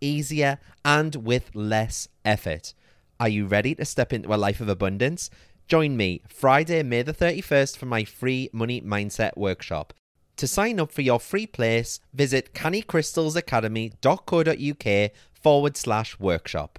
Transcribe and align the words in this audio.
easier, 0.00 0.58
and 0.84 1.16
with 1.16 1.50
less 1.54 2.08
effort. 2.24 2.74
Are 3.20 3.28
you 3.28 3.46
ready 3.46 3.74
to 3.76 3.84
step 3.84 4.12
into 4.12 4.34
a 4.34 4.36
life 4.36 4.60
of 4.60 4.68
abundance? 4.68 5.30
Join 5.66 5.96
me 5.96 6.22
Friday, 6.28 6.82
May 6.82 7.02
the 7.02 7.14
31st 7.14 7.76
for 7.76 7.86
my 7.86 8.04
free 8.04 8.50
Money 8.52 8.80
Mindset 8.80 9.36
Workshop. 9.36 9.92
To 10.36 10.46
sign 10.46 10.78
up 10.80 10.90
for 10.90 11.02
your 11.02 11.20
free 11.20 11.46
place, 11.46 12.00
visit 12.12 12.54
cannycrystalsacademy.co.uk 12.54 15.10
forward 15.32 15.76
slash 15.76 16.18
workshop. 16.18 16.78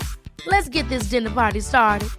Let's 0.47 0.69
get 0.69 0.89
this 0.89 1.09
dinner 1.09 1.29
party 1.29 1.59
started. 1.59 2.09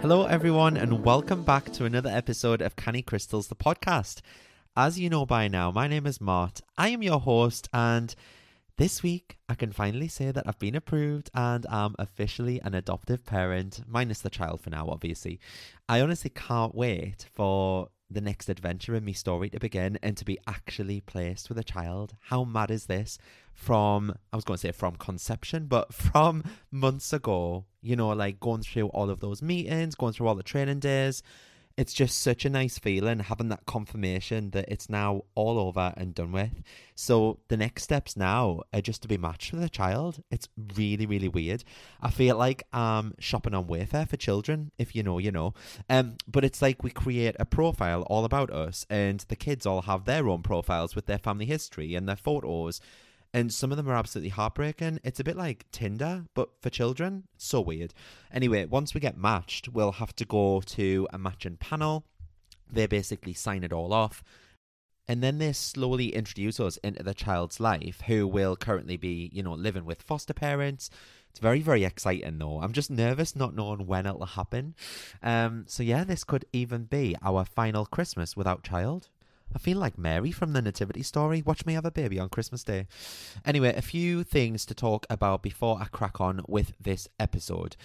Hello, 0.00 0.26
everyone, 0.26 0.76
and 0.76 1.04
welcome 1.04 1.42
back 1.42 1.72
to 1.72 1.84
another 1.84 2.10
episode 2.10 2.62
of 2.62 2.76
Canny 2.76 3.02
Crystals, 3.02 3.48
the 3.48 3.56
podcast. 3.56 4.20
As 4.78 4.98
you 4.98 5.08
know 5.08 5.24
by 5.24 5.48
now, 5.48 5.70
my 5.70 5.88
name 5.88 6.06
is 6.06 6.20
Mart. 6.20 6.60
I 6.76 6.90
am 6.90 7.02
your 7.02 7.18
host, 7.18 7.66
and 7.72 8.14
this 8.76 9.02
week 9.02 9.38
I 9.48 9.54
can 9.54 9.72
finally 9.72 10.06
say 10.06 10.30
that 10.32 10.46
I've 10.46 10.58
been 10.58 10.74
approved 10.74 11.30
and 11.32 11.64
am 11.70 11.94
officially 11.98 12.60
an 12.60 12.74
adoptive 12.74 13.24
parent, 13.24 13.80
minus 13.86 14.20
the 14.20 14.28
child 14.28 14.60
for 14.60 14.68
now, 14.68 14.88
obviously. 14.90 15.40
I 15.88 16.02
honestly 16.02 16.28
can't 16.28 16.74
wait 16.74 17.24
for 17.32 17.88
the 18.10 18.20
next 18.20 18.50
adventure 18.50 18.94
in 18.94 19.06
my 19.06 19.12
story 19.12 19.48
to 19.48 19.58
begin 19.58 19.98
and 20.02 20.14
to 20.18 20.26
be 20.26 20.38
actually 20.46 21.00
placed 21.00 21.48
with 21.48 21.56
a 21.56 21.64
child. 21.64 22.14
How 22.24 22.44
mad 22.44 22.70
is 22.70 22.84
this? 22.84 23.16
From, 23.54 24.14
I 24.30 24.36
was 24.36 24.44
going 24.44 24.58
to 24.58 24.60
say 24.60 24.72
from 24.72 24.96
conception, 24.96 25.68
but 25.68 25.94
from 25.94 26.44
months 26.70 27.14
ago, 27.14 27.64
you 27.80 27.96
know, 27.96 28.10
like 28.10 28.40
going 28.40 28.60
through 28.60 28.88
all 28.88 29.08
of 29.08 29.20
those 29.20 29.40
meetings, 29.40 29.94
going 29.94 30.12
through 30.12 30.28
all 30.28 30.34
the 30.34 30.42
training 30.42 30.80
days. 30.80 31.22
It's 31.76 31.92
just 31.92 32.22
such 32.22 32.46
a 32.46 32.50
nice 32.50 32.78
feeling 32.78 33.18
having 33.18 33.50
that 33.50 33.66
confirmation 33.66 34.50
that 34.52 34.64
it's 34.68 34.88
now 34.88 35.24
all 35.34 35.58
over 35.58 35.92
and 35.96 36.14
done 36.14 36.32
with. 36.32 36.62
So 36.94 37.40
the 37.48 37.56
next 37.58 37.82
steps 37.82 38.16
now 38.16 38.62
are 38.72 38.80
just 38.80 39.02
to 39.02 39.08
be 39.08 39.18
matched 39.18 39.52
with 39.52 39.62
a 39.62 39.68
child. 39.68 40.22
It's 40.30 40.48
really, 40.74 41.04
really 41.04 41.28
weird. 41.28 41.64
I 42.00 42.10
feel 42.10 42.38
like 42.38 42.62
I'm 42.72 43.14
shopping 43.18 43.52
on 43.52 43.66
Wayfair 43.66 44.08
for 44.08 44.16
children. 44.16 44.70
If 44.78 44.96
you 44.96 45.02
know, 45.02 45.18
you 45.18 45.30
know. 45.30 45.52
Um, 45.90 46.16
but 46.26 46.44
it's 46.44 46.62
like 46.62 46.82
we 46.82 46.90
create 46.90 47.36
a 47.38 47.44
profile 47.44 48.02
all 48.02 48.24
about 48.24 48.50
us, 48.50 48.86
and 48.88 49.20
the 49.28 49.36
kids 49.36 49.66
all 49.66 49.82
have 49.82 50.06
their 50.06 50.28
own 50.30 50.42
profiles 50.42 50.94
with 50.94 51.04
their 51.04 51.18
family 51.18 51.44
history 51.44 51.94
and 51.94 52.08
their 52.08 52.16
photos 52.16 52.80
and 53.36 53.52
some 53.52 53.70
of 53.70 53.76
them 53.76 53.86
are 53.86 53.96
absolutely 53.96 54.30
heartbreaking. 54.30 54.98
It's 55.04 55.20
a 55.20 55.24
bit 55.24 55.36
like 55.36 55.70
Tinder, 55.70 56.24
but 56.32 56.48
for 56.62 56.70
children. 56.70 57.24
So 57.36 57.60
weird. 57.60 57.92
Anyway, 58.32 58.64
once 58.64 58.94
we 58.94 59.00
get 59.00 59.18
matched, 59.18 59.68
we'll 59.68 59.92
have 59.92 60.16
to 60.16 60.24
go 60.24 60.62
to 60.62 61.06
a 61.12 61.18
matching 61.18 61.58
panel. 61.58 62.06
They 62.72 62.86
basically 62.86 63.34
sign 63.34 63.62
it 63.62 63.74
all 63.74 63.92
off. 63.92 64.24
And 65.06 65.22
then 65.22 65.36
they 65.36 65.52
slowly 65.52 66.14
introduce 66.14 66.58
us 66.58 66.78
into 66.78 67.02
the 67.02 67.12
child's 67.12 67.60
life, 67.60 68.00
who 68.06 68.26
will 68.26 68.56
currently 68.56 68.96
be, 68.96 69.28
you 69.34 69.42
know, 69.42 69.52
living 69.52 69.84
with 69.84 70.00
foster 70.00 70.32
parents. 70.32 70.88
It's 71.28 71.38
very, 71.38 71.60
very 71.60 71.84
exciting, 71.84 72.38
though. 72.38 72.62
I'm 72.62 72.72
just 72.72 72.90
nervous 72.90 73.36
not 73.36 73.54
knowing 73.54 73.86
when 73.86 74.06
it'll 74.06 74.24
happen. 74.24 74.74
Um, 75.22 75.66
so, 75.68 75.82
yeah, 75.82 76.04
this 76.04 76.24
could 76.24 76.46
even 76.54 76.84
be 76.84 77.14
our 77.22 77.44
final 77.44 77.84
Christmas 77.84 78.34
without 78.34 78.62
child. 78.62 79.10
I 79.54 79.58
feel 79.58 79.78
like 79.78 79.98
Mary 79.98 80.32
from 80.32 80.52
the 80.52 80.62
Nativity 80.62 81.02
story. 81.02 81.42
Watch 81.42 81.64
me 81.64 81.74
have 81.74 81.84
a 81.84 81.90
baby 81.90 82.18
on 82.18 82.28
Christmas 82.28 82.62
Day. 82.62 82.86
Anyway, 83.44 83.74
a 83.74 83.82
few 83.82 84.22
things 84.22 84.66
to 84.66 84.74
talk 84.74 85.06
about 85.08 85.42
before 85.42 85.78
I 85.80 85.86
crack 85.86 86.20
on 86.20 86.42
with 86.46 86.72
this 86.80 87.08
episode. 87.18 87.76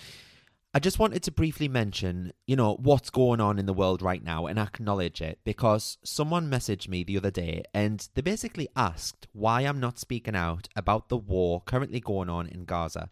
I 0.74 0.80
just 0.80 1.00
wanted 1.00 1.22
to 1.24 1.32
briefly 1.32 1.68
mention, 1.68 2.32
you 2.48 2.56
know, 2.56 2.76
what's 2.76 3.10
going 3.10 3.42
on 3.42 3.60
in 3.60 3.66
the 3.66 3.74
world 3.74 4.02
right 4.02 4.24
now 4.24 4.46
and 4.46 4.58
acknowledge 4.58 5.22
it 5.22 5.40
because 5.44 5.98
someone 6.02 6.50
messaged 6.50 6.88
me 6.88 7.04
the 7.04 7.18
other 7.18 7.32
day 7.32 7.64
and 7.74 8.08
they 8.14 8.22
basically 8.22 8.70
asked 8.74 9.28
why 9.34 9.62
I'm 9.62 9.82
not 9.82 10.00
speaking 10.00 10.36
out 10.36 10.70
about 10.74 11.10
the 11.10 11.18
war 11.18 11.62
currently 11.66 12.00
going 12.00 12.30
on 12.30 12.48
in 12.48 12.64
Gaza. 12.64 13.10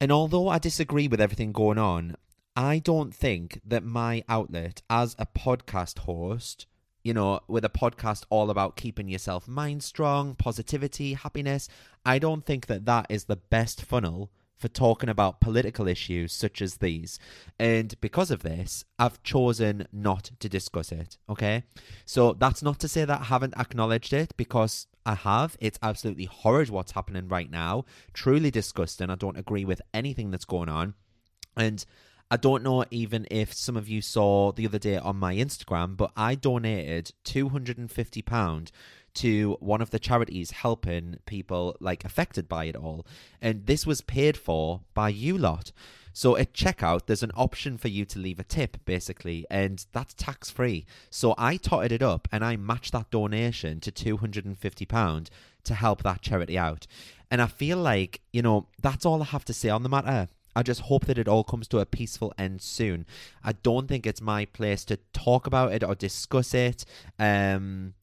And 0.00 0.10
although 0.10 0.48
I 0.48 0.58
disagree 0.58 1.06
with 1.06 1.20
everything 1.20 1.52
going 1.52 1.78
on, 1.78 2.16
I 2.56 2.78
don't 2.78 3.14
think 3.14 3.60
that 3.66 3.84
my 3.84 4.24
outlet 4.26 4.80
as 4.88 5.14
a 5.18 5.26
podcast 5.26 6.00
host, 6.00 6.66
you 7.04 7.14
know, 7.14 7.40
with 7.46 7.64
a 7.64 7.68
podcast 7.68 8.24
all 8.30 8.50
about 8.50 8.76
keeping 8.76 9.08
yourself 9.08 9.46
mind 9.46 9.82
strong, 9.82 10.34
positivity, 10.34 11.12
happiness, 11.12 11.68
I 12.04 12.18
don't 12.18 12.44
think 12.44 12.66
that 12.66 12.86
that 12.86 13.06
is 13.08 13.24
the 13.24 13.36
best 13.36 13.82
funnel 13.82 14.30
for 14.56 14.68
talking 14.68 15.10
about 15.10 15.40
political 15.40 15.86
issues 15.86 16.32
such 16.32 16.62
as 16.62 16.76
these. 16.76 17.18
And 17.58 18.00
because 18.00 18.30
of 18.30 18.42
this, 18.42 18.84
I've 18.98 19.22
chosen 19.22 19.86
not 19.92 20.30
to 20.40 20.48
discuss 20.48 20.90
it. 20.90 21.18
Okay. 21.28 21.64
So 22.06 22.32
that's 22.32 22.62
not 22.62 22.78
to 22.80 22.88
say 22.88 23.04
that 23.04 23.20
I 23.20 23.24
haven't 23.24 23.58
acknowledged 23.58 24.12
it 24.12 24.34
because 24.36 24.86
I 25.04 25.14
have. 25.16 25.56
It's 25.60 25.78
absolutely 25.82 26.24
horrid 26.24 26.70
what's 26.70 26.92
happening 26.92 27.28
right 27.28 27.50
now. 27.50 27.84
Truly 28.14 28.50
disgusting. 28.50 29.10
I 29.10 29.16
don't 29.16 29.36
agree 29.36 29.66
with 29.66 29.82
anything 29.92 30.30
that's 30.30 30.46
going 30.46 30.70
on. 30.70 30.94
And 31.56 31.84
I 32.30 32.36
don't 32.36 32.62
know 32.62 32.84
even 32.90 33.26
if 33.30 33.52
some 33.52 33.76
of 33.76 33.88
you 33.88 34.00
saw 34.00 34.52
the 34.52 34.66
other 34.66 34.78
day 34.78 34.96
on 34.96 35.16
my 35.16 35.34
Instagram, 35.34 35.96
but 35.96 36.10
I 36.16 36.34
donated 36.34 37.12
£250 37.24 38.70
to 39.14 39.56
one 39.60 39.80
of 39.80 39.90
the 39.90 39.98
charities 39.98 40.50
helping 40.50 41.18
people 41.26 41.76
like 41.80 42.04
affected 42.04 42.48
by 42.48 42.64
it 42.64 42.76
all. 42.76 43.06
And 43.40 43.66
this 43.66 43.86
was 43.86 44.00
paid 44.00 44.36
for 44.36 44.80
by 44.92 45.10
you 45.10 45.38
lot. 45.38 45.70
So 46.12 46.36
at 46.36 46.52
checkout, 46.52 47.06
there's 47.06 47.24
an 47.24 47.32
option 47.34 47.76
for 47.76 47.88
you 47.88 48.04
to 48.04 48.20
leave 48.20 48.38
a 48.38 48.44
tip, 48.44 48.76
basically, 48.84 49.44
and 49.50 49.84
that's 49.92 50.14
tax 50.14 50.48
free. 50.48 50.86
So 51.10 51.34
I 51.36 51.56
totted 51.56 51.90
it 51.90 52.02
up 52.02 52.28
and 52.30 52.44
I 52.44 52.56
matched 52.56 52.92
that 52.92 53.10
donation 53.10 53.80
to 53.80 53.90
£250 53.90 55.28
to 55.64 55.74
help 55.74 56.02
that 56.02 56.22
charity 56.22 56.56
out. 56.56 56.86
And 57.30 57.42
I 57.42 57.46
feel 57.46 57.78
like, 57.78 58.20
you 58.32 58.42
know, 58.42 58.68
that's 58.80 59.04
all 59.04 59.22
I 59.22 59.26
have 59.26 59.44
to 59.46 59.52
say 59.52 59.70
on 59.70 59.82
the 59.82 59.88
matter. 59.88 60.28
I 60.54 60.62
just 60.62 60.82
hope 60.82 61.06
that 61.06 61.18
it 61.18 61.28
all 61.28 61.44
comes 61.44 61.68
to 61.68 61.78
a 61.78 61.86
peaceful 61.86 62.32
end 62.38 62.62
soon. 62.62 63.06
I 63.42 63.52
don't 63.52 63.88
think 63.88 64.06
it's 64.06 64.20
my 64.20 64.44
place 64.44 64.84
to 64.86 64.98
talk 65.12 65.46
about 65.46 65.72
it 65.72 65.82
or 65.82 65.94
discuss 65.94 66.54
it. 66.54 66.84
Um, 67.18 67.94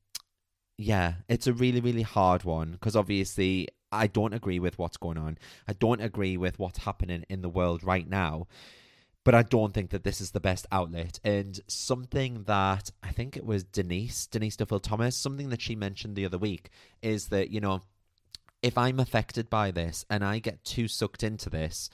yeah, 0.78 1.14
it's 1.30 1.48
a 1.48 1.54
really, 1.54 1.80
really 1.80 2.02
hard 2.02 2.44
one 2.44 2.72
because 2.72 2.96
obviously 2.96 3.68
I 3.92 4.08
don't 4.08 4.34
agree 4.34 4.60
with 4.60 4.80
what's 4.80 4.98
going 4.98 5.18
on. 5.18 5.38
I 5.68 5.74
don't 5.74 6.02
agree 6.02 6.38
with 6.38 6.60
what's 6.60 6.80
happening 6.80 7.26
in 7.30 7.42
the 7.42 7.50
world 7.50 7.84
right 7.84 8.08
now. 8.08 8.48
But 9.24 9.36
I 9.36 9.44
don't 9.44 9.72
think 9.72 9.92
that 9.92 10.04
this 10.04 10.20
is 10.20 10.32
the 10.32 10.40
best 10.40 10.66
outlet. 10.72 11.20
And 11.24 11.60
something 11.68 12.44
that 12.46 12.90
I 13.04 13.12
think 13.12 13.38
it 13.38 13.46
was 13.46 13.64
Denise, 13.64 14.26
Denise 14.26 14.56
Duffield 14.56 14.84
Thomas, 14.84 15.16
something 15.16 15.50
that 15.50 15.62
she 15.62 15.76
mentioned 15.76 16.16
the 16.16 16.26
other 16.26 16.40
week 16.40 16.72
is 17.04 17.28
that, 17.28 17.52
you 17.52 17.62
know, 17.62 17.82
if 18.64 18.78
I'm 18.78 19.00
affected 19.00 19.50
by 19.50 19.70
this 19.70 20.06
and 20.10 20.24
I 20.24 20.40
get 20.40 20.64
too 20.64 20.88
sucked 20.88 21.22
into 21.22 21.52
this, 21.52 21.90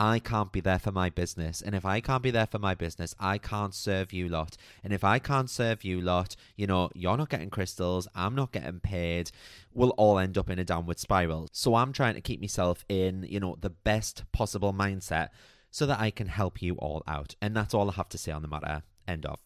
I 0.00 0.18
can't 0.18 0.50
be 0.50 0.60
there 0.60 0.78
for 0.78 0.92
my 0.92 1.10
business. 1.10 1.60
And 1.60 1.74
if 1.74 1.84
I 1.84 2.00
can't 2.00 2.22
be 2.22 2.30
there 2.30 2.46
for 2.46 2.58
my 2.58 2.74
business, 2.74 3.14
I 3.20 3.36
can't 3.36 3.74
serve 3.74 4.14
you 4.14 4.30
lot. 4.30 4.56
And 4.82 4.94
if 4.94 5.04
I 5.04 5.18
can't 5.18 5.50
serve 5.50 5.84
you 5.84 6.00
lot, 6.00 6.36
you 6.56 6.66
know, 6.66 6.88
you're 6.94 7.18
not 7.18 7.28
getting 7.28 7.50
crystals, 7.50 8.08
I'm 8.14 8.34
not 8.34 8.50
getting 8.50 8.80
paid. 8.80 9.30
We'll 9.74 9.90
all 9.90 10.18
end 10.18 10.38
up 10.38 10.48
in 10.48 10.58
a 10.58 10.64
downward 10.64 10.98
spiral. 10.98 11.50
So 11.52 11.74
I'm 11.74 11.92
trying 11.92 12.14
to 12.14 12.22
keep 12.22 12.40
myself 12.40 12.82
in, 12.88 13.26
you 13.28 13.40
know, 13.40 13.58
the 13.60 13.68
best 13.68 14.24
possible 14.32 14.72
mindset 14.72 15.28
so 15.70 15.84
that 15.84 16.00
I 16.00 16.10
can 16.10 16.28
help 16.28 16.62
you 16.62 16.76
all 16.76 17.02
out. 17.06 17.34
And 17.42 17.54
that's 17.54 17.74
all 17.74 17.90
I 17.90 17.92
have 17.92 18.08
to 18.08 18.18
say 18.18 18.32
on 18.32 18.40
the 18.40 18.48
matter. 18.48 18.82
End 19.06 19.26
of. 19.26 19.38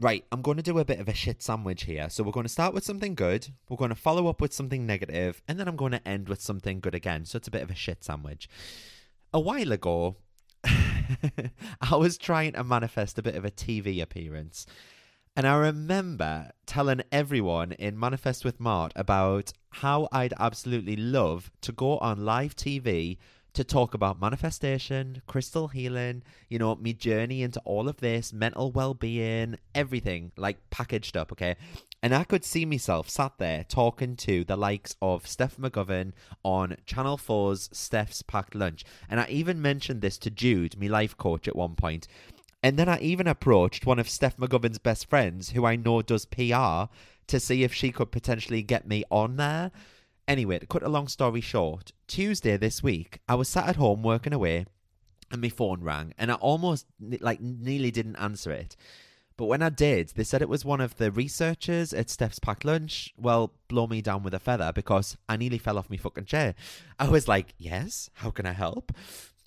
Right, 0.00 0.24
I'm 0.32 0.40
going 0.40 0.56
to 0.56 0.62
do 0.62 0.78
a 0.78 0.84
bit 0.86 0.98
of 0.98 1.10
a 1.10 1.14
shit 1.14 1.42
sandwich 1.42 1.84
here. 1.84 2.08
So 2.08 2.24
we're 2.24 2.32
going 2.32 2.46
to 2.46 2.48
start 2.48 2.72
with 2.72 2.84
something 2.84 3.14
good, 3.14 3.48
we're 3.68 3.76
going 3.76 3.90
to 3.90 3.94
follow 3.94 4.28
up 4.28 4.40
with 4.40 4.54
something 4.54 4.86
negative, 4.86 5.42
and 5.46 5.60
then 5.60 5.68
I'm 5.68 5.76
going 5.76 5.92
to 5.92 6.08
end 6.08 6.30
with 6.30 6.40
something 6.40 6.80
good 6.80 6.94
again. 6.94 7.26
So 7.26 7.36
it's 7.36 7.48
a 7.48 7.52
bit 7.52 7.62
of 7.62 7.70
a 7.70 7.74
shit 7.74 8.02
sandwich 8.02 8.48
a 9.32 9.40
while 9.40 9.72
ago, 9.72 10.16
I 10.64 11.96
was 11.96 12.18
trying 12.18 12.52
to 12.52 12.64
manifest 12.64 13.18
a 13.18 13.22
bit 13.22 13.34
of 13.34 13.44
a 13.44 13.50
TV 13.50 14.02
appearance. 14.02 14.66
And 15.34 15.46
I 15.46 15.56
remember 15.56 16.50
telling 16.66 17.02
everyone 17.10 17.72
in 17.72 17.98
Manifest 17.98 18.44
with 18.44 18.60
Mart 18.60 18.92
about 18.94 19.52
how 19.70 20.06
I'd 20.12 20.34
absolutely 20.38 20.96
love 20.96 21.50
to 21.62 21.72
go 21.72 21.96
on 21.98 22.24
live 22.24 22.54
TV 22.54 23.16
to 23.54 23.64
talk 23.64 23.94
about 23.94 24.20
manifestation, 24.20 25.22
crystal 25.26 25.68
healing, 25.68 26.22
you 26.48 26.58
know, 26.58 26.74
me 26.76 26.92
journey 26.92 27.42
into 27.42 27.60
all 27.60 27.88
of 27.88 27.98
this, 27.98 28.32
mental 28.32 28.70
well 28.72 28.92
being, 28.92 29.58
everything 29.74 30.32
like 30.36 30.58
packaged 30.70 31.16
up, 31.16 31.32
okay? 31.32 31.56
And 32.02 32.12
I 32.12 32.24
could 32.24 32.44
see 32.44 32.64
myself 32.64 33.08
sat 33.08 33.34
there 33.38 33.64
talking 33.64 34.16
to 34.16 34.42
the 34.42 34.56
likes 34.56 34.96
of 35.00 35.26
Steph 35.26 35.56
McGovern 35.56 36.12
on 36.44 36.76
Channel 36.84 37.16
4's 37.16 37.70
Steph's 37.72 38.22
Packed 38.22 38.56
Lunch. 38.56 38.84
And 39.08 39.20
I 39.20 39.26
even 39.28 39.62
mentioned 39.62 40.02
this 40.02 40.18
to 40.18 40.30
Jude, 40.30 40.80
my 40.80 40.88
life 40.88 41.16
coach, 41.16 41.46
at 41.46 41.54
one 41.54 41.76
point. 41.76 42.08
And 42.60 42.76
then 42.76 42.88
I 42.88 42.98
even 42.98 43.28
approached 43.28 43.86
one 43.86 44.00
of 44.00 44.08
Steph 44.08 44.36
McGovern's 44.36 44.78
best 44.78 45.08
friends, 45.08 45.50
who 45.50 45.64
I 45.64 45.76
know 45.76 46.02
does 46.02 46.26
PR, 46.26 46.90
to 47.28 47.38
see 47.38 47.62
if 47.62 47.72
she 47.72 47.92
could 47.92 48.10
potentially 48.10 48.62
get 48.62 48.86
me 48.86 49.04
on 49.08 49.36
there. 49.36 49.70
Anyway, 50.26 50.58
to 50.58 50.66
cut 50.66 50.82
a 50.82 50.88
long 50.88 51.06
story 51.06 51.40
short, 51.40 51.92
Tuesday 52.08 52.56
this 52.56 52.82
week, 52.82 53.20
I 53.28 53.36
was 53.36 53.48
sat 53.48 53.68
at 53.68 53.76
home 53.76 54.02
working 54.02 54.32
away 54.32 54.66
and 55.30 55.40
my 55.40 55.48
phone 55.48 55.82
rang 55.82 56.14
and 56.18 56.30
I 56.30 56.34
almost 56.34 56.86
like 57.20 57.40
nearly 57.40 57.90
didn't 57.90 58.16
answer 58.16 58.52
it. 58.52 58.76
But 59.36 59.46
when 59.46 59.62
I 59.62 59.68
did, 59.68 60.10
they 60.10 60.24
said 60.24 60.42
it 60.42 60.48
was 60.48 60.64
one 60.64 60.80
of 60.80 60.96
the 60.96 61.10
researchers 61.10 61.92
at 61.92 62.10
Steph's 62.10 62.38
Packed 62.38 62.64
Lunch. 62.64 63.12
Well, 63.16 63.52
blow 63.68 63.86
me 63.86 64.02
down 64.02 64.22
with 64.22 64.34
a 64.34 64.38
feather 64.38 64.72
because 64.74 65.16
I 65.28 65.36
nearly 65.36 65.58
fell 65.58 65.78
off 65.78 65.90
my 65.90 65.96
fucking 65.96 66.26
chair. 66.26 66.54
I 66.98 67.08
was 67.08 67.28
like, 67.28 67.54
yes, 67.58 68.10
how 68.14 68.30
can 68.30 68.46
I 68.46 68.52
help? 68.52 68.92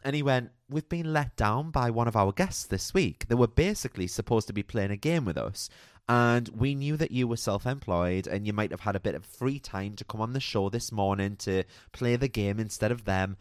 And 0.03 0.15
he 0.15 0.21
went, 0.21 0.51
We've 0.69 0.87
been 0.87 1.13
let 1.13 1.35
down 1.35 1.71
by 1.71 1.89
one 1.89 2.07
of 2.07 2.15
our 2.15 2.31
guests 2.31 2.65
this 2.65 2.93
week. 2.93 3.27
They 3.27 3.35
were 3.35 3.47
basically 3.47 4.07
supposed 4.07 4.47
to 4.47 4.53
be 4.53 4.63
playing 4.63 4.91
a 4.91 4.97
game 4.97 5.25
with 5.25 5.37
us. 5.37 5.69
And 6.07 6.49
we 6.49 6.75
knew 6.75 6.97
that 6.97 7.11
you 7.11 7.27
were 7.27 7.37
self 7.37 7.65
employed 7.65 8.27
and 8.27 8.45
you 8.45 8.53
might 8.53 8.71
have 8.71 8.81
had 8.81 8.95
a 8.95 8.99
bit 8.99 9.15
of 9.15 9.25
free 9.25 9.59
time 9.59 9.95
to 9.95 10.03
come 10.03 10.21
on 10.21 10.33
the 10.33 10.39
show 10.39 10.69
this 10.69 10.91
morning 10.91 11.35
to 11.37 11.63
play 11.91 12.15
the 12.15 12.27
game 12.27 12.59
instead 12.59 12.91
of 12.91 13.05
them. 13.05 13.37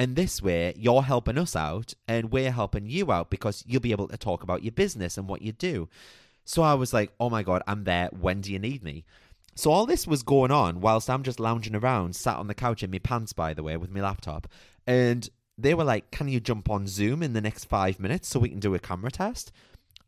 And 0.00 0.16
this 0.16 0.40
way, 0.40 0.72
you're 0.78 1.02
helping 1.02 1.36
us 1.36 1.54
out 1.54 1.92
and 2.08 2.32
we're 2.32 2.52
helping 2.52 2.86
you 2.86 3.12
out 3.12 3.28
because 3.28 3.62
you'll 3.66 3.82
be 3.82 3.92
able 3.92 4.08
to 4.08 4.16
talk 4.16 4.42
about 4.42 4.62
your 4.62 4.72
business 4.72 5.18
and 5.18 5.28
what 5.28 5.42
you 5.42 5.52
do. 5.52 5.90
So 6.46 6.62
I 6.62 6.72
was 6.72 6.94
like, 6.94 7.12
oh 7.20 7.28
my 7.28 7.42
God, 7.42 7.62
I'm 7.66 7.84
there. 7.84 8.08
When 8.18 8.40
do 8.40 8.50
you 8.50 8.58
need 8.58 8.82
me? 8.82 9.04
So 9.54 9.70
all 9.70 9.84
this 9.84 10.06
was 10.06 10.22
going 10.22 10.50
on 10.50 10.80
whilst 10.80 11.10
I'm 11.10 11.22
just 11.22 11.38
lounging 11.38 11.76
around, 11.76 12.16
sat 12.16 12.38
on 12.38 12.46
the 12.46 12.54
couch 12.54 12.82
in 12.82 12.90
my 12.90 12.98
pants, 12.98 13.34
by 13.34 13.52
the 13.52 13.62
way, 13.62 13.76
with 13.76 13.90
my 13.90 14.00
laptop. 14.00 14.48
And 14.86 15.28
they 15.58 15.74
were 15.74 15.84
like, 15.84 16.10
can 16.10 16.28
you 16.28 16.40
jump 16.40 16.70
on 16.70 16.86
Zoom 16.86 17.22
in 17.22 17.34
the 17.34 17.42
next 17.42 17.66
five 17.66 18.00
minutes 18.00 18.26
so 18.26 18.40
we 18.40 18.48
can 18.48 18.58
do 18.58 18.74
a 18.74 18.78
camera 18.78 19.10
test? 19.10 19.52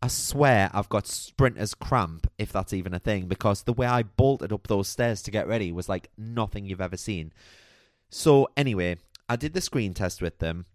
I 0.00 0.08
swear 0.08 0.70
I've 0.72 0.88
got 0.88 1.06
sprinter's 1.06 1.75
cramp, 1.75 2.30
if 2.38 2.50
that's 2.50 2.72
even 2.72 2.94
a 2.94 2.99
thing, 2.99 3.26
because 3.26 3.64
the 3.64 3.75
way 3.75 3.87
I 3.87 4.04
bolted 4.04 4.54
up 4.54 4.68
those 4.68 4.88
stairs 4.88 5.20
to 5.25 5.30
get 5.30 5.46
ready 5.46 5.70
was 5.70 5.90
like 5.90 6.08
nothing 6.16 6.64
you've 6.64 6.80
ever 6.80 6.96
seen. 6.96 7.30
So, 8.08 8.49
anyway, 8.56 8.96
I 9.32 9.36
did 9.36 9.54
the 9.54 9.62
screen 9.62 9.94
test 9.94 10.20
with 10.20 10.40
them 10.40 10.66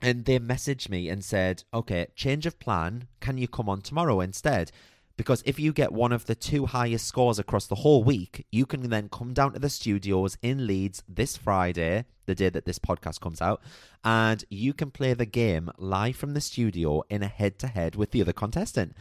and 0.00 0.26
they 0.26 0.38
messaged 0.38 0.88
me 0.88 1.08
and 1.08 1.24
said, 1.24 1.64
okay, 1.74 2.06
change 2.14 2.46
of 2.46 2.60
plan. 2.60 3.08
Can 3.18 3.36
you 3.36 3.48
come 3.48 3.68
on 3.68 3.82
tomorrow 3.82 4.20
instead? 4.20 4.70
Because 5.16 5.42
if 5.44 5.58
you 5.58 5.72
get 5.72 5.90
one 5.90 6.12
of 6.12 6.26
the 6.26 6.36
two 6.36 6.66
highest 6.66 7.08
scores 7.08 7.40
across 7.40 7.66
the 7.66 7.74
whole 7.74 8.04
week, 8.04 8.46
you 8.52 8.64
can 8.64 8.90
then 8.90 9.08
come 9.08 9.34
down 9.34 9.54
to 9.54 9.58
the 9.58 9.68
studios 9.68 10.38
in 10.40 10.68
Leeds 10.68 11.02
this 11.08 11.36
Friday, 11.36 12.04
the 12.26 12.36
day 12.36 12.48
that 12.48 12.64
this 12.64 12.78
podcast 12.78 13.18
comes 13.18 13.42
out, 13.42 13.60
and 14.04 14.44
you 14.50 14.72
can 14.72 14.92
play 14.92 15.12
the 15.12 15.26
game 15.26 15.68
live 15.76 16.14
from 16.14 16.34
the 16.34 16.40
studio 16.40 17.02
in 17.10 17.24
a 17.24 17.26
head 17.26 17.58
to 17.58 17.66
head 17.66 17.96
with 17.96 18.12
the 18.12 18.20
other 18.20 18.32
contestant. 18.32 18.94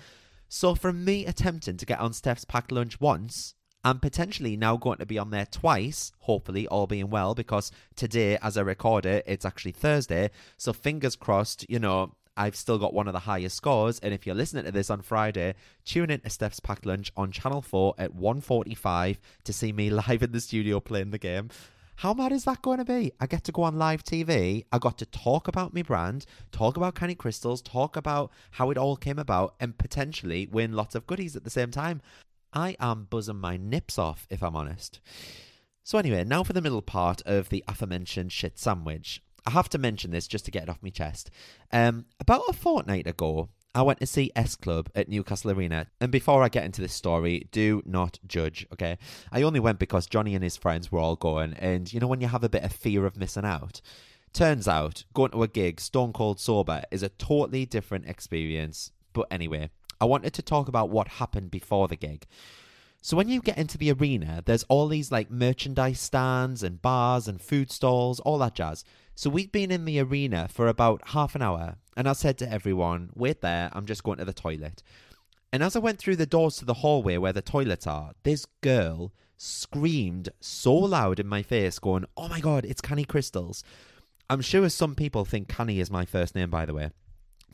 So, 0.49 0.73
from 0.73 1.05
me 1.05 1.27
attempting 1.27 1.77
to 1.77 1.85
get 1.85 1.99
on 1.99 2.13
Steph's 2.13 2.45
packed 2.45 2.71
lunch 2.71 2.99
once, 2.99 3.53
I'm 3.85 3.99
potentially 3.99 4.57
now 4.57 4.77
going 4.77 4.97
to 4.97 5.05
be 5.05 5.19
on 5.19 5.29
there 5.29 5.45
twice, 5.45 6.11
hopefully, 6.21 6.67
all 6.67 6.87
being 6.87 7.11
well, 7.11 7.35
because 7.35 7.71
today, 7.95 8.35
as 8.41 8.57
I 8.57 8.61
record 8.61 9.05
it, 9.05 9.23
it's 9.27 9.45
actually 9.45 9.73
Thursday. 9.73 10.31
So 10.57 10.73
fingers 10.73 11.15
crossed, 11.15 11.69
you 11.69 11.77
know, 11.77 12.15
I've 12.35 12.55
still 12.55 12.79
got 12.79 12.95
one 12.95 13.07
of 13.07 13.13
the 13.13 13.19
highest 13.19 13.55
scores. 13.55 13.99
And 13.99 14.11
if 14.11 14.25
you're 14.25 14.33
listening 14.33 14.65
to 14.65 14.71
this 14.71 14.89
on 14.89 15.03
Friday, 15.03 15.53
tune 15.85 16.09
in 16.09 16.21
to 16.21 16.31
Steph's 16.31 16.59
Packed 16.59 16.87
Lunch 16.87 17.11
on 17.15 17.31
Channel 17.31 17.61
4 17.61 17.93
at 17.99 18.15
1.45 18.15 19.17
to 19.43 19.53
see 19.53 19.71
me 19.71 19.89
live 20.07 20.23
in 20.23 20.31
the 20.31 20.41
studio 20.41 20.79
playing 20.79 21.11
the 21.11 21.19
game. 21.19 21.49
How 21.97 22.15
mad 22.15 22.31
is 22.31 22.45
that 22.45 22.63
going 22.63 22.79
to 22.79 22.85
be? 22.85 23.11
I 23.19 23.27
get 23.27 23.43
to 23.43 23.51
go 23.51 23.61
on 23.61 23.77
live 23.77 24.03
TV. 24.03 24.65
I 24.71 24.79
got 24.79 24.97
to 24.97 25.05
talk 25.05 25.47
about 25.47 25.75
my 25.75 25.83
brand, 25.83 26.25
talk 26.51 26.75
about 26.75 26.95
Canny 26.95 27.13
Crystals, 27.13 27.61
talk 27.61 27.95
about 27.95 28.31
how 28.49 28.71
it 28.71 28.79
all 28.79 28.97
came 28.97 29.19
about, 29.19 29.53
and 29.59 29.77
potentially 29.77 30.47
win 30.51 30.73
lots 30.73 30.95
of 30.95 31.05
goodies 31.05 31.35
at 31.35 31.43
the 31.43 31.51
same 31.51 31.69
time. 31.69 32.01
I 32.55 32.77
am 32.79 33.07
buzzing 33.09 33.39
my 33.39 33.57
nips 33.57 33.99
off, 33.99 34.25
if 34.29 34.41
I'm 34.41 34.55
honest. 34.55 35.01
So, 35.83 35.97
anyway, 35.97 36.23
now 36.23 36.43
for 36.43 36.53
the 36.53 36.61
middle 36.61 36.81
part 36.81 37.21
of 37.25 37.49
the 37.49 37.63
aforementioned 37.67 38.31
shit 38.31 38.57
sandwich. 38.57 39.21
I 39.45 39.51
have 39.51 39.69
to 39.69 39.77
mention 39.77 40.09
this 40.09 40.27
just 40.27 40.45
to 40.45 40.51
get 40.51 40.63
it 40.63 40.69
off 40.69 40.81
my 40.81 40.89
chest. 40.89 41.29
Um, 41.71 42.05
about 42.19 42.41
a 42.47 42.53
fortnight 42.53 43.05
ago, 43.05 43.49
I 43.75 43.81
went 43.81 43.99
to 43.99 44.07
see 44.07 44.31
S 44.35 44.55
Club 44.55 44.89
at 44.95 45.09
Newcastle 45.09 45.51
Arena. 45.51 45.87
And 45.99 46.11
before 46.11 46.41
I 46.41 46.49
get 46.49 46.63
into 46.63 46.81
this 46.81 46.93
story, 46.93 47.47
do 47.51 47.83
not 47.85 48.17
judge, 48.25 48.65
okay? 48.73 48.97
I 49.31 49.41
only 49.41 49.59
went 49.59 49.77
because 49.77 50.07
Johnny 50.07 50.33
and 50.33 50.43
his 50.43 50.57
friends 50.57 50.91
were 50.91 50.99
all 50.99 51.17
going. 51.17 51.53
And 51.55 51.91
you 51.91 51.99
know, 51.99 52.07
when 52.07 52.21
you 52.21 52.27
have 52.27 52.43
a 52.43 52.49
bit 52.49 52.63
of 52.63 52.71
fear 52.71 53.05
of 53.05 53.17
missing 53.17 53.45
out? 53.45 53.81
Turns 54.33 54.67
out, 54.67 55.03
going 55.13 55.31
to 55.31 55.43
a 55.43 55.47
gig 55.47 55.79
stone 55.79 56.13
cold 56.13 56.39
sober 56.39 56.83
is 56.89 57.03
a 57.03 57.09
totally 57.09 57.65
different 57.65 58.07
experience. 58.07 58.91
But 59.13 59.27
anyway, 59.29 59.69
I 60.05 60.07
wanted 60.07 60.35
to 60.35 60.43
talk 60.43 60.67
about 60.67 60.91
what 60.91 61.07
happened 61.07 61.49
before 61.49 61.87
the 61.87 61.95
gig. 61.95 62.27
So 63.01 63.17
when 63.17 63.27
you 63.27 63.41
get 63.41 63.57
into 63.57 63.79
the 63.79 63.91
arena, 63.91 64.43
there's 64.45 64.63
all 64.65 64.87
these 64.87 65.11
like 65.11 65.31
merchandise 65.31 65.99
stands 65.99 66.61
and 66.61 66.79
bars 66.79 67.27
and 67.27 67.41
food 67.41 67.71
stalls, 67.71 68.19
all 68.19 68.37
that 68.37 68.53
jazz. 68.53 68.83
So 69.15 69.31
we'd 69.31 69.51
been 69.51 69.71
in 69.71 69.85
the 69.85 69.99
arena 69.99 70.47
for 70.47 70.67
about 70.67 71.09
half 71.09 71.33
an 71.33 71.41
hour, 71.41 71.77
and 71.97 72.07
I 72.07 72.13
said 72.13 72.37
to 72.37 72.51
everyone, 72.51 73.09
wait 73.15 73.41
there, 73.41 73.71
I'm 73.73 73.87
just 73.87 74.03
going 74.03 74.19
to 74.19 74.25
the 74.25 74.33
toilet. 74.33 74.83
And 75.51 75.63
as 75.63 75.75
I 75.75 75.79
went 75.79 75.97
through 75.97 76.17
the 76.17 76.27
doors 76.27 76.57
to 76.57 76.65
the 76.65 76.75
hallway 76.75 77.17
where 77.17 77.33
the 77.33 77.41
toilets 77.41 77.87
are, 77.87 78.11
this 78.21 78.45
girl 78.61 79.11
screamed 79.37 80.29
so 80.39 80.75
loud 80.75 81.19
in 81.19 81.25
my 81.25 81.41
face, 81.41 81.79
going, 81.79 82.05
Oh 82.15 82.27
my 82.27 82.39
god, 82.41 82.63
it's 82.63 82.81
Canny 82.81 83.05
Crystals. 83.05 83.63
I'm 84.29 84.41
sure 84.41 84.69
some 84.69 84.93
people 84.93 85.25
think 85.25 85.47
Canny 85.47 85.79
is 85.79 85.89
my 85.89 86.05
first 86.05 86.35
name, 86.35 86.51
by 86.51 86.67
the 86.67 86.75
way. 86.75 86.91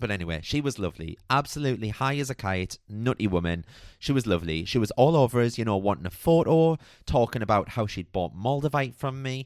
But 0.01 0.12
anyway, 0.12 0.41
she 0.43 0.60
was 0.60 0.79
lovely. 0.79 1.17
Absolutely 1.29 1.89
high 1.89 2.17
as 2.17 2.31
a 2.31 2.36
kite, 2.36 2.79
nutty 2.89 3.27
woman. 3.27 3.63
She 4.00 4.12
was 4.12 4.25
lovely. 4.25 4.65
She 4.65 4.79
was 4.79 4.89
all 4.91 5.15
over 5.15 5.39
us, 5.39 5.60
you 5.60 5.63
know, 5.63 5.77
wanting 5.77 6.08
a 6.08 6.10
photo, 6.10 6.77
talking 7.05 7.43
about 7.43 7.70
how 7.70 7.86
she'd 7.86 8.12
bought 8.12 8.36
Moldavite 8.36 8.96
from 8.96 9.22
me. 9.22 9.46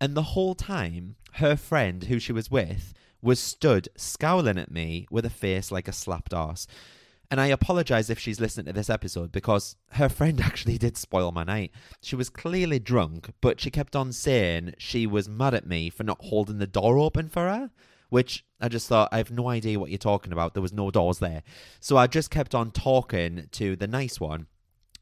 And 0.00 0.14
the 0.14 0.22
whole 0.22 0.54
time, 0.54 1.16
her 1.34 1.56
friend 1.56 2.04
who 2.04 2.20
she 2.20 2.32
was 2.32 2.52
with 2.52 2.94
was 3.20 3.40
stood 3.40 3.88
scowling 3.96 4.58
at 4.58 4.70
me 4.70 5.08
with 5.10 5.26
a 5.26 5.30
face 5.30 5.72
like 5.72 5.88
a 5.88 5.92
slapped 5.92 6.32
arse. 6.32 6.68
And 7.32 7.40
I 7.40 7.46
apologize 7.46 8.08
if 8.08 8.18
she's 8.18 8.40
listening 8.40 8.66
to 8.66 8.72
this 8.72 8.90
episode 8.90 9.32
because 9.32 9.74
her 9.92 10.08
friend 10.08 10.40
actually 10.44 10.78
did 10.78 10.96
spoil 10.96 11.32
my 11.32 11.42
night. 11.42 11.72
She 12.00 12.14
was 12.14 12.30
clearly 12.30 12.78
drunk, 12.78 13.32
but 13.40 13.60
she 13.60 13.72
kept 13.72 13.96
on 13.96 14.12
saying 14.12 14.74
she 14.78 15.04
was 15.04 15.28
mad 15.28 15.54
at 15.54 15.66
me 15.66 15.90
for 15.90 16.04
not 16.04 16.24
holding 16.26 16.58
the 16.58 16.66
door 16.68 16.96
open 16.96 17.28
for 17.28 17.48
her, 17.48 17.70
which 18.10 18.44
I 18.60 18.68
just 18.68 18.86
thought, 18.86 19.08
I 19.10 19.16
have 19.16 19.30
no 19.30 19.48
idea 19.48 19.80
what 19.80 19.90
you're 19.90 19.98
talking 19.98 20.32
about. 20.32 20.52
There 20.54 20.62
was 20.62 20.72
no 20.72 20.90
doors 20.90 21.18
there. 21.18 21.42
So 21.80 21.96
I 21.96 22.06
just 22.06 22.30
kept 22.30 22.54
on 22.54 22.70
talking 22.70 23.48
to 23.52 23.76
the 23.76 23.86
nice 23.86 24.20
one. 24.20 24.46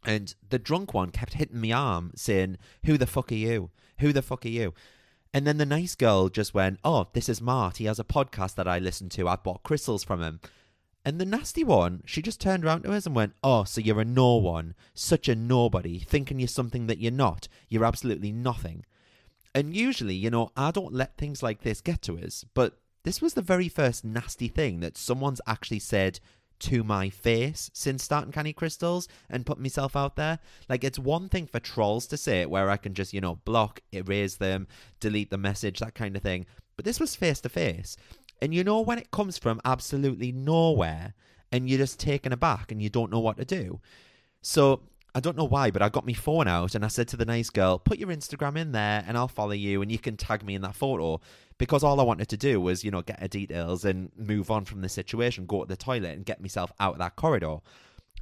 And 0.04 0.34
the 0.48 0.58
drunk 0.58 0.94
one 0.94 1.10
kept 1.10 1.34
hitting 1.34 1.60
me 1.60 1.72
arm 1.72 2.12
saying, 2.14 2.58
Who 2.84 2.96
the 2.96 3.06
fuck 3.06 3.32
are 3.32 3.36
you? 3.36 3.70
Who 3.98 4.12
the 4.12 4.22
fuck 4.22 4.44
are 4.44 4.50
you? 4.50 4.74
And 5.34 5.46
then 5.46 5.58
the 5.58 5.66
nice 5.66 5.94
girl 5.94 6.28
just 6.28 6.54
went, 6.54 6.78
Oh, 6.84 7.08
this 7.12 7.28
is 7.28 7.42
Mart. 7.42 7.78
He 7.78 7.86
has 7.86 7.98
a 7.98 8.04
podcast 8.04 8.54
that 8.54 8.68
I 8.68 8.78
listen 8.78 9.08
to. 9.10 9.28
I 9.28 9.36
bought 9.36 9.64
crystals 9.64 10.04
from 10.04 10.22
him. 10.22 10.40
And 11.04 11.20
the 11.20 11.26
nasty 11.26 11.64
one, 11.64 12.02
she 12.04 12.22
just 12.22 12.40
turned 12.40 12.64
around 12.64 12.82
to 12.82 12.92
us 12.92 13.06
and 13.06 13.16
went, 13.16 13.34
Oh, 13.42 13.64
so 13.64 13.80
you're 13.80 14.00
a 14.00 14.04
no 14.04 14.36
one, 14.36 14.74
such 14.94 15.28
a 15.28 15.34
nobody, 15.34 15.98
thinking 15.98 16.38
you're 16.38 16.48
something 16.48 16.86
that 16.86 16.98
you're 16.98 17.10
not. 17.10 17.48
You're 17.68 17.84
absolutely 17.84 18.30
nothing. 18.30 18.84
And 19.54 19.74
usually, 19.74 20.14
you 20.14 20.30
know, 20.30 20.52
I 20.56 20.70
don't 20.70 20.92
let 20.92 21.16
things 21.16 21.42
like 21.42 21.62
this 21.62 21.80
get 21.80 22.02
to 22.02 22.18
us, 22.18 22.44
but 22.54 22.78
this 23.04 23.22
was 23.22 23.34
the 23.34 23.42
very 23.42 23.68
first 23.68 24.04
nasty 24.04 24.48
thing 24.48 24.80
that 24.80 24.96
someone's 24.96 25.40
actually 25.46 25.78
said 25.78 26.20
to 26.60 26.82
my 26.82 27.08
face 27.08 27.70
since 27.72 28.02
starting 28.02 28.32
Canny 28.32 28.52
Crystals 28.52 29.08
and 29.30 29.46
put 29.46 29.60
myself 29.60 29.94
out 29.94 30.16
there. 30.16 30.38
Like, 30.68 30.82
it's 30.84 30.98
one 30.98 31.28
thing 31.28 31.46
for 31.46 31.60
trolls 31.60 32.06
to 32.08 32.16
say 32.16 32.40
it 32.40 32.50
where 32.50 32.70
I 32.70 32.76
can 32.76 32.94
just, 32.94 33.12
you 33.12 33.20
know, 33.20 33.36
block, 33.44 33.80
erase 33.92 34.36
them, 34.36 34.66
delete 35.00 35.30
the 35.30 35.38
message, 35.38 35.78
that 35.78 35.94
kind 35.94 36.16
of 36.16 36.22
thing. 36.22 36.46
But 36.76 36.84
this 36.84 37.00
was 37.00 37.14
face 37.14 37.40
to 37.42 37.48
face. 37.48 37.96
And 38.40 38.54
you 38.54 38.64
know, 38.64 38.80
when 38.80 38.98
it 38.98 39.10
comes 39.10 39.38
from 39.38 39.60
absolutely 39.64 40.32
nowhere 40.32 41.14
and 41.50 41.68
you're 41.68 41.78
just 41.78 41.98
taken 41.98 42.32
aback 42.32 42.70
and 42.70 42.80
you 42.82 42.88
don't 42.88 43.10
know 43.10 43.20
what 43.20 43.36
to 43.38 43.44
do. 43.44 43.80
So, 44.42 44.82
I 45.18 45.20
don't 45.20 45.36
know 45.36 45.42
why, 45.42 45.72
but 45.72 45.82
I 45.82 45.88
got 45.88 46.06
my 46.06 46.12
phone 46.12 46.46
out 46.46 46.76
and 46.76 46.84
I 46.84 46.88
said 46.88 47.08
to 47.08 47.16
the 47.16 47.24
nice 47.24 47.50
girl, 47.50 47.80
put 47.80 47.98
your 47.98 48.10
Instagram 48.10 48.56
in 48.56 48.70
there 48.70 49.02
and 49.04 49.18
I'll 49.18 49.26
follow 49.26 49.50
you 49.50 49.82
and 49.82 49.90
you 49.90 49.98
can 49.98 50.16
tag 50.16 50.44
me 50.44 50.54
in 50.54 50.62
that 50.62 50.76
photo. 50.76 51.20
Because 51.58 51.82
all 51.82 51.98
I 51.98 52.04
wanted 52.04 52.28
to 52.28 52.36
do 52.36 52.60
was, 52.60 52.84
you 52.84 52.92
know, 52.92 53.02
get 53.02 53.18
her 53.18 53.26
details 53.26 53.84
and 53.84 54.12
move 54.16 54.48
on 54.48 54.64
from 54.64 54.80
the 54.80 54.88
situation, 54.88 55.46
go 55.46 55.62
to 55.62 55.68
the 55.68 55.76
toilet 55.76 56.14
and 56.14 56.24
get 56.24 56.40
myself 56.40 56.70
out 56.78 56.92
of 56.92 56.98
that 57.00 57.16
corridor. 57.16 57.56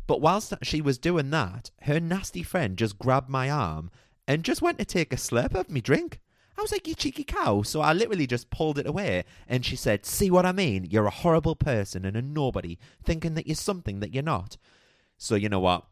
But 0.07 0.23
whilst 0.23 0.55
she 0.62 0.81
was 0.81 0.97
doing 0.97 1.29
that, 1.33 1.71
her 1.83 2.00
nasty 2.00 2.43
friend 2.43 2.79
just 2.79 2.99
grabbed 2.99 3.29
my 3.29 3.50
arm 3.50 3.91
and 4.26 4.43
just 4.43 4.62
went 4.62 4.79
to 4.79 4.87
take 4.87 5.12
a 5.12 5.17
slurp 5.17 5.55
of 5.55 5.69
me 5.69 5.83
drink. 5.83 6.21
I 6.57 6.62
was 6.62 6.73
like, 6.73 6.88
you 6.88 6.95
cheeky 6.95 7.25
cow. 7.25 7.61
So 7.61 7.83
I 7.83 7.93
literally 7.93 8.26
just 8.26 8.49
pulled 8.49 8.79
it 8.79 8.87
away. 8.87 9.25
And 9.47 9.67
she 9.67 9.76
said, 9.76 10.07
See 10.07 10.31
what 10.31 10.47
I 10.47 10.53
mean? 10.53 10.87
You're 10.91 11.05
a 11.05 11.11
horrible 11.11 11.57
person 11.57 12.07
and 12.07 12.17
a 12.17 12.23
nobody, 12.23 12.79
thinking 13.05 13.35
that 13.35 13.47
you're 13.47 13.55
something 13.55 14.00
that 14.00 14.15
you're 14.15 14.23
not. 14.23 14.57
So 15.19 15.35
you 15.35 15.50
know 15.50 15.61
what? 15.61 15.85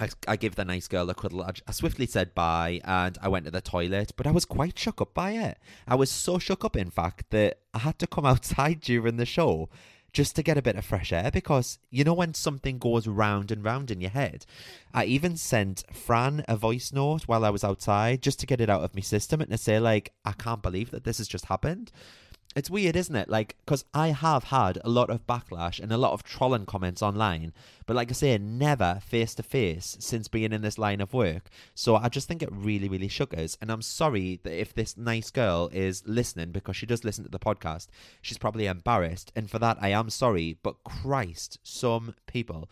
I, 0.00 0.08
I 0.26 0.36
give 0.36 0.54
the 0.54 0.64
nice 0.64 0.88
girl 0.88 1.10
a 1.10 1.14
cuddle. 1.14 1.42
I, 1.42 1.52
I 1.68 1.72
swiftly 1.72 2.06
said 2.06 2.34
bye 2.34 2.80
and 2.84 3.18
I 3.20 3.28
went 3.28 3.44
to 3.44 3.50
the 3.50 3.60
toilet, 3.60 4.12
but 4.16 4.26
I 4.26 4.30
was 4.30 4.46
quite 4.46 4.78
shook 4.78 5.00
up 5.00 5.12
by 5.12 5.32
it. 5.32 5.58
I 5.86 5.94
was 5.94 6.10
so 6.10 6.38
shook 6.38 6.64
up, 6.64 6.74
in 6.74 6.90
fact, 6.90 7.30
that 7.30 7.58
I 7.74 7.80
had 7.80 7.98
to 7.98 8.06
come 8.06 8.24
outside 8.32 8.80
during 8.80 9.18
the 9.18 9.26
show 9.26 9.68
just 10.12 10.34
to 10.34 10.42
get 10.42 10.58
a 10.58 10.62
bit 10.62 10.74
of 10.74 10.84
fresh 10.84 11.12
air 11.12 11.30
because 11.30 11.78
you 11.90 12.02
know 12.02 12.14
when 12.14 12.34
something 12.34 12.78
goes 12.78 13.06
round 13.06 13.52
and 13.52 13.62
round 13.62 13.90
in 13.90 14.00
your 14.00 14.10
head. 14.10 14.44
I 14.92 15.04
even 15.04 15.36
sent 15.36 15.84
Fran 15.92 16.44
a 16.48 16.56
voice 16.56 16.92
note 16.92 17.28
while 17.28 17.44
I 17.44 17.50
was 17.50 17.62
outside 17.62 18.22
just 18.22 18.40
to 18.40 18.46
get 18.46 18.60
it 18.60 18.70
out 18.70 18.82
of 18.82 18.94
my 18.94 19.02
system 19.02 19.40
and 19.40 19.50
to 19.50 19.58
say 19.58 19.78
like 19.78 20.12
I 20.24 20.32
can't 20.32 20.62
believe 20.62 20.90
that 20.90 21.04
this 21.04 21.18
has 21.18 21.28
just 21.28 21.44
happened 21.44 21.92
it's 22.56 22.68
weird, 22.70 22.96
isn't 22.96 23.14
it? 23.14 23.28
Like, 23.28 23.56
because 23.64 23.84
I 23.94 24.08
have 24.08 24.44
had 24.44 24.78
a 24.84 24.88
lot 24.88 25.08
of 25.08 25.26
backlash 25.26 25.78
and 25.78 25.92
a 25.92 25.96
lot 25.96 26.12
of 26.12 26.24
trolling 26.24 26.66
comments 26.66 27.00
online, 27.00 27.52
but 27.86 27.94
like 27.94 28.10
I 28.10 28.12
say, 28.12 28.36
never 28.38 29.00
face 29.04 29.36
to 29.36 29.44
face 29.44 29.96
since 30.00 30.26
being 30.26 30.52
in 30.52 30.62
this 30.62 30.78
line 30.78 31.00
of 31.00 31.14
work. 31.14 31.48
So 31.76 31.94
I 31.94 32.08
just 32.08 32.26
think 32.26 32.42
it 32.42 32.48
really, 32.52 32.88
really 32.88 33.06
shook 33.06 33.36
us. 33.38 33.56
And 33.60 33.70
I'm 33.70 33.82
sorry 33.82 34.40
that 34.42 34.60
if 34.60 34.74
this 34.74 34.96
nice 34.96 35.30
girl 35.30 35.70
is 35.72 36.02
listening, 36.06 36.50
because 36.50 36.76
she 36.76 36.86
does 36.86 37.04
listen 37.04 37.22
to 37.22 37.30
the 37.30 37.38
podcast, 37.38 37.86
she's 38.20 38.38
probably 38.38 38.66
embarrassed. 38.66 39.30
And 39.36 39.48
for 39.48 39.60
that, 39.60 39.78
I 39.80 39.90
am 39.90 40.10
sorry. 40.10 40.58
But 40.60 40.82
Christ, 40.82 41.58
some 41.62 42.14
people. 42.26 42.68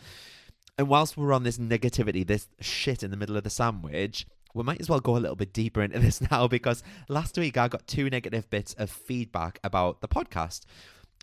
And 0.76 0.88
whilst 0.88 1.16
we're 1.16 1.32
on 1.32 1.44
this 1.44 1.58
negativity, 1.58 2.26
this 2.26 2.48
shit 2.60 3.02
in 3.02 3.10
the 3.10 3.16
middle 3.16 3.36
of 3.36 3.44
the 3.44 3.50
sandwich, 3.50 4.26
we 4.58 4.64
might 4.64 4.80
as 4.80 4.90
well 4.90 5.00
go 5.00 5.16
a 5.16 5.18
little 5.18 5.36
bit 5.36 5.52
deeper 5.52 5.82
into 5.82 5.98
this 6.00 6.20
now 6.20 6.48
because 6.48 6.82
last 7.08 7.38
week 7.38 7.56
I 7.56 7.68
got 7.68 7.86
two 7.86 8.10
negative 8.10 8.50
bits 8.50 8.74
of 8.74 8.90
feedback 8.90 9.60
about 9.64 10.00
the 10.00 10.08
podcast. 10.08 10.62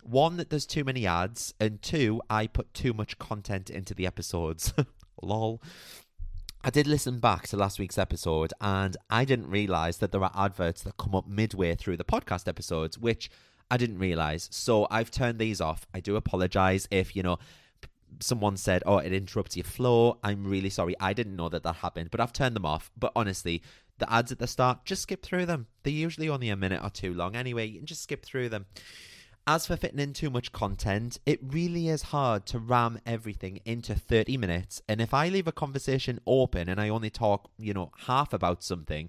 One, 0.03 0.37
that 0.37 0.49
there's 0.49 0.65
too 0.65 0.83
many 0.83 1.05
ads, 1.05 1.53
and 1.59 1.81
two, 1.81 2.21
I 2.29 2.47
put 2.47 2.73
too 2.73 2.93
much 2.93 3.17
content 3.17 3.69
into 3.69 3.93
the 3.93 4.07
episodes. 4.07 4.73
Lol. 5.21 5.61
I 6.63 6.69
did 6.69 6.87
listen 6.87 7.19
back 7.19 7.47
to 7.49 7.57
last 7.57 7.77
week's 7.77 7.97
episode 7.99 8.51
and 8.59 8.97
I 9.07 9.23
didn't 9.23 9.51
realize 9.51 9.97
that 9.97 10.11
there 10.11 10.23
are 10.23 10.31
adverts 10.35 10.81
that 10.81 10.97
come 10.97 11.13
up 11.13 11.27
midway 11.27 11.75
through 11.75 11.97
the 11.97 12.03
podcast 12.03 12.47
episodes, 12.47 12.97
which 12.97 13.29
I 13.69 13.77
didn't 13.77 13.99
realize. 13.99 14.47
So 14.51 14.87
I've 14.89 15.11
turned 15.11 15.37
these 15.37 15.61
off. 15.61 15.85
I 15.93 15.99
do 15.99 16.15
apologize 16.15 16.87
if, 16.89 17.15
you 17.15 17.21
know, 17.21 17.37
someone 18.19 18.57
said, 18.57 18.83
"Oh, 18.85 18.97
it 18.97 19.13
interrupts 19.13 19.55
your 19.55 19.63
flow." 19.63 20.19
I'm 20.23 20.45
really 20.45 20.69
sorry. 20.69 20.95
I 20.99 21.13
didn't 21.13 21.35
know 21.35 21.49
that 21.49 21.63
that 21.63 21.77
happened, 21.77 22.11
but 22.11 22.19
I've 22.19 22.33
turned 22.33 22.55
them 22.55 22.65
off. 22.65 22.91
But 22.97 23.11
honestly, 23.15 23.61
the 23.97 24.11
ads 24.11 24.31
at 24.31 24.39
the 24.39 24.47
start, 24.47 24.85
just 24.85 25.03
skip 25.03 25.23
through 25.23 25.45
them. 25.45 25.67
They're 25.83 25.93
usually 25.93 26.29
only 26.29 26.49
a 26.49 26.55
minute 26.55 26.81
or 26.83 26.89
two 26.89 27.13
long 27.13 27.35
anyway. 27.35 27.67
You 27.67 27.79
can 27.79 27.85
just 27.85 28.03
skip 28.03 28.25
through 28.25 28.49
them. 28.49 28.65
As 29.47 29.67
for 29.67 29.77
fitting 29.77 29.99
in 29.99 30.13
too 30.13 30.31
much 30.31 30.51
content, 30.51 31.19
it 31.25 31.39
really 31.41 31.87
is 31.87 32.01
hard 32.01 32.47
to 32.47 32.57
ram 32.57 32.99
everything 33.05 33.59
into 33.63 33.93
30 33.93 34.37
minutes. 34.37 34.81
And 34.89 34.99
if 34.99 35.13
I 35.13 35.29
leave 35.29 35.47
a 35.47 35.51
conversation 35.51 36.19
open 36.25 36.67
and 36.67 36.81
I 36.81 36.89
only 36.89 37.11
talk, 37.11 37.51
you 37.59 37.71
know, 37.71 37.91
half 38.07 38.33
about 38.33 38.63
something, 38.63 39.07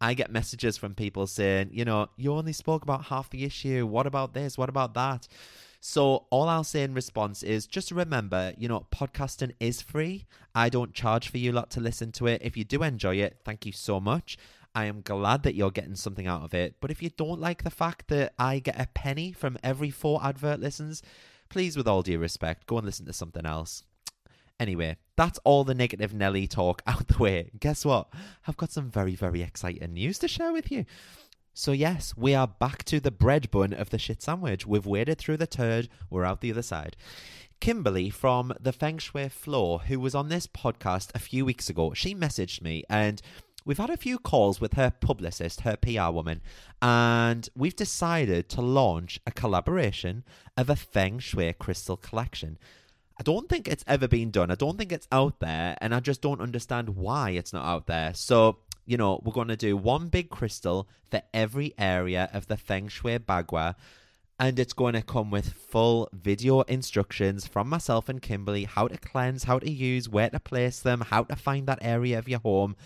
I 0.00 0.14
get 0.14 0.32
messages 0.32 0.76
from 0.76 0.94
people 0.94 1.28
saying, 1.28 1.70
you 1.72 1.84
know, 1.84 2.08
you 2.16 2.32
only 2.32 2.52
spoke 2.52 2.82
about 2.82 3.04
half 3.04 3.30
the 3.30 3.44
issue. 3.44 3.86
What 3.86 4.08
about 4.08 4.34
this? 4.34 4.58
What 4.58 4.68
about 4.68 4.94
that? 4.94 5.28
So 5.88 6.26
all 6.30 6.48
I'll 6.48 6.64
say 6.64 6.82
in 6.82 6.94
response 6.94 7.44
is 7.44 7.64
just 7.64 7.92
remember, 7.92 8.52
you 8.58 8.66
know, 8.66 8.88
podcasting 8.92 9.52
is 9.60 9.80
free. 9.80 10.26
I 10.52 10.68
don't 10.68 10.92
charge 10.92 11.28
for 11.28 11.38
you 11.38 11.52
lot 11.52 11.70
to 11.70 11.80
listen 11.80 12.10
to 12.12 12.26
it. 12.26 12.42
If 12.42 12.56
you 12.56 12.64
do 12.64 12.82
enjoy 12.82 13.16
it, 13.18 13.38
thank 13.44 13.64
you 13.64 13.70
so 13.70 14.00
much. 14.00 14.36
I 14.74 14.86
am 14.86 15.00
glad 15.00 15.44
that 15.44 15.54
you're 15.54 15.70
getting 15.70 15.94
something 15.94 16.26
out 16.26 16.42
of 16.42 16.52
it. 16.54 16.74
But 16.80 16.90
if 16.90 17.04
you 17.04 17.10
don't 17.10 17.40
like 17.40 17.62
the 17.62 17.70
fact 17.70 18.08
that 18.08 18.34
I 18.36 18.58
get 18.58 18.80
a 18.80 18.88
penny 18.94 19.30
from 19.30 19.58
every 19.62 19.90
four 19.90 20.20
advert 20.24 20.58
listens, 20.58 21.04
please, 21.50 21.76
with 21.76 21.86
all 21.86 22.02
due 22.02 22.18
respect, 22.18 22.66
go 22.66 22.78
and 22.78 22.84
listen 22.84 23.06
to 23.06 23.12
something 23.12 23.46
else. 23.46 23.84
Anyway, 24.58 24.96
that's 25.16 25.38
all 25.44 25.62
the 25.62 25.72
negative 25.72 26.12
Nelly 26.12 26.48
talk 26.48 26.82
out 26.88 27.06
the 27.06 27.18
way. 27.18 27.52
Guess 27.60 27.84
what? 27.84 28.08
I've 28.48 28.56
got 28.56 28.72
some 28.72 28.90
very, 28.90 29.14
very 29.14 29.40
exciting 29.40 29.94
news 29.94 30.18
to 30.18 30.26
share 30.26 30.52
with 30.52 30.72
you. 30.72 30.84
So, 31.58 31.72
yes, 31.72 32.12
we 32.18 32.34
are 32.34 32.46
back 32.46 32.84
to 32.84 33.00
the 33.00 33.10
bread 33.10 33.50
bun 33.50 33.72
of 33.72 33.88
the 33.88 33.98
shit 33.98 34.20
sandwich. 34.20 34.66
We've 34.66 34.84
waded 34.84 35.16
through 35.16 35.38
the 35.38 35.46
turd, 35.46 35.88
we're 36.10 36.22
out 36.22 36.42
the 36.42 36.50
other 36.50 36.60
side. 36.60 36.98
Kimberly 37.60 38.10
from 38.10 38.52
the 38.60 38.74
Feng 38.74 38.98
Shui 38.98 39.30
Floor, 39.30 39.78
who 39.78 39.98
was 39.98 40.14
on 40.14 40.28
this 40.28 40.46
podcast 40.46 41.12
a 41.14 41.18
few 41.18 41.46
weeks 41.46 41.70
ago, 41.70 41.94
she 41.94 42.14
messaged 42.14 42.60
me 42.60 42.84
and 42.90 43.22
we've 43.64 43.78
had 43.78 43.88
a 43.88 43.96
few 43.96 44.18
calls 44.18 44.60
with 44.60 44.74
her 44.74 44.90
publicist, 44.90 45.62
her 45.62 45.78
PR 45.78 46.10
woman, 46.10 46.42
and 46.82 47.48
we've 47.56 47.74
decided 47.74 48.50
to 48.50 48.60
launch 48.60 49.18
a 49.26 49.30
collaboration 49.30 50.24
of 50.58 50.68
a 50.68 50.76
Feng 50.76 51.18
Shui 51.18 51.54
crystal 51.54 51.96
collection. 51.96 52.58
I 53.18 53.22
don't 53.22 53.48
think 53.48 53.66
it's 53.66 53.84
ever 53.86 54.06
been 54.06 54.30
done. 54.30 54.50
I 54.50 54.56
don't 54.56 54.76
think 54.76 54.92
it's 54.92 55.08
out 55.10 55.40
there, 55.40 55.78
and 55.80 55.94
I 55.94 56.00
just 56.00 56.20
don't 56.20 56.42
understand 56.42 56.90
why 56.90 57.30
it's 57.30 57.54
not 57.54 57.64
out 57.64 57.86
there. 57.86 58.12
So, 58.12 58.58
you 58.86 58.96
know, 58.96 59.20
we're 59.24 59.32
going 59.32 59.48
to 59.48 59.56
do 59.56 59.76
one 59.76 60.08
big 60.08 60.30
crystal 60.30 60.88
for 61.10 61.22
every 61.34 61.74
area 61.76 62.30
of 62.32 62.46
the 62.46 62.56
Feng 62.56 62.88
Shui 62.88 63.18
Bagua 63.18 63.74
and 64.38 64.58
it's 64.58 64.72
going 64.72 64.94
to 64.94 65.02
come 65.02 65.30
with 65.30 65.52
full 65.52 66.08
video 66.12 66.60
instructions 66.62 67.46
from 67.46 67.68
myself 67.68 68.08
and 68.08 68.20
Kimberly 68.20 68.64
how 68.64 68.86
to 68.86 68.98
cleanse, 68.98 69.44
how 69.44 69.58
to 69.58 69.70
use, 69.70 70.08
where 70.08 70.28
to 70.28 70.38
place 70.38 70.80
them, 70.80 71.00
how 71.00 71.24
to 71.24 71.36
find 71.36 71.66
that 71.66 71.78
area 71.80 72.18
of 72.18 72.28
your 72.28 72.40
home. 72.40 72.76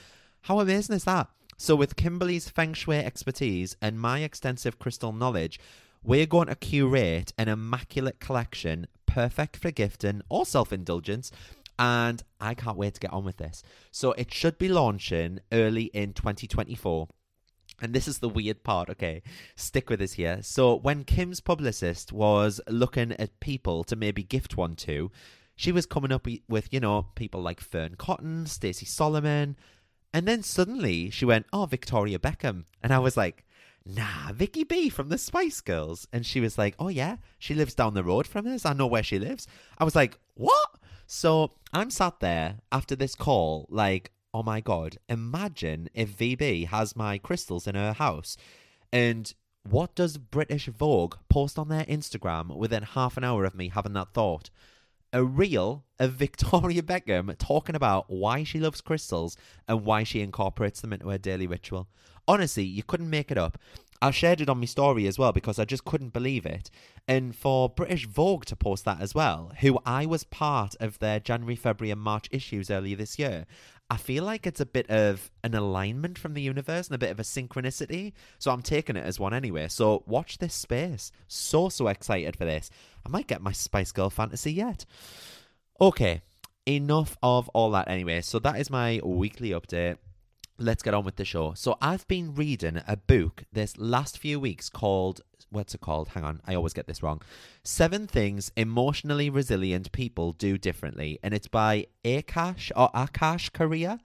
How 0.42 0.60
amazing 0.60 0.96
is 0.96 1.04
that? 1.04 1.28
So, 1.56 1.74
with 1.74 1.96
Kimberly's 1.96 2.48
feng 2.48 2.72
shui 2.72 2.98
expertise 2.98 3.76
and 3.82 4.00
my 4.00 4.20
extensive 4.20 4.78
crystal 4.78 5.12
knowledge, 5.12 5.60
we're 6.02 6.24
going 6.24 6.48
to 6.48 6.54
curate 6.54 7.32
an 7.36 7.48
immaculate 7.48 8.20
collection 8.20 8.86
perfect 9.06 9.56
for 9.56 9.70
gifting 9.70 10.22
or 10.28 10.46
self 10.46 10.72
indulgence. 10.72 11.32
And 11.80 12.22
I 12.40 12.54
can't 12.54 12.76
wait 12.76 12.94
to 12.94 13.00
get 13.00 13.12
on 13.12 13.24
with 13.24 13.38
this. 13.38 13.62
So, 13.90 14.12
it 14.12 14.32
should 14.32 14.58
be 14.58 14.68
launching 14.68 15.40
early 15.50 15.84
in 15.84 16.12
2024. 16.12 17.08
And 17.82 17.94
this 17.94 18.06
is 18.06 18.18
the 18.18 18.28
weird 18.28 18.62
part, 18.62 18.90
okay? 18.90 19.22
Stick 19.56 19.88
with 19.88 20.02
us 20.02 20.12
here. 20.12 20.40
So, 20.42 20.74
when 20.74 21.04
Kim's 21.04 21.40
publicist 21.40 22.12
was 22.12 22.60
looking 22.68 23.12
at 23.12 23.40
people 23.40 23.82
to 23.84 23.96
maybe 23.96 24.22
gift 24.22 24.56
one 24.56 24.76
to, 24.76 25.10
she 25.56 25.72
was 25.72 25.86
coming 25.86 26.12
up 26.12 26.26
with, 26.48 26.68
you 26.70 26.80
know, 26.80 27.06
people 27.14 27.40
like 27.40 27.60
Fearne 27.60 27.96
Cotton, 27.96 28.46
Stacey 28.46 28.86
Solomon, 28.86 29.56
and 30.12 30.26
then 30.26 30.42
suddenly 30.42 31.10
she 31.10 31.24
went, 31.24 31.46
Oh, 31.52 31.66
Victoria 31.66 32.18
Beckham. 32.18 32.64
And 32.82 32.92
I 32.92 32.98
was 32.98 33.16
like, 33.16 33.44
Nah, 33.86 34.32
Vicky 34.32 34.64
B 34.64 34.88
from 34.88 35.08
the 35.08 35.18
Spice 35.18 35.60
Girls. 35.60 36.06
And 36.12 36.26
she 36.26 36.40
was 36.40 36.58
like, 36.58 36.74
Oh, 36.78 36.88
yeah, 36.88 37.16
she 37.38 37.54
lives 37.54 37.74
down 37.74 37.94
the 37.94 38.04
road 38.04 38.26
from 38.26 38.46
us. 38.46 38.66
I 38.66 38.72
know 38.72 38.86
where 38.86 39.02
she 39.02 39.18
lives. 39.18 39.46
I 39.78 39.84
was 39.84 39.94
like, 39.94 40.18
What? 40.34 40.79
So 41.12 41.54
I'm 41.72 41.90
sat 41.90 42.20
there 42.20 42.58
after 42.70 42.94
this 42.94 43.16
call, 43.16 43.66
like, 43.68 44.12
oh 44.32 44.44
my 44.44 44.60
god, 44.60 44.96
imagine 45.08 45.88
if 45.92 46.16
VB 46.16 46.68
has 46.68 46.94
my 46.94 47.18
crystals 47.18 47.66
in 47.66 47.74
her 47.74 47.94
house. 47.94 48.36
And 48.92 49.34
what 49.68 49.96
does 49.96 50.18
British 50.18 50.66
Vogue 50.66 51.16
post 51.28 51.58
on 51.58 51.68
their 51.68 51.82
Instagram 51.86 52.56
within 52.56 52.84
half 52.84 53.16
an 53.16 53.24
hour 53.24 53.44
of 53.44 53.56
me 53.56 53.70
having 53.70 53.94
that 53.94 54.14
thought? 54.14 54.50
A 55.12 55.24
reel 55.24 55.82
of 55.98 56.12
Victoria 56.24 56.80
Beckham 56.80 57.36
talking 57.38 57.74
about 57.74 58.04
why 58.08 58.44
she 58.44 58.60
loves 58.60 58.80
crystals 58.80 59.36
and 59.66 59.84
why 59.84 60.04
she 60.04 60.20
incorporates 60.20 60.80
them 60.80 60.92
into 60.92 61.08
her 61.08 61.18
daily 61.18 61.48
ritual. 61.48 61.88
Honestly, 62.30 62.62
you 62.62 62.84
couldn't 62.84 63.10
make 63.10 63.32
it 63.32 63.38
up. 63.38 63.58
I 64.00 64.12
shared 64.12 64.40
it 64.40 64.48
on 64.48 64.60
my 64.60 64.66
story 64.66 65.08
as 65.08 65.18
well 65.18 65.32
because 65.32 65.58
I 65.58 65.64
just 65.64 65.84
couldn't 65.84 66.12
believe 66.12 66.46
it. 66.46 66.70
And 67.08 67.34
for 67.34 67.68
British 67.68 68.06
Vogue 68.06 68.44
to 68.44 68.54
post 68.54 68.84
that 68.84 69.00
as 69.00 69.16
well, 69.16 69.50
who 69.58 69.80
I 69.84 70.06
was 70.06 70.22
part 70.22 70.76
of 70.78 71.00
their 71.00 71.18
January, 71.18 71.56
February, 71.56 71.90
and 71.90 72.00
March 72.00 72.28
issues 72.30 72.70
earlier 72.70 72.94
this 72.94 73.18
year, 73.18 73.46
I 73.90 73.96
feel 73.96 74.22
like 74.22 74.46
it's 74.46 74.60
a 74.60 74.64
bit 74.64 74.88
of 74.88 75.32
an 75.42 75.56
alignment 75.56 76.18
from 76.20 76.34
the 76.34 76.40
universe 76.40 76.86
and 76.86 76.94
a 76.94 76.98
bit 76.98 77.10
of 77.10 77.18
a 77.18 77.24
synchronicity. 77.24 78.12
So 78.38 78.52
I'm 78.52 78.62
taking 78.62 78.94
it 78.94 79.04
as 79.04 79.18
one 79.18 79.34
anyway. 79.34 79.66
So 79.66 80.04
watch 80.06 80.38
this 80.38 80.54
space. 80.54 81.10
So, 81.26 81.68
so 81.68 81.88
excited 81.88 82.36
for 82.36 82.44
this. 82.44 82.70
I 83.04 83.08
might 83.08 83.26
get 83.26 83.42
my 83.42 83.50
Spice 83.50 83.90
Girl 83.90 84.08
fantasy 84.08 84.52
yet. 84.52 84.86
Okay, 85.80 86.22
enough 86.64 87.18
of 87.24 87.48
all 87.48 87.72
that 87.72 87.88
anyway. 87.88 88.20
So 88.20 88.38
that 88.38 88.60
is 88.60 88.70
my 88.70 89.00
weekly 89.02 89.50
update 89.50 89.96
let's 90.60 90.82
get 90.82 90.94
on 90.94 91.04
with 91.04 91.16
the 91.16 91.24
show. 91.24 91.54
So 91.54 91.78
I've 91.80 92.06
been 92.06 92.34
reading 92.34 92.82
a 92.86 92.96
book 92.96 93.44
this 93.52 93.76
last 93.78 94.18
few 94.18 94.38
weeks 94.38 94.68
called 94.68 95.22
what's 95.48 95.74
it 95.74 95.80
called? 95.80 96.08
Hang 96.08 96.22
on, 96.22 96.40
I 96.46 96.54
always 96.54 96.72
get 96.74 96.86
this 96.86 97.02
wrong. 97.02 97.22
Seven 97.64 98.06
Things 98.06 98.52
Emotionally 98.56 99.28
Resilient 99.30 99.90
People 99.90 100.32
Do 100.32 100.56
Differently, 100.56 101.18
and 101.24 101.34
it's 101.34 101.48
by 101.48 101.86
Akash 102.04 102.70
or 102.76 102.90
Akash 102.90 103.50
Karia. 103.50 103.98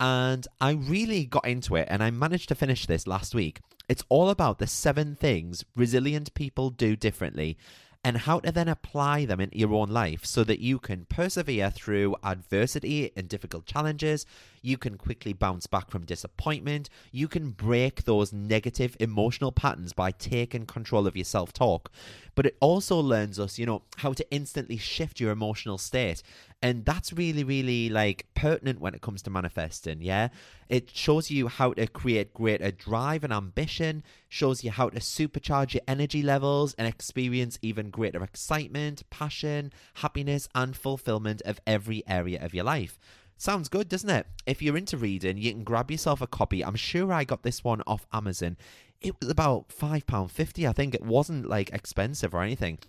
And 0.00 0.46
I 0.60 0.70
really 0.70 1.26
got 1.26 1.46
into 1.46 1.74
it 1.74 1.88
and 1.90 2.04
I 2.04 2.12
managed 2.12 2.48
to 2.50 2.54
finish 2.54 2.86
this 2.86 3.08
last 3.08 3.34
week. 3.34 3.60
It's 3.88 4.04
all 4.08 4.30
about 4.30 4.60
the 4.60 4.66
seven 4.68 5.16
things 5.16 5.64
resilient 5.74 6.32
people 6.34 6.70
do 6.70 6.94
differently 6.94 7.58
and 8.04 8.16
how 8.18 8.38
to 8.40 8.52
then 8.52 8.68
apply 8.68 9.24
them 9.24 9.40
into 9.40 9.58
your 9.58 9.74
own 9.74 9.88
life 9.90 10.24
so 10.24 10.44
that 10.44 10.60
you 10.60 10.78
can 10.78 11.04
persevere 11.06 11.70
through 11.70 12.14
adversity 12.22 13.10
and 13.16 13.28
difficult 13.28 13.66
challenges. 13.66 14.24
You 14.62 14.78
can 14.78 14.96
quickly 14.96 15.32
bounce 15.32 15.66
back 15.66 15.90
from 15.90 16.04
disappointment. 16.04 16.88
You 17.10 17.26
can 17.26 17.50
break 17.50 18.04
those 18.04 18.32
negative 18.32 18.96
emotional 19.00 19.50
patterns 19.52 19.92
by 19.92 20.12
taking 20.12 20.66
control 20.66 21.06
of 21.06 21.16
your 21.16 21.24
self 21.24 21.52
talk. 21.52 21.90
But 22.34 22.46
it 22.46 22.56
also 22.60 22.98
learns 23.00 23.40
us, 23.40 23.58
you 23.58 23.66
know, 23.66 23.82
how 23.96 24.12
to 24.12 24.30
instantly 24.30 24.76
shift 24.76 25.18
your 25.18 25.32
emotional 25.32 25.76
state. 25.76 26.22
And 26.60 26.84
that's 26.84 27.12
really, 27.12 27.44
really 27.44 27.88
like 27.88 28.26
pertinent 28.34 28.80
when 28.80 28.92
it 28.92 29.00
comes 29.00 29.22
to 29.22 29.30
manifesting. 29.30 30.02
Yeah. 30.02 30.28
It 30.68 30.90
shows 30.90 31.30
you 31.30 31.46
how 31.46 31.72
to 31.74 31.86
create 31.86 32.34
greater 32.34 32.72
drive 32.72 33.22
and 33.22 33.32
ambition, 33.32 34.02
shows 34.28 34.64
you 34.64 34.72
how 34.72 34.88
to 34.88 34.98
supercharge 34.98 35.74
your 35.74 35.82
energy 35.86 36.20
levels 36.20 36.74
and 36.74 36.88
experience 36.88 37.60
even 37.62 37.90
greater 37.90 38.24
excitement, 38.24 39.08
passion, 39.08 39.72
happiness, 39.94 40.48
and 40.52 40.76
fulfillment 40.76 41.42
of 41.42 41.60
every 41.64 42.02
area 42.08 42.44
of 42.44 42.54
your 42.54 42.64
life. 42.64 42.98
Sounds 43.36 43.68
good, 43.68 43.88
doesn't 43.88 44.10
it? 44.10 44.26
If 44.46 44.60
you're 44.60 44.76
into 44.76 44.96
reading, 44.96 45.38
you 45.38 45.52
can 45.52 45.62
grab 45.62 45.92
yourself 45.92 46.20
a 46.20 46.26
copy. 46.26 46.64
I'm 46.64 46.74
sure 46.74 47.12
I 47.12 47.22
got 47.22 47.44
this 47.44 47.62
one 47.62 47.82
off 47.86 48.04
Amazon. 48.12 48.56
It 49.00 49.14
was 49.20 49.30
about 49.30 49.68
£5.50, 49.68 50.68
I 50.68 50.72
think. 50.72 50.92
It 50.92 51.04
wasn't 51.04 51.48
like 51.48 51.70
expensive 51.70 52.34
or 52.34 52.42
anything. 52.42 52.80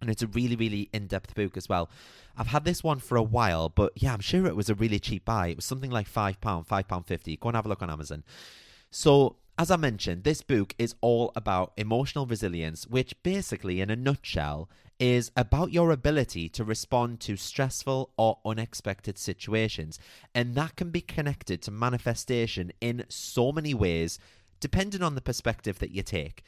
And 0.00 0.10
it's 0.10 0.22
a 0.22 0.26
really, 0.28 0.56
really 0.56 0.88
in 0.92 1.06
depth 1.06 1.34
book 1.34 1.56
as 1.56 1.68
well. 1.68 1.90
I've 2.36 2.46
had 2.46 2.64
this 2.64 2.82
one 2.82 3.00
for 3.00 3.16
a 3.16 3.22
while, 3.22 3.68
but 3.68 3.92
yeah, 3.96 4.14
I'm 4.14 4.20
sure 4.20 4.46
it 4.46 4.56
was 4.56 4.70
a 4.70 4.74
really 4.74 4.98
cheap 4.98 5.24
buy. 5.24 5.48
It 5.48 5.56
was 5.56 5.64
something 5.64 5.90
like 5.90 6.10
£5, 6.10 6.38
£5.50. 6.38 7.40
Go 7.40 7.48
and 7.48 7.56
have 7.56 7.66
a 7.66 7.68
look 7.68 7.82
on 7.82 7.90
Amazon. 7.90 8.24
So, 8.90 9.36
as 9.58 9.70
I 9.70 9.76
mentioned, 9.76 10.24
this 10.24 10.40
book 10.40 10.74
is 10.78 10.94
all 11.02 11.32
about 11.36 11.72
emotional 11.76 12.24
resilience, 12.24 12.86
which 12.86 13.14
basically, 13.22 13.82
in 13.82 13.90
a 13.90 13.96
nutshell, 13.96 14.70
is 14.98 15.30
about 15.36 15.72
your 15.72 15.90
ability 15.90 16.48
to 16.48 16.64
respond 16.64 17.20
to 17.20 17.36
stressful 17.36 18.10
or 18.16 18.38
unexpected 18.44 19.18
situations. 19.18 19.98
And 20.34 20.54
that 20.54 20.76
can 20.76 20.90
be 20.90 21.02
connected 21.02 21.60
to 21.62 21.70
manifestation 21.70 22.72
in 22.80 23.04
so 23.08 23.52
many 23.52 23.74
ways, 23.74 24.18
depending 24.60 25.02
on 25.02 25.14
the 25.14 25.20
perspective 25.20 25.78
that 25.78 25.90
you 25.90 26.02
take. 26.02 26.42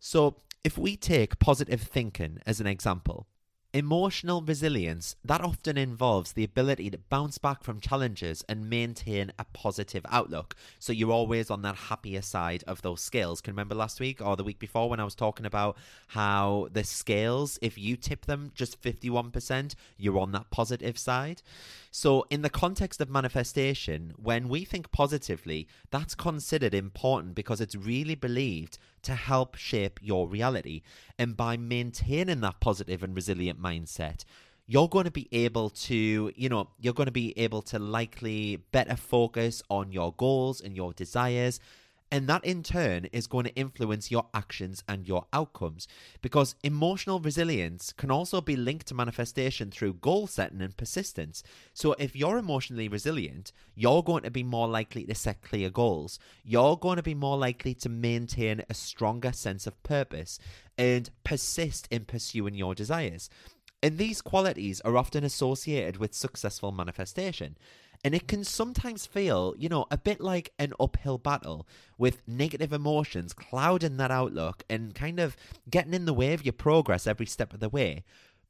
So, 0.00 0.36
if 0.64 0.78
we 0.78 0.96
take 0.96 1.38
positive 1.38 1.82
thinking 1.82 2.38
as 2.46 2.58
an 2.58 2.66
example, 2.66 3.26
Emotional 3.74 4.40
resilience, 4.40 5.16
that 5.24 5.40
often 5.40 5.76
involves 5.76 6.34
the 6.34 6.44
ability 6.44 6.88
to 6.90 6.98
bounce 7.10 7.38
back 7.38 7.64
from 7.64 7.80
challenges 7.80 8.44
and 8.48 8.70
maintain 8.70 9.32
a 9.36 9.44
positive 9.52 10.06
outlook. 10.10 10.54
So 10.78 10.92
you're 10.92 11.10
always 11.10 11.50
on 11.50 11.62
that 11.62 11.74
happier 11.74 12.22
side 12.22 12.62
of 12.68 12.82
those 12.82 13.00
scales. 13.00 13.40
Can 13.40 13.52
remember 13.52 13.74
last 13.74 13.98
week 13.98 14.24
or 14.24 14.36
the 14.36 14.44
week 14.44 14.60
before 14.60 14.88
when 14.88 15.00
I 15.00 15.04
was 15.04 15.16
talking 15.16 15.44
about 15.44 15.76
how 16.06 16.68
the 16.72 16.84
scales, 16.84 17.58
if 17.62 17.76
you 17.76 17.96
tip 17.96 18.26
them 18.26 18.52
just 18.54 18.80
51%, 18.80 19.74
you're 19.98 20.20
on 20.20 20.30
that 20.30 20.50
positive 20.52 20.96
side. 20.96 21.42
So, 21.90 22.26
in 22.30 22.42
the 22.42 22.50
context 22.50 23.00
of 23.00 23.10
manifestation, 23.10 24.12
when 24.16 24.48
we 24.48 24.64
think 24.64 24.92
positively, 24.92 25.66
that's 25.90 26.14
considered 26.14 26.74
important 26.74 27.34
because 27.34 27.60
it's 27.60 27.74
really 27.74 28.14
believed 28.14 28.78
to 29.04 29.14
help 29.14 29.56
shape 29.56 30.00
your 30.02 30.28
reality. 30.28 30.82
And 31.18 31.36
by 31.36 31.56
maintaining 31.56 32.40
that 32.40 32.60
positive 32.60 33.02
and 33.02 33.14
resilient 33.14 33.60
mindset, 33.60 34.24
you're 34.66 34.88
going 34.88 35.04
to 35.04 35.10
be 35.10 35.28
able 35.30 35.70
to, 35.70 36.32
you 36.34 36.48
know, 36.48 36.68
you're 36.80 36.94
going 36.94 37.06
to 37.06 37.12
be 37.12 37.38
able 37.38 37.62
to 37.62 37.78
likely 37.78 38.56
better 38.72 38.96
focus 38.96 39.62
on 39.68 39.92
your 39.92 40.14
goals 40.16 40.60
and 40.60 40.74
your 40.74 40.92
desires 40.92 41.60
and 42.14 42.28
that 42.28 42.44
in 42.44 42.62
turn 42.62 43.06
is 43.06 43.26
going 43.26 43.44
to 43.44 43.56
influence 43.56 44.08
your 44.08 44.26
actions 44.32 44.84
and 44.86 45.08
your 45.08 45.26
outcomes. 45.32 45.88
Because 46.22 46.54
emotional 46.62 47.18
resilience 47.18 47.92
can 47.92 48.08
also 48.08 48.40
be 48.40 48.54
linked 48.54 48.86
to 48.86 48.94
manifestation 48.94 49.72
through 49.72 49.94
goal 49.94 50.28
setting 50.28 50.62
and 50.62 50.76
persistence. 50.76 51.42
So 51.72 51.96
if 51.98 52.14
you're 52.14 52.38
emotionally 52.38 52.86
resilient, 52.86 53.50
you're 53.74 54.04
going 54.04 54.22
to 54.22 54.30
be 54.30 54.44
more 54.44 54.68
likely 54.68 55.02
to 55.06 55.14
set 55.16 55.42
clear 55.42 55.70
goals. 55.70 56.20
You're 56.44 56.76
going 56.76 56.98
to 56.98 57.02
be 57.02 57.16
more 57.16 57.36
likely 57.36 57.74
to 57.74 57.88
maintain 57.88 58.62
a 58.70 58.74
stronger 58.74 59.32
sense 59.32 59.66
of 59.66 59.82
purpose 59.82 60.38
and 60.78 61.10
persist 61.24 61.88
in 61.90 62.04
pursuing 62.04 62.54
your 62.54 62.76
desires. 62.76 63.28
And 63.82 63.98
these 63.98 64.22
qualities 64.22 64.80
are 64.82 64.96
often 64.96 65.24
associated 65.24 65.96
with 65.96 66.14
successful 66.14 66.70
manifestation. 66.70 67.58
And 68.04 68.14
it 68.14 68.28
can 68.28 68.44
sometimes 68.44 69.06
feel, 69.06 69.54
you 69.56 69.70
know, 69.70 69.86
a 69.90 69.96
bit 69.96 70.20
like 70.20 70.52
an 70.58 70.74
uphill 70.78 71.16
battle 71.16 71.66
with 71.96 72.20
negative 72.28 72.70
emotions 72.70 73.32
clouding 73.32 73.96
that 73.96 74.10
outlook 74.10 74.62
and 74.68 74.94
kind 74.94 75.18
of 75.18 75.36
getting 75.70 75.94
in 75.94 76.04
the 76.04 76.12
way 76.12 76.34
of 76.34 76.44
your 76.44 76.52
progress 76.52 77.06
every 77.06 77.24
step 77.24 77.54
of 77.54 77.60
the 77.60 77.70
way. 77.70 78.04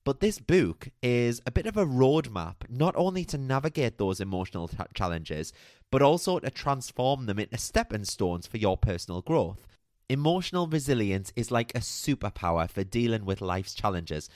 But 0.05 0.19
this 0.19 0.41
book 0.41 0.89
is 1.03 1.41
a 1.47 1.53
bit 1.53 1.67
of 1.67 1.77
a 1.77 1.87
roadmap, 1.87 2.57
not 2.69 2.95
only 2.97 3.25
to 3.27 3.39
navigate 3.39 3.97
those 3.97 4.21
emotional 4.21 4.67
t- 4.67 4.77
challenges, 4.93 5.53
but 5.91 6.03
also 6.03 6.41
to 6.41 6.51
transform 6.51 7.27
them 7.27 7.39
into 7.39 7.57
stepping 7.57 8.05
stones 8.05 8.49
for 8.49 8.59
your 8.59 8.77
personal 8.77 9.23
growth. 9.23 9.69
Emotional 10.09 10.67
resilience 10.67 11.33
is 11.37 11.53
like 11.53 11.75
a 11.75 11.81
superpower 11.81 12.69
for 12.69 12.85
dealing 12.85 13.25
with 13.25 13.41
life's 13.41 13.73
challenges. 13.73 14.29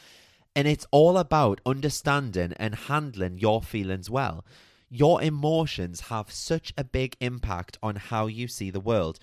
And 0.57 0.66
it's 0.66 0.87
all 0.90 1.18
about 1.18 1.61
understanding 1.66 2.54
and 2.57 2.74
handling 2.74 3.38
your 3.38 3.61
feelings 3.61 4.09
well 4.09 4.44
your 4.90 5.22
emotions 5.22 6.03
have 6.03 6.31
such 6.31 6.72
a 6.77 6.85
big 6.85 7.16
impact 7.20 7.79
on 7.83 7.96
how 7.96 8.27
you 8.27 8.48
see 8.48 8.70
the 8.70 8.81
world. 8.81 9.18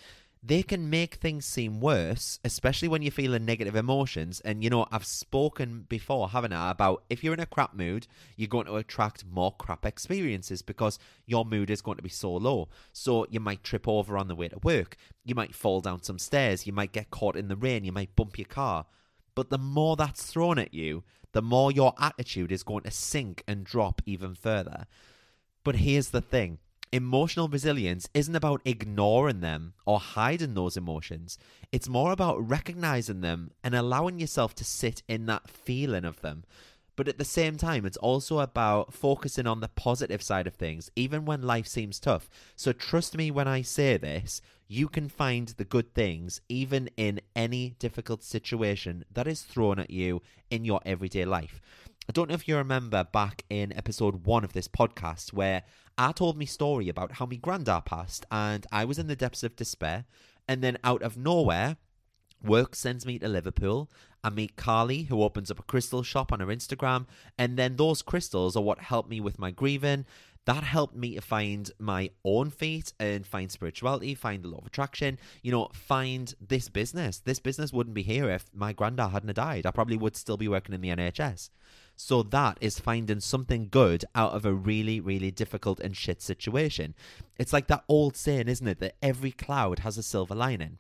They 0.48 0.62
can 0.62 0.92
make 0.92 1.16
things 1.16 1.44
seem 1.44 1.82
worse, 1.82 2.38
especially 2.44 2.88
when 2.88 3.02
you're 3.02 3.12
feeling 3.12 3.46
negative 3.46 3.76
emotions. 3.76 4.42
And, 4.42 4.64
you 4.64 4.70
know, 4.70 4.86
I've 4.92 5.06
spoken 5.06 5.88
before, 5.90 6.30
haven't 6.30 6.54
I, 6.54 6.70
about 6.70 7.04
if 7.10 7.24
you're 7.24 7.34
in 7.34 7.40
a 7.40 7.48
crap 7.48 7.74
mood, 7.74 8.06
you're 8.36 8.48
going 8.48 8.68
to 8.68 8.76
attract 8.76 9.26
more 9.26 9.56
crap 9.58 9.88
experiences 9.88 10.62
because 10.62 11.00
your 11.26 11.46
mood 11.46 11.72
is 11.72 11.82
going 11.82 11.98
to 11.98 12.04
be 12.04 12.10
so 12.10 12.32
low. 12.32 12.70
So 12.94 13.26
you 13.32 13.40
might 13.40 13.64
trip 13.64 13.88
over 13.88 14.20
on 14.20 14.28
the 14.28 14.36
way 14.36 14.48
to 14.48 14.60
work. 14.62 14.98
You 15.24 15.34
might 15.34 15.56
fall 15.56 15.82
down 15.82 16.04
some 16.04 16.20
stairs. 16.20 16.68
You 16.68 16.74
might 16.74 16.92
get 16.92 17.10
caught 17.10 17.36
in 17.36 17.48
the 17.48 17.56
rain. 17.56 17.84
You 17.84 17.92
might 17.92 18.16
bump 18.16 18.38
your 18.38 18.46
car. 18.46 18.86
But 19.34 19.50
the 19.50 19.58
more 19.58 19.96
that's 19.96 20.28
thrown 20.28 20.60
at 20.60 20.76
you, 20.76 21.04
the 21.32 21.42
more 21.42 21.72
your 21.72 21.96
attitude 22.00 22.52
is 22.52 22.62
going 22.62 22.84
to 22.84 22.92
sink 22.92 23.44
and 23.48 23.64
drop 23.64 24.00
even 24.06 24.36
further. 24.36 24.86
But 25.66 25.78
here's 25.78 26.12
the 26.12 26.22
thing 26.22 26.60
emotional 26.94 27.50
resilience 27.50 28.08
isn't 28.14 28.36
about 28.36 28.62
ignoring 28.64 29.42
them 29.42 29.74
or 29.86 30.00
hiding 30.00 30.54
those 30.54 30.78
emotions. 30.78 31.38
It's 31.72 31.90
more 31.90 32.12
about 32.12 32.48
recognizing 32.48 33.20
them 33.20 33.52
and 33.64 33.76
allowing 33.76 34.20
yourself 34.20 34.54
to 34.56 34.64
sit 34.64 35.02
in 35.10 35.26
that 35.26 35.50
feeling 35.50 36.06
of 36.06 36.22
them. 36.22 36.46
But 36.96 37.08
at 37.08 37.18
the 37.18 37.26
same 37.26 37.58
time, 37.58 37.86
it's 37.86 37.98
also 37.98 38.40
about 38.40 38.94
focusing 38.94 39.48
on 39.48 39.60
the 39.60 39.68
positive 39.68 40.22
side 40.22 40.48
of 40.48 40.54
things, 40.54 40.90
even 40.96 41.26
when 41.26 41.42
life 41.42 41.68
seems 41.68 42.00
tough. 42.00 42.30
So 42.56 42.72
trust 42.72 43.18
me 43.18 43.32
when 43.32 43.48
I 43.48 43.64
say 43.64 43.98
this, 43.98 44.42
you 44.68 44.88
can 44.88 45.10
find 45.10 45.50
the 45.50 45.66
good 45.66 45.94
things 45.94 46.42
even 46.48 46.90
in 46.96 47.22
any 47.36 47.72
difficult 47.80 48.24
situation 48.24 49.04
that 49.12 49.28
is 49.28 49.42
thrown 49.42 49.80
at 49.80 49.90
you 49.90 50.22
in 50.50 50.64
your 50.64 50.80
everyday 50.86 51.26
life. 51.26 51.60
I 52.08 52.12
don't 52.12 52.30
know 52.30 52.36
if 52.36 52.48
you 52.48 52.56
remember 52.56 53.04
back 53.04 53.46
in 53.50 53.76
episode 53.76 54.28
one 54.28 54.44
of 54.44 54.54
this 54.54 54.68
podcast 54.68 55.34
where 55.34 55.64
I 55.98 56.12
told 56.12 56.38
me 56.38 56.46
story 56.46 56.88
about 56.88 57.14
how 57.14 57.26
my 57.26 57.38
granddad 57.38 57.86
passed 57.86 58.28
and 58.30 58.64
I 58.72 58.86
was 58.86 59.00
in 59.00 59.08
the 59.08 59.16
depths 59.16 59.42
of 59.42 59.56
despair. 59.56 60.06
And 60.48 60.62
then 60.64 60.78
out 60.84 61.02
of 61.02 61.18
nowhere, 61.18 61.78
work 62.44 62.76
sends 62.76 63.08
me 63.08 63.18
to 63.18 63.28
Liverpool. 63.28 63.90
I 64.24 64.30
meet 64.30 64.56
Carly, 64.56 65.04
who 65.04 65.24
opens 65.24 65.50
up 65.50 65.58
a 65.58 65.64
crystal 65.64 66.04
shop 66.04 66.32
on 66.32 66.42
her 66.42 66.46
Instagram. 66.46 67.08
And 67.40 67.58
then 67.58 67.76
those 67.76 68.04
crystals 68.04 68.56
are 68.56 68.62
what 68.62 68.82
helped 68.82 69.10
me 69.10 69.20
with 69.20 69.40
my 69.40 69.50
grieving 69.50 70.06
that 70.46 70.64
helped 70.64 70.96
me 70.96 71.16
to 71.16 71.22
find 71.22 71.72
my 71.80 72.12
own 72.24 72.52
feet 72.52 72.94
and 73.00 73.26
find 73.26 73.52
spirituality, 73.52 74.14
find 74.14 74.44
the 74.44 74.48
law 74.48 74.60
of 74.60 74.68
attraction, 74.68 75.18
you 75.42 75.52
know, 75.52 75.70
find 75.74 76.36
this 76.40 76.70
business. 76.70 77.20
This 77.20 77.40
business 77.40 77.74
wouldn't 77.74 77.96
be 77.96 78.04
here 78.04 78.30
if 78.30 78.46
my 78.54 78.72
granddad 78.72 79.12
hadn't 79.12 79.36
died. 79.36 79.66
I 79.66 79.72
probably 79.72 79.98
would 79.98 80.16
still 80.16 80.38
be 80.38 80.48
working 80.48 80.76
in 80.76 80.82
the 80.82 80.90
NHS. 80.90 81.50
So 81.96 82.24
that 82.24 82.58
is 82.62 82.80
finding 82.80 83.20
something 83.20 83.70
good 83.70 84.06
out 84.14 84.34
of 84.34 84.46
a 84.46 84.54
really, 84.54 85.00
really 85.00 85.32
difficult 85.32 85.80
and 85.80 85.96
shit 85.96 86.22
situation. 86.22 86.94
It's 87.38 87.54
like 87.54 87.68
that 87.68 87.84
old 87.88 88.16
saying, 88.16 88.48
isn't 88.48 88.68
it, 88.68 88.80
that 88.80 88.96
every 89.02 89.32
cloud 89.32 89.80
has 89.80 89.98
a 89.98 90.04
silver 90.04 90.36
lining. 90.36 90.78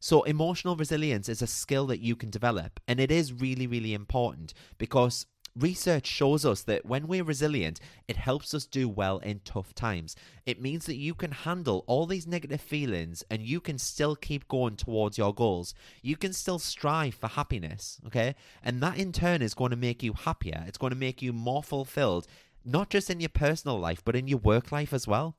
So, 0.00 0.22
emotional 0.22 0.76
resilience 0.76 1.28
is 1.28 1.42
a 1.42 1.46
skill 1.48 1.86
that 1.86 1.98
you 1.98 2.14
can 2.14 2.30
develop, 2.30 2.78
and 2.86 3.00
it 3.00 3.10
is 3.10 3.32
really, 3.32 3.66
really 3.66 3.94
important 3.94 4.54
because 4.78 5.26
Research 5.58 6.06
shows 6.06 6.44
us 6.44 6.62
that 6.62 6.86
when 6.86 7.08
we're 7.08 7.24
resilient, 7.24 7.80
it 8.06 8.16
helps 8.16 8.54
us 8.54 8.64
do 8.64 8.88
well 8.88 9.18
in 9.18 9.40
tough 9.44 9.74
times. 9.74 10.14
It 10.46 10.62
means 10.62 10.86
that 10.86 10.96
you 10.96 11.14
can 11.14 11.32
handle 11.32 11.84
all 11.88 12.06
these 12.06 12.28
negative 12.28 12.60
feelings 12.60 13.24
and 13.28 13.42
you 13.42 13.60
can 13.60 13.76
still 13.78 14.14
keep 14.14 14.46
going 14.46 14.76
towards 14.76 15.18
your 15.18 15.34
goals. 15.34 15.74
You 16.00 16.16
can 16.16 16.32
still 16.32 16.60
strive 16.60 17.14
for 17.14 17.26
happiness, 17.26 18.00
okay? 18.06 18.36
And 18.62 18.80
that 18.82 18.98
in 18.98 19.10
turn 19.10 19.42
is 19.42 19.54
going 19.54 19.70
to 19.70 19.76
make 19.76 20.00
you 20.00 20.12
happier. 20.12 20.64
It's 20.68 20.78
going 20.78 20.92
to 20.92 20.96
make 20.96 21.22
you 21.22 21.32
more 21.32 21.64
fulfilled, 21.64 22.28
not 22.64 22.88
just 22.88 23.10
in 23.10 23.18
your 23.18 23.28
personal 23.28 23.80
life, 23.80 24.04
but 24.04 24.14
in 24.14 24.28
your 24.28 24.38
work 24.38 24.70
life 24.70 24.92
as 24.92 25.08
well. 25.08 25.34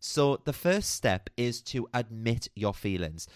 So 0.00 0.38
the 0.44 0.52
first 0.52 0.90
step 0.90 1.30
is 1.38 1.62
to 1.62 1.88
admit 1.94 2.48
your 2.54 2.74
feelings. 2.74 3.26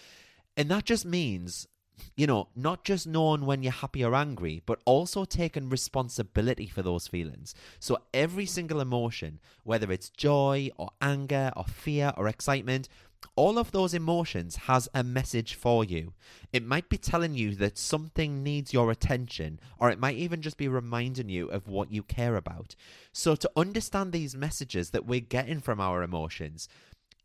And 0.55 0.69
that 0.69 0.85
just 0.85 1.05
means 1.05 1.67
you 2.15 2.27
know, 2.27 2.47
not 2.55 2.83
just 2.83 3.07
knowing 3.07 3.45
when 3.45 3.63
you're 3.63 3.71
happy 3.71 4.03
or 4.03 4.15
angry, 4.15 4.61
but 4.65 4.79
also 4.85 5.25
taking 5.25 5.69
responsibility 5.69 6.67
for 6.67 6.81
those 6.81 7.07
feelings. 7.07 7.53
So 7.79 7.99
every 8.13 8.45
single 8.45 8.79
emotion, 8.81 9.39
whether 9.63 9.91
it's 9.91 10.09
joy 10.09 10.69
or 10.77 10.89
anger 11.01 11.51
or 11.55 11.65
fear 11.65 12.13
or 12.17 12.27
excitement, 12.27 12.89
all 13.35 13.57
of 13.57 13.71
those 13.71 13.93
emotions 13.93 14.55
has 14.55 14.87
a 14.93 15.03
message 15.03 15.53
for 15.55 15.83
you. 15.83 16.13
It 16.53 16.65
might 16.65 16.89
be 16.89 16.97
telling 16.97 17.33
you 17.33 17.55
that 17.55 17.77
something 17.77 18.43
needs 18.43 18.73
your 18.73 18.91
attention, 18.91 19.59
or 19.79 19.89
it 19.89 19.99
might 19.99 20.17
even 20.17 20.41
just 20.41 20.57
be 20.57 20.67
reminding 20.67 21.29
you 21.29 21.47
of 21.47 21.67
what 21.67 21.91
you 21.91 22.03
care 22.03 22.35
about. 22.35 22.75
So, 23.11 23.35
to 23.35 23.51
understand 23.55 24.11
these 24.11 24.35
messages 24.35 24.91
that 24.91 25.05
we're 25.05 25.19
getting 25.19 25.59
from 25.59 25.79
our 25.79 26.03
emotions, 26.03 26.67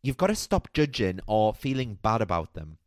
you've 0.03 0.17
got 0.17 0.29
to 0.29 0.35
stop 0.35 0.73
judging 0.73 1.21
or 1.27 1.55
feeling 1.55 1.99
bad 2.03 2.23
about 2.23 2.55
them. 2.55 2.79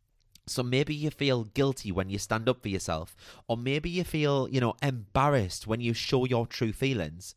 So 0.48 0.62
maybe 0.62 0.94
you 0.94 1.10
feel 1.10 1.44
guilty 1.44 1.90
when 1.90 2.08
you 2.08 2.18
stand 2.18 2.48
up 2.48 2.62
for 2.62 2.68
yourself, 2.68 3.16
or 3.48 3.56
maybe 3.56 3.90
you 3.90 4.04
feel, 4.04 4.48
you 4.48 4.60
know, 4.60 4.74
embarrassed 4.80 5.66
when 5.66 5.80
you 5.80 5.92
show 5.92 6.24
your 6.24 6.46
true 6.46 6.72
feelings. 6.72 7.34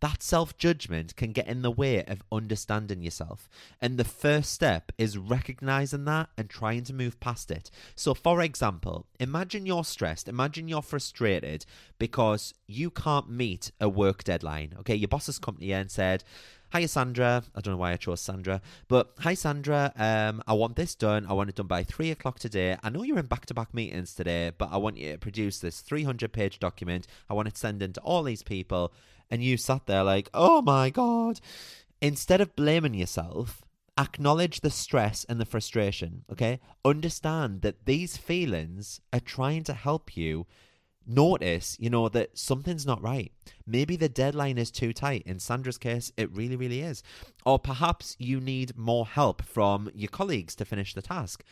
That 0.00 0.22
self 0.22 0.56
judgment 0.58 1.16
can 1.16 1.32
get 1.32 1.48
in 1.48 1.62
the 1.62 1.70
way 1.70 2.04
of 2.04 2.22
understanding 2.30 3.02
yourself. 3.02 3.48
And 3.80 3.96
the 3.98 4.04
first 4.04 4.52
step 4.52 4.92
is 4.98 5.16
recognizing 5.16 6.04
that 6.04 6.28
and 6.36 6.48
trying 6.50 6.84
to 6.84 6.92
move 6.92 7.18
past 7.18 7.50
it. 7.50 7.70
So, 7.94 8.12
for 8.12 8.42
example, 8.42 9.06
imagine 9.18 9.64
you're 9.64 9.84
stressed, 9.84 10.28
imagine 10.28 10.68
you're 10.68 10.82
frustrated 10.82 11.64
because 11.98 12.52
you 12.66 12.90
can't 12.90 13.30
meet 13.30 13.72
a 13.80 13.88
work 13.88 14.22
deadline. 14.22 14.74
Okay, 14.80 14.94
your 14.94 15.08
boss 15.08 15.26
has 15.26 15.38
come 15.38 15.56
to 15.56 15.64
you 15.64 15.74
and 15.74 15.90
said, 15.90 16.22
Hi, 16.76 16.84
Sandra. 16.84 17.42
I 17.54 17.62
don't 17.62 17.72
know 17.72 17.78
why 17.78 17.92
I 17.92 17.96
chose 17.96 18.20
Sandra, 18.20 18.60
but 18.86 19.14
hi, 19.20 19.32
Sandra. 19.32 19.94
Um, 19.96 20.42
I 20.46 20.52
want 20.52 20.76
this 20.76 20.94
done. 20.94 21.24
I 21.26 21.32
want 21.32 21.48
it 21.48 21.54
done 21.54 21.66
by 21.66 21.82
three 21.82 22.10
o'clock 22.10 22.38
today. 22.38 22.76
I 22.82 22.90
know 22.90 23.02
you're 23.02 23.18
in 23.18 23.24
back 23.24 23.46
to 23.46 23.54
back 23.54 23.72
meetings 23.72 24.14
today, 24.14 24.52
but 24.58 24.68
I 24.70 24.76
want 24.76 24.98
you 24.98 25.12
to 25.12 25.18
produce 25.18 25.58
this 25.58 25.80
300 25.80 26.34
page 26.34 26.58
document. 26.58 27.06
I 27.30 27.32
want 27.32 27.48
it 27.48 27.56
sent 27.56 27.80
to 27.80 28.00
all 28.02 28.22
these 28.22 28.42
people. 28.42 28.92
And 29.30 29.42
you 29.42 29.56
sat 29.56 29.86
there 29.86 30.04
like, 30.04 30.28
oh 30.34 30.60
my 30.60 30.90
God. 30.90 31.40
Instead 32.02 32.42
of 32.42 32.54
blaming 32.54 32.92
yourself, 32.92 33.62
acknowledge 33.96 34.60
the 34.60 34.68
stress 34.68 35.24
and 35.30 35.40
the 35.40 35.46
frustration, 35.46 36.26
okay? 36.30 36.60
Understand 36.84 37.62
that 37.62 37.86
these 37.86 38.18
feelings 38.18 39.00
are 39.14 39.20
trying 39.20 39.64
to 39.64 39.72
help 39.72 40.14
you 40.14 40.44
notice, 41.06 41.76
you 41.80 41.90
know, 41.90 42.08
that 42.08 42.36
something's 42.36 42.86
not 42.86 43.02
right. 43.02 43.32
Maybe 43.66 43.96
the 43.96 44.08
deadline 44.08 44.58
is 44.58 44.70
too 44.70 44.92
tight. 44.92 45.22
In 45.26 45.38
Sandra's 45.38 45.78
case, 45.78 46.12
it 46.16 46.30
really, 46.32 46.56
really 46.56 46.80
is. 46.80 47.02
Or 47.44 47.58
perhaps 47.58 48.16
you 48.18 48.40
need 48.40 48.76
more 48.76 49.06
help 49.06 49.42
from 49.42 49.90
your 49.94 50.10
colleagues 50.10 50.54
to 50.56 50.64
finish 50.64 50.94
the 50.94 51.02
task. 51.02 51.44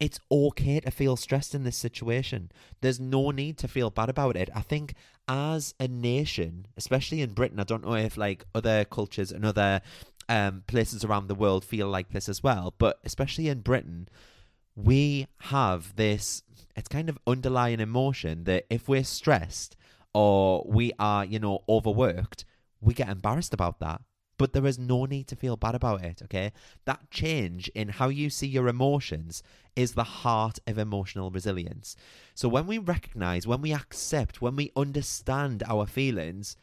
It's 0.00 0.20
okay 0.30 0.80
to 0.80 0.90
feel 0.90 1.16
stressed 1.16 1.54
in 1.54 1.64
this 1.64 1.76
situation. 1.76 2.52
There's 2.80 3.00
no 3.00 3.30
need 3.30 3.58
to 3.58 3.68
feel 3.68 3.90
bad 3.90 4.08
about 4.08 4.36
it. 4.36 4.48
I 4.54 4.60
think 4.60 4.94
as 5.26 5.74
a 5.80 5.88
nation, 5.88 6.66
especially 6.76 7.20
in 7.20 7.34
Britain, 7.34 7.58
I 7.58 7.64
don't 7.64 7.84
know 7.84 7.94
if 7.94 8.16
like 8.16 8.44
other 8.54 8.84
cultures 8.84 9.32
and 9.32 9.44
other 9.44 9.80
um, 10.28 10.62
places 10.66 11.04
around 11.04 11.26
the 11.26 11.34
world 11.34 11.64
feel 11.64 11.88
like 11.88 12.10
this 12.10 12.28
as 12.28 12.42
well, 12.42 12.74
but 12.78 13.00
especially 13.04 13.48
in 13.48 13.60
Britain, 13.60 14.08
we 14.84 15.26
have 15.38 15.96
this 15.96 16.42
it's 16.78 16.88
kind 16.88 17.08
of 17.08 17.18
underlying 17.26 17.80
emotion 17.80 18.44
that 18.44 18.64
if 18.70 18.88
we're 18.88 19.02
stressed 19.02 19.76
or 20.14 20.64
we 20.66 20.92
are, 20.98 21.24
you 21.24 21.40
know, 21.40 21.64
overworked, 21.68 22.44
we 22.80 22.94
get 22.94 23.08
embarrassed 23.08 23.52
about 23.52 23.80
that. 23.80 24.00
But 24.36 24.52
there 24.52 24.66
is 24.66 24.78
no 24.78 25.04
need 25.04 25.26
to 25.26 25.36
feel 25.36 25.56
bad 25.56 25.74
about 25.74 26.04
it, 26.04 26.22
okay? 26.22 26.52
That 26.84 27.10
change 27.10 27.66
in 27.74 27.88
how 27.88 28.08
you 28.08 28.30
see 28.30 28.46
your 28.46 28.68
emotions 28.68 29.42
is 29.74 29.92
the 29.92 30.04
heart 30.04 30.60
of 30.68 30.78
emotional 30.78 31.32
resilience. 31.32 31.96
So 32.34 32.48
when 32.48 32.68
we 32.68 32.78
recognize, 32.78 33.44
when 33.44 33.60
we 33.60 33.74
accept, 33.74 34.40
when 34.40 34.54
we 34.54 34.70
understand 34.76 35.64
our 35.66 35.86
feelings, 35.86 36.56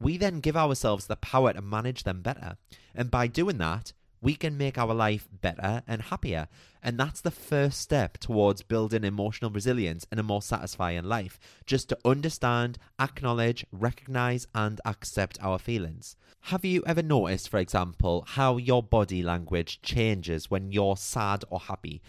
we 0.00 0.16
then 0.16 0.40
give 0.40 0.56
ourselves 0.56 1.06
the 1.06 1.14
power 1.14 1.52
to 1.52 1.62
manage 1.62 2.02
them 2.02 2.22
better. 2.22 2.56
And 2.92 3.08
by 3.08 3.28
doing 3.28 3.58
that, 3.58 3.92
we 4.22 4.34
can 4.34 4.56
make 4.58 4.76
our 4.76 4.94
life 4.94 5.28
better 5.40 5.82
and 5.86 6.02
happier. 6.02 6.48
And 6.82 6.98
that's 6.98 7.20
the 7.20 7.30
first 7.30 7.80
step 7.80 8.18
towards 8.18 8.62
building 8.62 9.04
emotional 9.04 9.50
resilience 9.50 10.06
and 10.10 10.18
a 10.20 10.22
more 10.22 10.42
satisfying 10.42 11.04
life. 11.04 11.38
Just 11.66 11.88
to 11.90 11.98
understand, 12.04 12.78
acknowledge, 12.98 13.66
recognize, 13.72 14.46
and 14.54 14.80
accept 14.84 15.38
our 15.42 15.58
feelings. 15.58 16.16
Have 16.44 16.64
you 16.64 16.82
ever 16.86 17.02
noticed, 17.02 17.48
for 17.48 17.58
example, 17.58 18.24
how 18.26 18.56
your 18.56 18.82
body 18.82 19.22
language 19.22 19.82
changes 19.82 20.50
when 20.50 20.72
you're 20.72 20.96
sad 20.96 21.44
or 21.50 21.60
happy? 21.60 22.02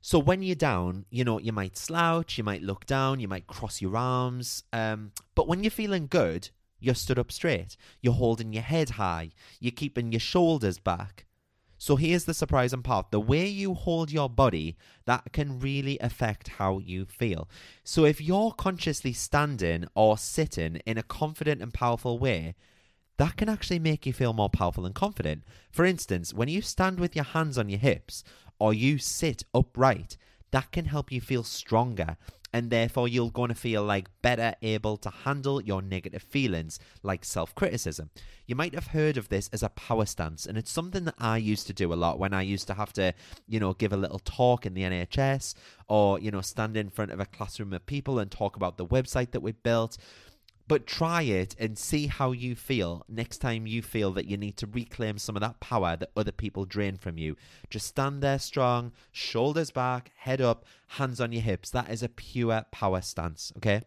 So 0.00 0.20
when 0.20 0.42
you're 0.42 0.54
down, 0.54 1.04
you 1.10 1.24
know, 1.24 1.40
you 1.40 1.52
might 1.52 1.76
slouch, 1.76 2.38
you 2.38 2.44
might 2.44 2.62
look 2.62 2.86
down, 2.86 3.18
you 3.18 3.26
might 3.26 3.48
cross 3.48 3.82
your 3.82 3.96
arms. 3.96 4.62
Um, 4.72 5.10
but 5.34 5.48
when 5.48 5.64
you're 5.64 5.70
feeling 5.72 6.06
good, 6.06 6.50
you're 6.78 6.94
stood 6.94 7.18
up 7.18 7.32
straight. 7.32 7.76
You're 8.00 8.12
holding 8.12 8.52
your 8.52 8.62
head 8.62 8.90
high. 8.90 9.30
You're 9.58 9.72
keeping 9.72 10.12
your 10.12 10.20
shoulders 10.20 10.78
back. 10.78 11.25
So 11.78 11.96
here's 11.96 12.24
the 12.24 12.34
surprising 12.34 12.82
part. 12.82 13.10
The 13.10 13.20
way 13.20 13.46
you 13.46 13.74
hold 13.74 14.10
your 14.10 14.30
body, 14.30 14.76
that 15.04 15.32
can 15.32 15.60
really 15.60 15.98
affect 16.00 16.48
how 16.48 16.78
you 16.78 17.04
feel. 17.04 17.48
So 17.84 18.04
if 18.04 18.20
you're 18.20 18.52
consciously 18.52 19.12
standing 19.12 19.86
or 19.94 20.16
sitting 20.16 20.76
in 20.86 20.98
a 20.98 21.02
confident 21.02 21.62
and 21.62 21.72
powerful 21.72 22.18
way, 22.18 22.54
that 23.18 23.36
can 23.36 23.48
actually 23.48 23.78
make 23.78 24.06
you 24.06 24.12
feel 24.12 24.32
more 24.32 24.50
powerful 24.50 24.86
and 24.86 24.94
confident. 24.94 25.42
For 25.70 25.84
instance, 25.84 26.34
when 26.34 26.48
you 26.48 26.60
stand 26.62 27.00
with 27.00 27.14
your 27.14 27.24
hands 27.24 27.56
on 27.56 27.68
your 27.68 27.78
hips 27.78 28.24
or 28.58 28.74
you 28.74 28.98
sit 28.98 29.44
upright, 29.54 30.16
that 30.50 30.70
can 30.72 30.86
help 30.86 31.10
you 31.10 31.20
feel 31.20 31.42
stronger 31.42 32.16
and 32.56 32.70
therefore 32.70 33.06
you're 33.06 33.30
going 33.30 33.50
to 33.50 33.54
feel 33.54 33.84
like 33.84 34.08
better 34.22 34.54
able 34.62 34.96
to 34.96 35.10
handle 35.10 35.60
your 35.60 35.82
negative 35.82 36.22
feelings 36.22 36.78
like 37.02 37.22
self-criticism. 37.22 38.08
You 38.46 38.56
might 38.56 38.74
have 38.74 38.86
heard 38.86 39.18
of 39.18 39.28
this 39.28 39.50
as 39.52 39.62
a 39.62 39.68
power 39.68 40.06
stance 40.06 40.46
and 40.46 40.56
it's 40.56 40.70
something 40.70 41.04
that 41.04 41.16
I 41.18 41.36
used 41.36 41.66
to 41.66 41.74
do 41.74 41.92
a 41.92 42.00
lot 42.00 42.18
when 42.18 42.32
I 42.32 42.40
used 42.40 42.66
to 42.68 42.72
have 42.74 42.94
to, 42.94 43.12
you 43.46 43.60
know, 43.60 43.74
give 43.74 43.92
a 43.92 43.98
little 43.98 44.20
talk 44.20 44.64
in 44.64 44.72
the 44.72 44.84
NHS 44.84 45.52
or, 45.86 46.18
you 46.18 46.30
know, 46.30 46.40
stand 46.40 46.78
in 46.78 46.88
front 46.88 47.10
of 47.10 47.20
a 47.20 47.26
classroom 47.26 47.74
of 47.74 47.84
people 47.84 48.18
and 48.18 48.30
talk 48.30 48.56
about 48.56 48.78
the 48.78 48.86
website 48.86 49.32
that 49.32 49.40
we 49.40 49.52
built 49.52 49.98
but 50.68 50.86
try 50.86 51.22
it 51.22 51.54
and 51.58 51.78
see 51.78 52.06
how 52.06 52.32
you 52.32 52.54
feel 52.54 53.04
next 53.08 53.38
time 53.38 53.66
you 53.66 53.82
feel 53.82 54.12
that 54.12 54.26
you 54.26 54.36
need 54.36 54.56
to 54.56 54.66
reclaim 54.66 55.18
some 55.18 55.36
of 55.36 55.40
that 55.40 55.60
power 55.60 55.96
that 55.96 56.10
other 56.16 56.32
people 56.32 56.64
drain 56.64 56.96
from 56.96 57.18
you. 57.18 57.36
Just 57.70 57.86
stand 57.86 58.22
there 58.22 58.38
strong, 58.38 58.92
shoulders 59.12 59.70
back, 59.70 60.10
head 60.16 60.40
up, 60.40 60.64
hands 60.88 61.20
on 61.20 61.32
your 61.32 61.42
hips. 61.42 61.70
That 61.70 61.90
is 61.90 62.02
a 62.02 62.08
pure 62.08 62.64
power 62.72 63.00
stance, 63.00 63.52
okay? 63.58 63.82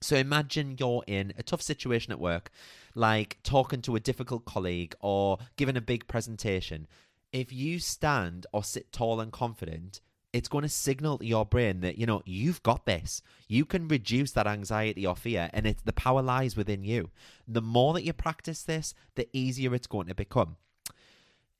So 0.00 0.16
imagine 0.16 0.76
you're 0.78 1.04
in 1.06 1.32
a 1.38 1.42
tough 1.42 1.62
situation 1.62 2.12
at 2.12 2.20
work, 2.20 2.50
like 2.94 3.38
talking 3.42 3.82
to 3.82 3.96
a 3.96 4.00
difficult 4.00 4.44
colleague 4.44 4.94
or 5.00 5.38
giving 5.56 5.76
a 5.76 5.80
big 5.80 6.06
presentation. 6.06 6.86
If 7.32 7.52
you 7.52 7.78
stand 7.78 8.46
or 8.52 8.64
sit 8.64 8.92
tall 8.92 9.20
and 9.20 9.32
confident, 9.32 10.00
it's 10.36 10.48
going 10.48 10.62
to 10.62 10.68
signal 10.68 11.16
to 11.16 11.24
your 11.24 11.46
brain 11.46 11.80
that 11.80 11.96
you 11.96 12.04
know 12.04 12.22
you've 12.26 12.62
got 12.62 12.84
this. 12.84 13.22
You 13.48 13.64
can 13.64 13.88
reduce 13.88 14.32
that 14.32 14.46
anxiety 14.46 15.06
or 15.06 15.16
fear 15.16 15.48
and 15.54 15.66
it's 15.66 15.82
the 15.82 15.94
power 15.94 16.20
lies 16.20 16.56
within 16.56 16.84
you. 16.84 17.10
The 17.48 17.62
more 17.62 17.94
that 17.94 18.04
you 18.04 18.12
practice 18.12 18.62
this 18.62 18.92
the 19.14 19.28
easier 19.32 19.74
it's 19.74 19.86
going 19.86 20.08
to 20.08 20.14
become. 20.14 20.56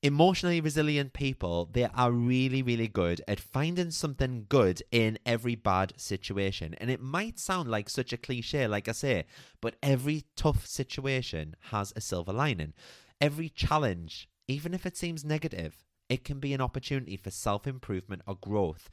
Emotionally 0.02 0.60
resilient 0.60 1.14
people 1.14 1.70
they 1.72 1.84
are 1.84 2.12
really 2.12 2.62
really 2.62 2.86
good 2.86 3.22
at 3.26 3.40
finding 3.40 3.90
something 3.90 4.44
good 4.50 4.82
in 4.90 5.18
every 5.24 5.54
bad 5.54 5.94
situation. 5.96 6.74
And 6.74 6.90
it 6.90 7.00
might 7.00 7.38
sound 7.38 7.70
like 7.70 7.88
such 7.88 8.12
a 8.12 8.18
cliche 8.18 8.66
like 8.66 8.88
i 8.88 8.92
say 8.92 9.24
but 9.62 9.76
every 9.82 10.24
tough 10.36 10.66
situation 10.66 11.56
has 11.70 11.94
a 11.96 12.02
silver 12.02 12.32
lining. 12.32 12.74
Every 13.22 13.48
challenge 13.48 14.28
even 14.46 14.74
if 14.74 14.84
it 14.84 14.98
seems 14.98 15.24
negative 15.24 15.85
it 16.08 16.24
can 16.24 16.40
be 16.40 16.54
an 16.54 16.60
opportunity 16.60 17.16
for 17.16 17.30
self 17.30 17.66
improvement 17.66 18.22
or 18.26 18.36
growth. 18.36 18.88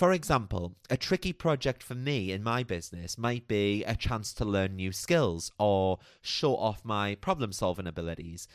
For 0.00 0.12
example, 0.12 0.76
a 0.88 0.96
tricky 0.96 1.34
project 1.34 1.82
for 1.82 1.94
me 1.94 2.32
in 2.32 2.42
my 2.42 2.62
business 2.62 3.18
might 3.18 3.46
be 3.46 3.84
a 3.84 3.94
chance 3.94 4.32
to 4.34 4.46
learn 4.46 4.76
new 4.76 4.92
skills 4.92 5.52
or 5.58 5.98
show 6.22 6.56
off 6.56 6.84
my 6.84 7.16
problem 7.16 7.52
solving 7.52 7.86
abilities. 7.86 8.48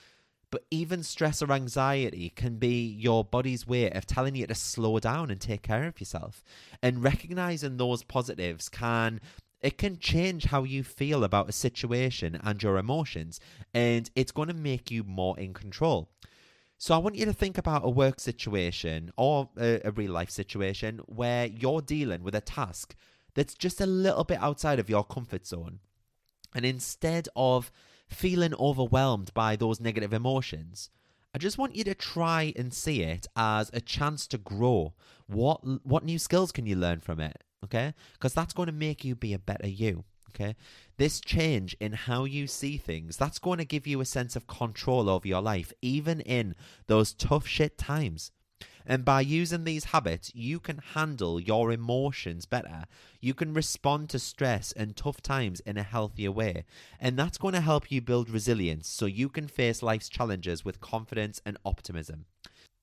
But 0.50 0.66
even 0.72 1.04
stress 1.04 1.42
or 1.42 1.52
anxiety 1.52 2.30
can 2.30 2.58
be 2.58 2.86
your 2.88 3.24
body's 3.24 3.68
way 3.68 3.92
of 3.92 4.06
telling 4.06 4.36
you 4.36 4.48
to 4.48 4.56
slow 4.56 5.00
down 5.00 5.30
and 5.30 5.40
take 5.40 5.62
care 5.62 5.86
of 5.86 6.00
yourself. 6.00 6.44
And 6.82 7.04
recognizing 7.04 7.78
those 7.78 8.04
positives 8.04 8.70
can 8.70 9.22
it 9.62 9.78
can 9.78 9.98
change 9.98 10.46
how 10.46 10.64
you 10.64 10.84
feel 10.84 11.24
about 11.24 11.50
a 11.50 11.52
situation 11.52 12.40
and 12.44 12.62
your 12.62 12.78
emotions, 12.78 13.40
and 13.74 14.10
it's 14.16 14.32
going 14.32 14.48
to 14.48 14.54
make 14.54 14.92
you 14.92 15.04
more 15.04 15.40
in 15.40 15.54
control. 15.54 16.10
So 16.78 16.94
I 16.94 16.98
want 16.98 17.16
you 17.16 17.26
to 17.26 17.34
think 17.34 17.58
about 17.58 17.86
a 17.86 17.90
work 17.90 18.20
situation 18.20 19.12
or 19.18 19.50
a, 19.58 19.82
a, 19.86 19.92
real 19.92 20.12
life 20.12 20.30
situation 20.30 21.00
where 21.06 21.46
you're 21.46 21.82
dealing 21.82 22.22
with 22.22 22.36
a 22.36 22.42
task 22.42 22.96
that's 23.34 23.54
just 23.54 23.80
a 23.80 23.86
little 23.86 24.24
bit 24.24 24.42
outside 24.42 24.80
of 24.80 24.90
your 24.90 25.04
comfort 25.04 25.48
zone. 25.48 25.80
And 26.54 26.66
instead 26.66 27.30
of 27.36 27.72
feeling 28.08 28.54
overwhelmed 28.56 29.34
by 29.34 29.56
those 29.56 29.80
negative 29.80 30.14
emotions, 30.14 30.90
I 31.34 31.38
just 31.38 31.58
want 31.58 31.76
you 31.76 31.84
to 31.86 31.96
try 31.96 32.54
and 32.56 32.74
see 32.74 33.02
it 33.02 33.28
as 33.36 33.70
a 33.74 33.82
chance 33.82 34.28
to 34.28 34.38
grow. 34.38 34.94
What 35.28 35.86
what 35.86 36.06
new 36.06 36.20
skills 36.20 36.52
can 36.52 36.66
you 36.66 36.76
learn 36.76 37.00
from 37.00 37.20
it? 37.20 37.44
Okay? 37.64 37.94
Because 38.14 38.34
that's 38.34 38.54
going 38.54 38.68
to 38.68 38.74
make 38.74 39.04
you 39.04 39.16
be 39.16 39.34
a 39.34 39.40
better 39.40 39.68
you. 39.68 40.06
Okay? 40.36 40.56
This 40.98 41.22
change 41.22 41.76
in 41.80 41.94
how 41.94 42.26
you 42.26 42.48
see 42.48 42.78
things, 42.78 43.18
that's 43.18 43.40
going 43.40 43.60
to 43.60 43.66
give 43.66 43.88
you 43.88 44.02
a 44.02 44.06
sense 44.06 44.36
of 44.36 44.48
control 44.48 45.10
over 45.10 45.28
your 45.28 45.42
life, 45.42 45.72
even 45.82 46.22
in 46.22 46.56
those 46.88 47.14
tough 47.14 47.48
shit 47.48 47.78
times. 47.78 48.32
And 48.88 49.04
by 49.04 49.22
using 49.22 49.64
these 49.64 49.86
habits, 49.86 50.32
you 50.36 50.60
can 50.60 50.78
handle 50.94 51.40
your 51.40 51.72
emotions 51.72 52.46
better. 52.46 52.84
You 53.20 53.34
can 53.34 53.54
respond 53.54 54.10
to 54.12 54.20
stress 54.20 54.72
and 54.74 54.96
tough 54.96 55.22
times 55.22 55.60
in 55.62 55.78
a 55.78 55.84
healthier 55.84 56.32
way. 56.32 56.66
And 57.00 57.18
that's 57.18 57.40
going 57.40 57.56
to 57.56 57.62
help 57.62 57.92
you 57.92 58.02
build 58.02 58.30
resilience 58.30 58.88
so 58.88 59.08
you 59.08 59.28
can 59.28 59.48
face 59.48 59.82
life's 59.82 60.08
challenges 60.08 60.64
with 60.64 60.82
confidence 60.82 61.42
and 61.46 61.58
optimism 61.66 62.26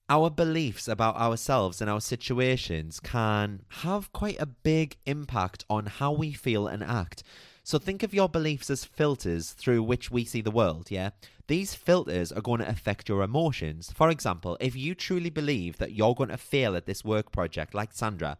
our 0.08 0.30
beliefs 0.30 0.88
about 0.88 1.16
ourselves 1.16 1.80
and 1.80 1.88
our 1.88 2.00
situations 2.00 3.00
can 3.00 3.62
have 3.68 4.12
quite 4.12 4.40
a 4.40 4.46
big 4.46 4.96
impact 5.06 5.64
on 5.70 5.86
how 5.86 6.12
we 6.12 6.32
feel 6.32 6.66
and 6.66 6.82
act. 6.82 7.22
So 7.64 7.78
think 7.78 8.02
of 8.02 8.12
your 8.12 8.28
beliefs 8.28 8.70
as 8.70 8.84
filters 8.84 9.52
through 9.52 9.84
which 9.84 10.10
we 10.10 10.24
see 10.24 10.40
the 10.40 10.50
world, 10.50 10.90
yeah? 10.90 11.10
These 11.46 11.74
filters 11.74 12.32
are 12.32 12.40
going 12.40 12.60
to 12.60 12.68
affect 12.68 13.08
your 13.08 13.22
emotions. 13.22 13.92
For 13.92 14.10
example, 14.10 14.56
if 14.60 14.74
you 14.74 14.94
truly 14.94 15.30
believe 15.30 15.78
that 15.78 15.92
you're 15.92 16.14
going 16.14 16.30
to 16.30 16.36
fail 16.36 16.76
at 16.76 16.86
this 16.86 17.04
work 17.04 17.30
project, 17.30 17.74
like 17.74 17.92
Sandra, 17.92 18.38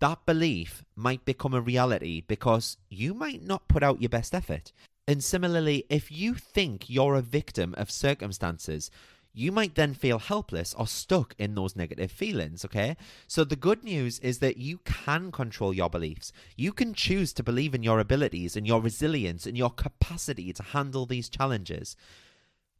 that 0.00 0.26
belief 0.26 0.84
might 0.94 1.24
become 1.24 1.54
a 1.54 1.60
reality 1.60 2.20
because 2.20 2.76
you 2.90 3.14
might 3.14 3.42
not 3.42 3.68
put 3.68 3.82
out 3.82 4.02
your 4.02 4.10
best 4.10 4.34
effort. 4.34 4.72
And 5.06 5.22
similarly, 5.22 5.84
if 5.88 6.10
you 6.10 6.34
think 6.34 6.88
you're 6.88 7.14
a 7.14 7.22
victim 7.22 7.74
of 7.78 7.90
circumstances, 7.90 8.90
you 9.34 9.50
might 9.50 9.74
then 9.74 9.92
feel 9.94 10.20
helpless 10.20 10.72
or 10.74 10.86
stuck 10.86 11.34
in 11.38 11.56
those 11.56 11.74
negative 11.74 12.10
feelings, 12.10 12.64
okay? 12.64 12.96
So 13.26 13.42
the 13.42 13.56
good 13.56 13.82
news 13.82 14.20
is 14.20 14.38
that 14.38 14.58
you 14.58 14.78
can 14.84 15.32
control 15.32 15.74
your 15.74 15.90
beliefs. 15.90 16.32
You 16.56 16.72
can 16.72 16.94
choose 16.94 17.32
to 17.34 17.42
believe 17.42 17.74
in 17.74 17.82
your 17.82 17.98
abilities 17.98 18.56
and 18.56 18.64
your 18.64 18.80
resilience 18.80 19.44
and 19.44 19.58
your 19.58 19.70
capacity 19.70 20.52
to 20.52 20.62
handle 20.62 21.04
these 21.04 21.28
challenges. 21.28 21.96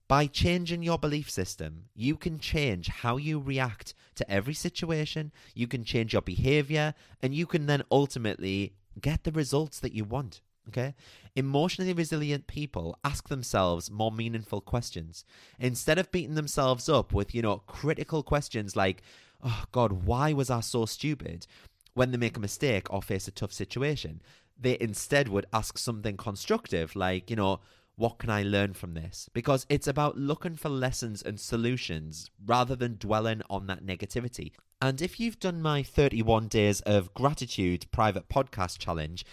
By 0.07 0.29
changing 0.29 0.85
your 0.85 0.99
belief 0.99 1.29
system, 1.29 1.87
you 1.95 2.17
can 2.17 2.39
change 2.39 2.89
how 2.89 3.17
you 3.17 3.41
react 3.41 3.95
to 4.15 4.31
every 4.31 4.55
situation, 4.55 5.33
you 5.55 5.67
can 5.67 5.83
change 5.83 6.13
your 6.13 6.23
behavior, 6.23 6.95
and 7.21 7.35
you 7.35 7.47
can 7.47 7.67
then 7.67 7.83
ultimately 7.91 8.75
get 9.01 9.25
the 9.25 9.33
results 9.33 9.81
that 9.81 9.93
you 9.93 10.05
want. 10.05 10.41
Okay? 10.69 10.95
Emotionally 11.37 11.93
resilient 11.93 12.47
people 12.47 12.99
ask 13.05 13.29
themselves 13.29 13.91
more 13.91 14.13
meaningful 14.13 14.61
questions. 14.61 15.25
Instead 15.59 15.99
of 15.99 16.11
beating 16.11 16.35
themselves 16.35 16.89
up 16.89 17.13
with, 17.13 17.35
you 17.35 17.43
know, 17.43 17.59
critical 17.67 18.23
questions 18.23 18.77
like, 18.77 19.03
oh 19.43 19.65
God, 19.73 20.05
why 20.07 20.33
was 20.33 20.51
I 20.51 20.61
so 20.61 20.87
stupid? 20.87 21.47
When 21.95 22.11
they 22.11 22.17
make 22.17 22.37
a 22.37 22.41
mistake 22.41 22.93
or 22.93 23.03
face 23.03 23.29
a 23.29 23.31
tough 23.31 23.53
situation, 23.53 24.21
they 24.59 24.77
instead 24.81 25.29
would 25.29 25.47
ask 25.53 25.79
something 25.79 26.17
constructive 26.17 26.97
like, 26.97 27.31
you 27.31 27.37
know, 27.37 27.61
what 27.97 28.19
can 28.19 28.31
I 28.31 28.43
learn 28.43 28.73
from 28.73 28.95
this? 28.95 29.29
Because 29.33 29.67
it's 29.69 29.87
about 29.87 30.19
looking 30.19 30.57
for 30.57 30.69
lessons 30.69 31.23
and 31.23 31.39
solutions 31.39 32.31
rather 32.45 32.75
than 32.75 32.97
dwelling 32.97 33.43
on 33.49 33.67
that 33.69 33.87
negativity. 33.87 34.53
And 34.83 35.01
if 35.01 35.21
you've 35.21 35.39
done 35.39 35.63
my 35.63 35.83
31 35.83 36.49
days 36.49 36.81
of 36.81 37.15
gratitude 37.15 37.87
private 37.93 38.29
podcast 38.29 38.79
challenge, 38.79 39.25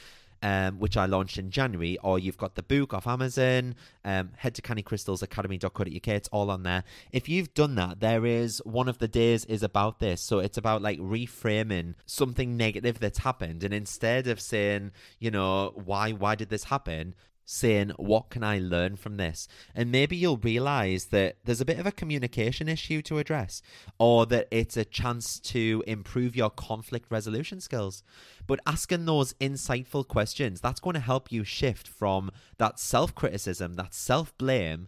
um, 0.41 0.79
which 0.79 0.97
I 0.97 1.05
launched 1.05 1.37
in 1.37 1.51
January, 1.51 1.97
or 2.03 2.19
you've 2.19 2.37
got 2.37 2.55
the 2.55 2.63
book 2.63 2.93
off 2.93 3.07
Amazon, 3.07 3.75
um, 4.03 4.31
head 4.37 4.55
to 4.55 4.61
cannycrystalsacademy.co.uk, 4.61 6.07
it's 6.07 6.29
all 6.29 6.49
on 6.49 6.63
there. 6.63 6.83
If 7.11 7.29
you've 7.29 7.53
done 7.53 7.75
that, 7.75 7.99
there 7.99 8.25
is 8.25 8.61
one 8.65 8.89
of 8.89 8.97
the 8.97 9.07
days 9.07 9.45
is 9.45 9.63
about 9.63 9.99
this. 9.99 10.21
So 10.21 10.39
it's 10.39 10.57
about 10.57 10.81
like 10.81 10.99
reframing 10.99 11.95
something 12.05 12.57
negative 12.57 12.99
that's 12.99 13.19
happened. 13.19 13.63
And 13.63 13.73
instead 13.73 14.27
of 14.27 14.39
saying, 14.41 14.91
you 15.19 15.31
know, 15.31 15.71
why, 15.75 16.11
why 16.11 16.35
did 16.35 16.49
this 16.49 16.65
happen? 16.65 17.15
Saying, 17.51 17.91
What 17.97 18.29
can 18.29 18.43
I 18.43 18.59
learn 18.59 18.95
from 18.95 19.17
this? 19.17 19.47
And 19.75 19.91
maybe 19.91 20.15
you'll 20.15 20.37
realize 20.37 21.05
that 21.05 21.37
there's 21.43 21.61
a 21.61 21.65
bit 21.65 21.79
of 21.79 21.85
a 21.85 21.91
communication 21.91 22.69
issue 22.69 23.01
to 23.03 23.19
address, 23.19 23.61
or 23.99 24.25
that 24.27 24.47
it's 24.51 24.77
a 24.77 24.85
chance 24.85 25.39
to 25.39 25.83
improve 25.85 26.35
your 26.35 26.49
conflict 26.49 27.07
resolution 27.09 27.59
skills. 27.59 28.03
But 28.47 28.61
asking 28.65 29.05
those 29.05 29.33
insightful 29.33 30.07
questions, 30.07 30.61
that's 30.61 30.79
going 30.79 30.93
to 30.93 30.99
help 30.99 31.31
you 31.31 31.43
shift 31.43 31.87
from 31.87 32.31
that 32.57 32.79
self 32.79 33.13
criticism, 33.13 33.73
that 33.73 33.93
self 33.93 34.35
blame 34.37 34.87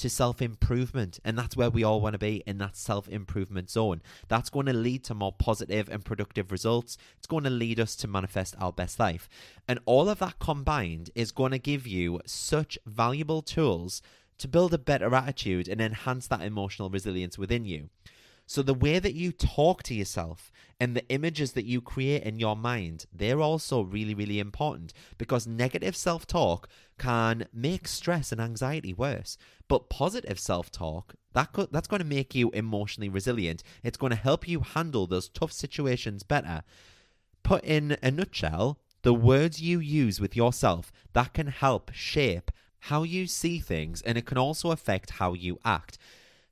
to 0.00 0.10
self 0.10 0.42
improvement. 0.42 1.20
And 1.24 1.38
that's 1.38 1.56
where 1.56 1.70
we 1.70 1.84
all 1.84 2.00
want 2.00 2.14
to 2.14 2.18
be 2.18 2.42
in 2.46 2.58
that 2.58 2.76
self 2.76 3.08
improvement 3.08 3.70
zone. 3.70 4.02
That's 4.28 4.50
going 4.50 4.66
to 4.66 4.72
lead 4.72 5.04
to 5.04 5.14
more 5.14 5.32
positive 5.32 5.88
and 5.88 6.04
productive 6.04 6.50
results. 6.50 6.98
It's 7.18 7.26
going 7.26 7.44
to 7.44 7.50
lead 7.50 7.78
us 7.78 7.94
to 7.96 8.08
manifest 8.08 8.54
our 8.58 8.72
best 8.72 8.98
life. 8.98 9.28
And 9.68 9.78
all 9.86 10.08
of 10.08 10.18
that 10.18 10.38
combined 10.38 11.10
is 11.14 11.32
going 11.32 11.52
to 11.52 11.58
give 11.58 11.86
you 11.86 12.20
such 12.26 12.78
valuable 12.86 13.42
tools 13.42 14.02
to 14.38 14.48
build 14.48 14.72
a 14.72 14.78
better 14.78 15.14
attitude 15.14 15.68
and 15.68 15.80
enhance 15.80 16.26
that 16.28 16.40
emotional 16.40 16.88
resilience 16.88 17.36
within 17.36 17.66
you. 17.66 17.90
So 18.50 18.62
the 18.62 18.74
way 18.74 18.98
that 18.98 19.14
you 19.14 19.30
talk 19.30 19.84
to 19.84 19.94
yourself 19.94 20.50
and 20.80 20.96
the 20.96 21.08
images 21.08 21.52
that 21.52 21.66
you 21.66 21.80
create 21.80 22.24
in 22.24 22.40
your 22.40 22.56
mind, 22.56 23.06
they're 23.12 23.40
also 23.40 23.82
really, 23.82 24.12
really 24.12 24.40
important 24.40 24.92
because 25.18 25.46
negative 25.46 25.94
self 25.94 26.26
talk 26.26 26.68
can 26.98 27.46
make 27.52 27.86
stress 27.86 28.32
and 28.32 28.40
anxiety 28.40 28.92
worse. 28.92 29.38
But 29.68 29.88
positive 29.88 30.40
self 30.40 30.68
talk, 30.72 31.14
that 31.32 31.52
co- 31.52 31.68
that's 31.70 31.86
going 31.86 32.02
to 32.02 32.04
make 32.04 32.34
you 32.34 32.50
emotionally 32.50 33.08
resilient. 33.08 33.62
It's 33.84 33.96
going 33.96 34.10
to 34.10 34.16
help 34.16 34.48
you 34.48 34.62
handle 34.62 35.06
those 35.06 35.28
tough 35.28 35.52
situations 35.52 36.24
better. 36.24 36.64
Put 37.44 37.62
in 37.62 37.98
a 38.02 38.10
nutshell, 38.10 38.80
the 39.02 39.14
words 39.14 39.62
you 39.62 39.78
use 39.78 40.20
with 40.20 40.34
yourself, 40.34 40.90
that 41.12 41.34
can 41.34 41.46
help 41.46 41.92
shape 41.94 42.50
how 42.80 43.04
you 43.04 43.28
see 43.28 43.60
things 43.60 44.02
and 44.02 44.18
it 44.18 44.26
can 44.26 44.38
also 44.38 44.72
affect 44.72 45.10
how 45.10 45.34
you 45.34 45.60
act. 45.64 45.98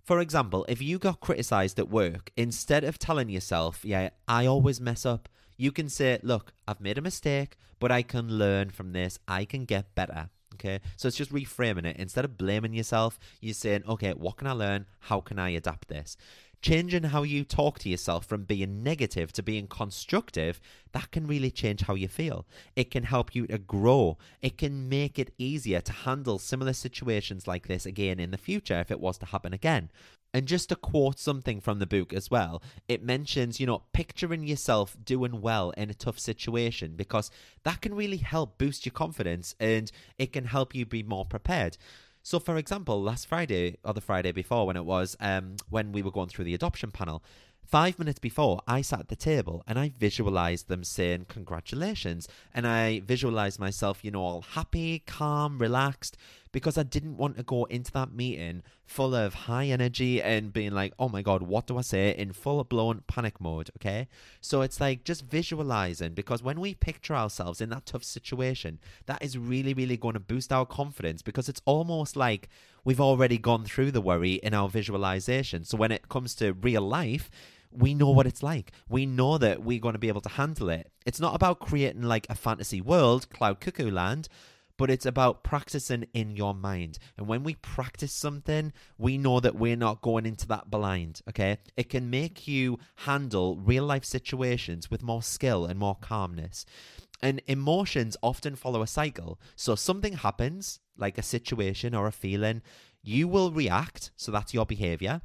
For 0.08 0.20
example, 0.20 0.64
if 0.70 0.80
you 0.80 0.98
got 0.98 1.20
criticized 1.20 1.78
at 1.78 1.90
work, 1.90 2.32
instead 2.34 2.82
of 2.82 2.98
telling 2.98 3.28
yourself, 3.28 3.84
yeah, 3.84 4.08
I 4.26 4.46
always 4.46 4.80
mess 4.80 5.04
up, 5.04 5.28
you 5.58 5.70
can 5.70 5.90
say, 5.90 6.18
look, 6.22 6.54
I've 6.66 6.80
made 6.80 6.96
a 6.96 7.02
mistake, 7.02 7.58
but 7.78 7.92
I 7.92 8.00
can 8.00 8.26
learn 8.26 8.70
from 8.70 8.94
this. 8.94 9.18
I 9.28 9.44
can 9.44 9.66
get 9.66 9.94
better. 9.94 10.30
Okay. 10.54 10.80
So 10.96 11.08
it's 11.08 11.16
just 11.18 11.30
reframing 11.30 11.84
it. 11.84 11.98
Instead 11.98 12.24
of 12.24 12.38
blaming 12.38 12.72
yourself, 12.72 13.18
you're 13.42 13.52
saying, 13.52 13.82
okay, 13.86 14.12
what 14.12 14.38
can 14.38 14.46
I 14.46 14.52
learn? 14.52 14.86
How 15.00 15.20
can 15.20 15.38
I 15.38 15.50
adapt 15.50 15.88
this? 15.88 16.16
Changing 16.60 17.04
how 17.04 17.22
you 17.22 17.44
talk 17.44 17.78
to 17.80 17.88
yourself 17.88 18.26
from 18.26 18.42
being 18.42 18.82
negative 18.82 19.32
to 19.34 19.42
being 19.44 19.68
constructive, 19.68 20.60
that 20.92 21.12
can 21.12 21.26
really 21.26 21.52
change 21.52 21.82
how 21.82 21.94
you 21.94 22.08
feel. 22.08 22.46
It 22.74 22.90
can 22.90 23.04
help 23.04 23.34
you 23.34 23.46
to 23.46 23.58
grow. 23.58 24.18
It 24.42 24.58
can 24.58 24.88
make 24.88 25.20
it 25.20 25.32
easier 25.38 25.80
to 25.80 25.92
handle 25.92 26.38
similar 26.38 26.72
situations 26.72 27.46
like 27.46 27.68
this 27.68 27.86
again 27.86 28.18
in 28.18 28.32
the 28.32 28.38
future 28.38 28.80
if 28.80 28.90
it 28.90 28.98
was 28.98 29.18
to 29.18 29.26
happen 29.26 29.52
again. 29.52 29.90
And 30.34 30.46
just 30.46 30.68
to 30.68 30.76
quote 30.76 31.18
something 31.18 31.60
from 31.60 31.78
the 31.78 31.86
book 31.86 32.12
as 32.12 32.30
well, 32.30 32.62
it 32.86 33.02
mentions, 33.02 33.60
you 33.60 33.66
know, 33.66 33.84
picturing 33.92 34.44
yourself 34.44 34.96
doing 35.02 35.40
well 35.40 35.70
in 35.70 35.88
a 35.88 35.94
tough 35.94 36.18
situation 36.18 36.96
because 36.96 37.30
that 37.62 37.80
can 37.80 37.94
really 37.94 38.18
help 38.18 38.58
boost 38.58 38.84
your 38.84 38.92
confidence 38.92 39.54
and 39.58 39.90
it 40.18 40.32
can 40.32 40.44
help 40.44 40.74
you 40.74 40.84
be 40.84 41.02
more 41.02 41.24
prepared. 41.24 41.78
So, 42.22 42.38
for 42.38 42.56
example, 42.56 43.02
last 43.02 43.26
Friday 43.26 43.78
or 43.84 43.94
the 43.94 44.00
Friday 44.00 44.32
before, 44.32 44.66
when 44.66 44.76
it 44.76 44.84
was 44.84 45.16
um, 45.20 45.56
when 45.70 45.92
we 45.92 46.02
were 46.02 46.10
going 46.10 46.28
through 46.28 46.44
the 46.44 46.54
adoption 46.54 46.90
panel, 46.90 47.22
five 47.64 47.98
minutes 47.98 48.18
before, 48.18 48.60
I 48.66 48.82
sat 48.82 49.00
at 49.00 49.08
the 49.08 49.16
table 49.16 49.62
and 49.66 49.78
I 49.78 49.92
visualized 49.98 50.68
them 50.68 50.84
saying 50.84 51.26
congratulations, 51.28 52.28
and 52.54 52.66
I 52.66 53.00
visualized 53.00 53.58
myself, 53.58 54.04
you 54.04 54.10
know, 54.10 54.22
all 54.22 54.42
happy, 54.42 55.00
calm, 55.00 55.58
relaxed, 55.58 56.16
because 56.52 56.78
I 56.78 56.82
didn't 56.82 57.16
want 57.16 57.36
to 57.36 57.42
go 57.42 57.64
into 57.64 57.92
that 57.92 58.12
meeting 58.12 58.62
full 58.86 59.14
of 59.14 59.34
high 59.34 59.66
energy 59.66 60.22
and 60.22 60.52
being 60.52 60.72
like, 60.72 60.94
oh 60.98 61.08
my 61.08 61.22
God, 61.22 61.42
what 61.42 61.66
do 61.66 61.78
I 61.78 61.82
say 61.82 62.14
in 62.16 62.32
full 62.32 62.62
blown 62.64 63.02
panic 63.06 63.40
mode, 63.40 63.70
okay? 63.76 64.08
So 64.40 64.62
it's 64.62 64.80
like 64.80 65.04
just 65.04 65.24
visualizing 65.24 66.14
because 66.14 66.42
when 66.42 66.60
we 66.60 66.74
picture 66.74 67.14
ourselves 67.14 67.60
in 67.60 67.70
that 67.70 67.86
tough 67.86 68.04
situation, 68.04 68.78
that 69.06 69.22
is 69.22 69.36
really, 69.36 69.74
really 69.74 69.96
going 69.96 70.14
to 70.14 70.20
boost 70.20 70.52
our 70.52 70.66
confidence 70.66 71.22
because 71.22 71.48
it's 71.48 71.62
almost 71.64 72.16
like 72.16 72.48
we've 72.84 73.00
already 73.00 73.38
gone 73.38 73.64
through 73.64 73.90
the 73.90 74.00
worry 74.00 74.34
in 74.34 74.54
our 74.54 74.68
visualization. 74.68 75.64
So 75.64 75.76
when 75.76 75.92
it 75.92 76.08
comes 76.08 76.34
to 76.36 76.52
real 76.52 76.82
life, 76.82 77.30
we 77.70 77.94
know 77.94 78.10
what 78.10 78.26
it's 78.26 78.42
like. 78.42 78.72
We 78.88 79.06
know 79.06 79.38
that 79.38 79.62
we're 79.62 79.80
going 79.80 79.92
to 79.94 79.98
be 79.98 80.08
able 80.08 80.22
to 80.22 80.28
handle 80.30 80.70
it. 80.70 80.90
It's 81.04 81.20
not 81.20 81.34
about 81.34 81.60
creating 81.60 82.02
like 82.02 82.26
a 82.30 82.34
fantasy 82.34 82.80
world, 82.80 83.28
cloud 83.30 83.60
cuckoo 83.60 83.90
land, 83.90 84.28
but 84.78 84.90
it's 84.90 85.04
about 85.04 85.44
practicing 85.44 86.06
in 86.14 86.30
your 86.30 86.54
mind. 86.54 86.98
And 87.18 87.26
when 87.26 87.42
we 87.42 87.56
practice 87.56 88.12
something, 88.12 88.72
we 88.96 89.18
know 89.18 89.40
that 89.40 89.56
we're 89.56 89.76
not 89.76 90.00
going 90.00 90.24
into 90.24 90.46
that 90.48 90.70
blind, 90.70 91.20
okay? 91.28 91.58
It 91.76 91.90
can 91.90 92.08
make 92.08 92.48
you 92.48 92.78
handle 92.96 93.58
real 93.58 93.84
life 93.84 94.04
situations 94.04 94.90
with 94.90 95.02
more 95.02 95.22
skill 95.22 95.66
and 95.66 95.78
more 95.78 95.96
calmness. 96.00 96.64
And 97.20 97.42
emotions 97.48 98.16
often 98.22 98.54
follow 98.54 98.80
a 98.80 98.86
cycle. 98.86 99.40
So 99.56 99.74
something 99.74 100.14
happens, 100.14 100.78
like 100.96 101.18
a 101.18 101.22
situation 101.22 101.94
or 101.94 102.06
a 102.06 102.12
feeling, 102.12 102.62
you 103.02 103.26
will 103.26 103.50
react. 103.50 104.12
So 104.16 104.30
that's 104.30 104.54
your 104.54 104.64
behavior. 104.64 105.20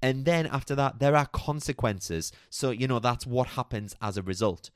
And 0.00 0.24
then 0.24 0.46
after 0.46 0.74
that, 0.76 0.98
there 0.98 1.16
are 1.16 1.26
consequences. 1.26 2.32
So, 2.50 2.70
you 2.70 2.88
know, 2.88 2.98
that's 2.98 3.26
what 3.26 3.48
happens 3.48 3.96
as 4.00 4.16
a 4.16 4.22
result. 4.22 4.70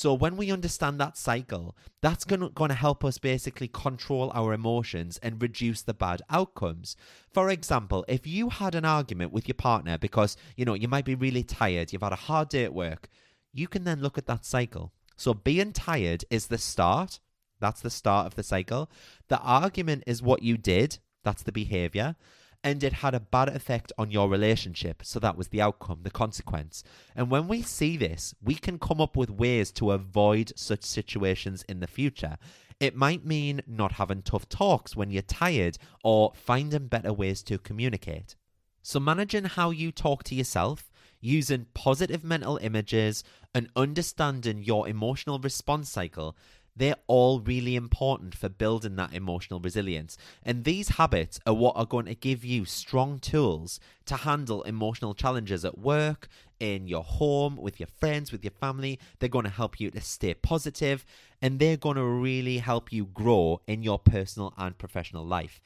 So 0.00 0.14
when 0.14 0.36
we 0.36 0.52
understand 0.52 1.00
that 1.00 1.18
cycle, 1.18 1.76
that's 2.02 2.24
going 2.24 2.52
to 2.54 2.74
help 2.74 3.04
us 3.04 3.18
basically 3.18 3.66
control 3.66 4.30
our 4.32 4.52
emotions 4.52 5.18
and 5.24 5.42
reduce 5.42 5.82
the 5.82 5.92
bad 5.92 6.22
outcomes. 6.30 6.94
For 7.32 7.50
example, 7.50 8.04
if 8.06 8.24
you 8.24 8.50
had 8.50 8.76
an 8.76 8.84
argument 8.84 9.32
with 9.32 9.48
your 9.48 9.56
partner 9.56 9.98
because, 9.98 10.36
you 10.56 10.64
know, 10.64 10.74
you 10.74 10.86
might 10.86 11.04
be 11.04 11.16
really 11.16 11.42
tired, 11.42 11.92
you've 11.92 12.02
had 12.02 12.12
a 12.12 12.26
hard 12.30 12.48
day 12.48 12.62
at 12.62 12.72
work, 12.72 13.08
you 13.52 13.66
can 13.66 13.82
then 13.82 14.00
look 14.00 14.16
at 14.16 14.26
that 14.26 14.44
cycle. 14.44 14.92
So 15.16 15.34
being 15.34 15.72
tired 15.72 16.24
is 16.30 16.46
the 16.46 16.58
start. 16.58 17.18
That's 17.58 17.80
the 17.80 17.90
start 17.90 18.28
of 18.28 18.36
the 18.36 18.44
cycle. 18.44 18.88
The 19.26 19.40
argument 19.40 20.04
is 20.06 20.22
what 20.22 20.44
you 20.44 20.56
did. 20.56 20.98
That's 21.24 21.42
the 21.42 21.50
behavior 21.50 22.14
and 22.64 22.82
it 22.82 22.94
had 22.94 23.14
a 23.14 23.20
bad 23.20 23.48
effect 23.48 23.92
on 23.98 24.10
your 24.10 24.28
relationship. 24.28 25.02
So 25.04 25.20
that 25.20 25.36
was 25.36 25.48
the 25.48 25.60
outcome, 25.60 26.00
the 26.02 26.10
consequence. 26.10 26.82
And 27.14 27.30
when 27.30 27.48
we 27.48 27.62
see 27.62 27.96
this, 27.96 28.34
we 28.42 28.54
can 28.54 28.78
come 28.78 29.00
up 29.00 29.16
with 29.16 29.30
ways 29.30 29.70
to 29.72 29.92
avoid 29.92 30.52
such 30.56 30.82
situations 30.84 31.64
in 31.68 31.80
the 31.80 31.86
future. 31.86 32.36
It 32.80 32.96
might 32.96 33.24
mean 33.24 33.62
not 33.66 33.92
having 33.92 34.22
tough 34.22 34.48
talks 34.48 34.96
when 34.96 35.10
you're 35.10 35.22
tired 35.22 35.78
or 36.04 36.32
finding 36.34 36.86
better 36.86 37.12
ways 37.12 37.42
to 37.44 37.58
communicate. 37.58 38.36
So, 38.82 39.00
managing 39.00 39.44
how 39.44 39.70
you 39.70 39.92
talk 39.92 40.24
to 40.24 40.34
yourself, 40.34 40.90
using 41.20 41.66
positive 41.74 42.24
mental 42.24 42.58
images, 42.58 43.24
and 43.54 43.68
understanding 43.74 44.62
your 44.62 44.88
emotional 44.88 45.38
response 45.38 45.90
cycle 45.90 46.36
they're 46.78 46.96
all 47.06 47.40
really 47.40 47.76
important 47.76 48.34
for 48.34 48.48
building 48.48 48.96
that 48.96 49.12
emotional 49.12 49.60
resilience. 49.60 50.16
And 50.44 50.64
these 50.64 50.90
habits 50.90 51.40
are 51.46 51.54
what 51.54 51.76
are 51.76 51.86
going 51.86 52.06
to 52.06 52.14
give 52.14 52.44
you 52.44 52.64
strong 52.64 53.18
tools 53.18 53.80
to 54.06 54.16
handle 54.16 54.62
emotional 54.62 55.14
challenges 55.14 55.64
at 55.64 55.78
work, 55.78 56.28
in 56.60 56.88
your 56.88 57.04
home, 57.04 57.56
with 57.56 57.78
your 57.78 57.88
friends, 57.98 58.32
with 58.32 58.44
your 58.44 58.52
family. 58.52 58.98
They're 59.18 59.28
going 59.28 59.44
to 59.44 59.50
help 59.50 59.80
you 59.80 59.90
to 59.90 60.00
stay 60.00 60.34
positive 60.34 61.04
and 61.40 61.58
they're 61.58 61.76
going 61.76 61.96
to 61.96 62.04
really 62.04 62.58
help 62.58 62.92
you 62.92 63.04
grow 63.06 63.60
in 63.66 63.82
your 63.82 63.98
personal 63.98 64.54
and 64.56 64.76
professional 64.76 65.24
life. 65.24 65.60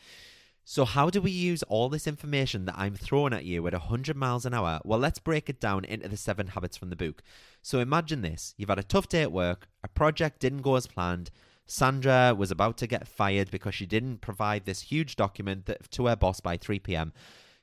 So, 0.64 0.84
how 0.84 1.10
do 1.10 1.20
we 1.20 1.32
use 1.32 1.64
all 1.64 1.88
this 1.88 2.06
information 2.06 2.66
that 2.66 2.78
I'm 2.78 2.94
throwing 2.94 3.32
at 3.32 3.44
you 3.44 3.66
at 3.66 3.72
100 3.72 4.16
miles 4.16 4.46
an 4.46 4.54
hour? 4.54 4.80
Well, 4.84 4.98
let's 4.98 5.18
break 5.18 5.48
it 5.48 5.60
down 5.60 5.84
into 5.84 6.08
the 6.08 6.16
seven 6.16 6.48
habits 6.48 6.76
from 6.76 6.90
the 6.90 6.96
book. 6.96 7.22
So, 7.62 7.80
imagine 7.80 8.22
this 8.22 8.54
you've 8.56 8.68
had 8.68 8.78
a 8.78 8.84
tough 8.84 9.08
day 9.08 9.22
at 9.22 9.32
work, 9.32 9.68
a 9.82 9.88
project 9.88 10.38
didn't 10.40 10.62
go 10.62 10.76
as 10.76 10.86
planned. 10.86 11.30
Sandra 11.66 12.34
was 12.36 12.50
about 12.50 12.76
to 12.78 12.86
get 12.86 13.08
fired 13.08 13.50
because 13.50 13.74
she 13.74 13.86
didn't 13.86 14.20
provide 14.20 14.64
this 14.64 14.82
huge 14.82 15.16
document 15.16 15.70
to 15.90 16.06
her 16.06 16.16
boss 16.16 16.40
by 16.40 16.56
3 16.56 16.78
p.m. 16.80 17.12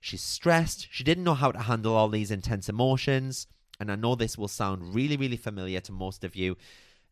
She's 0.02 0.22
stressed, 0.22 0.88
she 0.92 1.04
didn't 1.04 1.24
know 1.24 1.36
how 1.36 1.52
to 1.52 1.60
handle 1.60 1.96
all 1.96 2.10
these 2.10 2.32
intense 2.32 2.68
emotions. 2.68 3.48
And 3.80 3.90
I 3.90 3.96
know 3.96 4.16
this 4.16 4.38
will 4.38 4.50
sound 4.50 4.94
really, 4.94 5.16
really 5.16 5.38
familiar 5.38 5.80
to 5.82 5.94
most 5.94 6.26
of 6.26 6.36
you. 6.36 6.58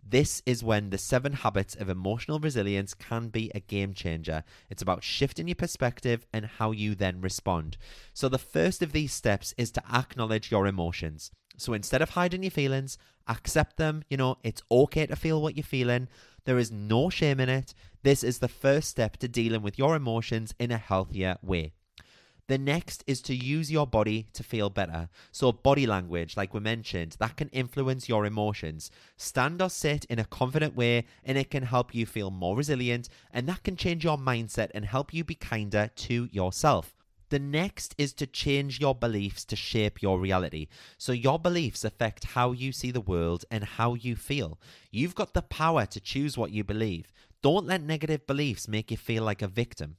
This 0.10 0.42
is 0.46 0.64
when 0.64 0.90
the 0.90 0.98
seven 0.98 1.34
habits 1.34 1.76
of 1.76 1.90
emotional 1.90 2.40
resilience 2.40 2.94
can 2.94 3.28
be 3.28 3.52
a 3.54 3.60
game 3.60 3.94
changer. 3.94 4.44
It's 4.70 4.82
about 4.82 5.04
shifting 5.04 5.48
your 5.48 5.56
perspective 5.56 6.26
and 6.32 6.46
how 6.46 6.72
you 6.72 6.96
then 6.96 7.20
respond. 7.22 7.78
So, 8.14 8.30
the 8.30 8.38
first 8.38 8.82
of 8.82 8.94
these 8.94 9.14
steps 9.14 9.54
is 9.58 9.72
to 9.72 9.84
acknowledge 9.94 10.50
your 10.50 10.66
emotions. 10.66 11.32
So, 11.58 11.74
instead 11.74 12.02
of 12.02 12.12
hiding 12.12 12.44
your 12.44 12.52
feelings, 12.52 12.98
accept 13.28 13.78
them. 13.78 14.04
You 14.10 14.18
know, 14.18 14.38
it's 14.44 14.64
okay 14.72 15.06
to 15.08 15.16
feel 15.16 15.42
what 15.42 15.58
you're 15.58 15.64
feeling. 15.64 16.08
There 16.46 16.58
is 16.58 16.72
no 16.72 17.10
shame 17.10 17.40
in 17.40 17.50
it. 17.50 17.74
This 18.04 18.24
is 18.24 18.40
the 18.40 18.48
first 18.48 18.90
step 18.90 19.18
to 19.18 19.28
dealing 19.28 19.62
with 19.62 19.78
your 19.78 19.96
emotions 19.96 20.54
in 20.60 20.72
a 20.72 20.78
healthier 20.78 21.38
way. 21.42 21.74
The 22.48 22.58
next 22.58 23.04
is 23.08 23.22
to 23.24 23.36
use 23.36 23.70
your 23.70 23.86
body 23.86 24.28
to 24.32 24.42
feel 24.42 24.70
better. 24.70 25.10
So, 25.34 25.52
body 25.52 25.86
language, 25.86 26.38
like 26.38 26.54
we 26.54 26.62
mentioned, 26.62 27.18
that 27.20 27.36
can 27.36 27.50
influence 27.50 28.08
your 28.08 28.26
emotions. 28.26 28.90
Stand 29.18 29.62
or 29.62 29.70
sit 29.70 30.06
in 30.06 30.18
a 30.18 30.24
confident 30.24 30.74
way, 30.74 31.04
and 31.26 31.38
it 31.38 31.52
can 31.52 31.64
help 31.64 31.94
you 31.94 32.06
feel 32.06 32.32
more 32.32 32.56
resilient, 32.56 33.10
and 33.32 33.50
that 33.50 33.64
can 33.64 33.76
change 33.76 34.06
your 34.06 34.18
mindset 34.18 34.70
and 34.74 34.86
help 34.86 35.14
you 35.14 35.26
be 35.26 35.36
kinder 35.36 35.90
to 35.94 36.30
yourself. 36.32 36.96
The 37.28 37.40
next 37.40 37.94
is 37.98 38.14
to 38.14 38.26
change 38.26 38.80
your 38.80 38.96
beliefs 38.96 39.44
to 39.44 39.58
shape 39.58 40.02
your 40.02 40.18
reality. 40.18 40.70
So, 40.98 41.12
your 41.12 41.40
beliefs 41.40 41.84
affect 41.84 42.24
how 42.24 42.54
you 42.54 42.72
see 42.72 42.92
the 42.92 43.02
world 43.02 43.44
and 43.52 43.66
how 43.66 43.96
you 43.96 44.16
feel. 44.16 44.58
You've 44.90 45.16
got 45.16 45.34
the 45.34 45.42
power 45.42 45.86
to 45.88 46.00
choose 46.00 46.38
what 46.38 46.52
you 46.52 46.64
believe. 46.64 47.12
Don't 47.42 47.68
let 47.68 47.82
negative 47.82 48.26
beliefs 48.26 48.70
make 48.70 48.90
you 48.90 48.96
feel 48.96 49.24
like 49.24 49.42
a 49.42 49.50
victim. 49.50 49.98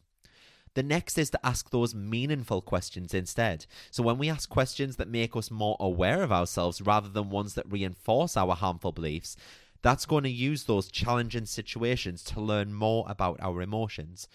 The 0.79 0.85
next 0.85 1.19
is 1.19 1.29
to 1.31 1.45
ask 1.45 1.71
those 1.71 1.93
meaningful 1.93 2.63
questions 2.63 3.13
instead. 3.13 3.67
So, 3.91 4.05
when 4.05 4.17
we 4.17 4.31
ask 4.31 4.49
questions 4.49 4.95
that 4.95 5.09
make 5.09 5.35
us 5.35 5.51
more 5.51 5.77
aware 5.81 6.23
of 6.23 6.31
ourselves 6.31 6.81
rather 6.81 7.09
than 7.09 7.31
ones 7.31 7.55
that 7.55 7.69
reinforce 7.69 8.37
our 8.37 8.55
harmful 8.55 8.93
beliefs, 8.93 9.35
that's 9.83 10.07
going 10.07 10.23
to 10.23 10.31
use 10.31 10.63
those 10.63 10.89
challenging 10.89 11.47
situations 11.47 12.23
to 12.27 12.41
learn 12.41 12.73
more 12.73 13.05
about 13.09 13.41
our 13.41 13.61
emotions. 13.61 14.29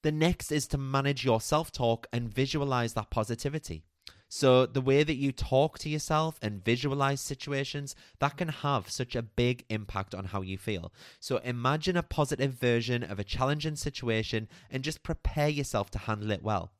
The 0.00 0.12
next 0.12 0.50
is 0.50 0.66
to 0.68 0.78
manage 0.78 1.26
your 1.26 1.42
self 1.42 1.70
talk 1.70 2.06
and 2.10 2.32
visualize 2.32 2.94
that 2.94 3.10
positivity. 3.10 3.84
So, 4.32 4.64
the 4.64 4.80
way 4.80 5.02
that 5.02 5.16
you 5.16 5.32
talk 5.32 5.76
to 5.80 5.88
yourself 5.88 6.38
and 6.40 6.64
visualize 6.64 7.20
situations, 7.20 7.96
that 8.20 8.36
can 8.36 8.46
have 8.46 8.88
such 8.88 9.16
a 9.16 9.22
big 9.22 9.64
impact 9.68 10.14
on 10.14 10.26
how 10.26 10.40
you 10.40 10.56
feel. 10.56 10.92
So, 11.18 11.38
imagine 11.38 11.96
a 11.96 12.04
positive 12.04 12.52
version 12.52 13.02
of 13.02 13.18
a 13.18 13.24
challenging 13.24 13.74
situation 13.74 14.46
and 14.70 14.84
just 14.84 15.02
prepare 15.02 15.48
yourself 15.48 15.90
to 15.90 15.98
handle 15.98 16.30
it 16.30 16.44
well. 16.44 16.70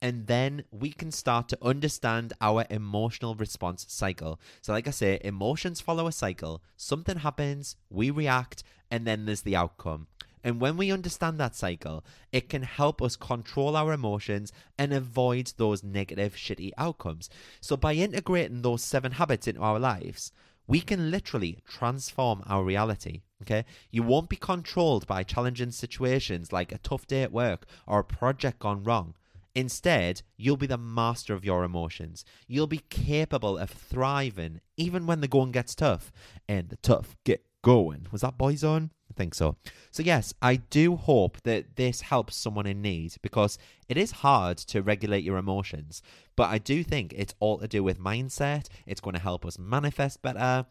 And 0.00 0.26
then 0.26 0.64
we 0.72 0.90
can 0.90 1.12
start 1.12 1.48
to 1.50 1.58
understand 1.62 2.32
our 2.40 2.66
emotional 2.68 3.36
response 3.36 3.86
cycle. 3.88 4.40
So, 4.60 4.72
like 4.72 4.88
I 4.88 4.90
say, 4.90 5.20
emotions 5.22 5.80
follow 5.80 6.08
a 6.08 6.12
cycle. 6.12 6.64
Something 6.76 7.18
happens, 7.18 7.76
we 7.90 8.10
react, 8.10 8.64
and 8.90 9.06
then 9.06 9.26
there's 9.26 9.42
the 9.42 9.54
outcome. 9.54 10.08
And 10.44 10.60
when 10.60 10.76
we 10.76 10.90
understand 10.90 11.38
that 11.38 11.54
cycle, 11.54 12.04
it 12.32 12.48
can 12.48 12.62
help 12.62 13.00
us 13.00 13.16
control 13.16 13.76
our 13.76 13.92
emotions 13.92 14.52
and 14.76 14.92
avoid 14.92 15.52
those 15.56 15.84
negative, 15.84 16.34
shitty 16.34 16.70
outcomes. 16.76 17.30
So, 17.60 17.76
by 17.76 17.94
integrating 17.94 18.62
those 18.62 18.82
seven 18.84 19.12
habits 19.12 19.46
into 19.46 19.60
our 19.60 19.78
lives, 19.78 20.32
we 20.66 20.80
can 20.80 21.10
literally 21.10 21.58
transform 21.68 22.42
our 22.46 22.64
reality. 22.64 23.22
Okay. 23.42 23.64
You 23.90 24.02
won't 24.02 24.28
be 24.28 24.36
controlled 24.36 25.06
by 25.06 25.24
challenging 25.24 25.72
situations 25.72 26.52
like 26.52 26.72
a 26.72 26.78
tough 26.78 27.06
day 27.06 27.22
at 27.22 27.32
work 27.32 27.66
or 27.86 28.00
a 28.00 28.04
project 28.04 28.60
gone 28.60 28.84
wrong. 28.84 29.14
Instead, 29.54 30.22
you'll 30.36 30.56
be 30.56 30.66
the 30.66 30.78
master 30.78 31.34
of 31.34 31.44
your 31.44 31.62
emotions. 31.64 32.24
You'll 32.46 32.66
be 32.66 32.84
capable 32.88 33.58
of 33.58 33.70
thriving 33.70 34.60
even 34.76 35.06
when 35.06 35.20
the 35.20 35.28
going 35.28 35.52
gets 35.52 35.74
tough. 35.74 36.10
And 36.48 36.68
the 36.68 36.76
tough 36.76 37.16
get 37.24 37.44
going. 37.62 38.06
Was 38.10 38.22
that 38.22 38.38
Boyzone? 38.38 38.90
I 39.12 39.14
think 39.14 39.34
so. 39.34 39.56
So, 39.90 40.02
yes, 40.02 40.32
I 40.40 40.56
do 40.56 40.96
hope 40.96 41.36
that 41.42 41.76
this 41.76 42.00
helps 42.00 42.34
someone 42.34 42.66
in 42.66 42.80
need 42.80 43.16
because 43.20 43.58
it 43.88 43.98
is 43.98 44.10
hard 44.10 44.56
to 44.58 44.80
regulate 44.80 45.22
your 45.22 45.36
emotions. 45.36 46.02
But 46.34 46.48
I 46.48 46.56
do 46.56 46.82
think 46.82 47.12
it's 47.14 47.34
all 47.38 47.58
to 47.58 47.68
do 47.68 47.84
with 47.84 48.00
mindset. 48.00 48.68
It's 48.86 49.02
going 49.02 49.14
to 49.14 49.20
help 49.20 49.44
us 49.44 49.58
manifest 49.58 50.22
better. 50.22 50.64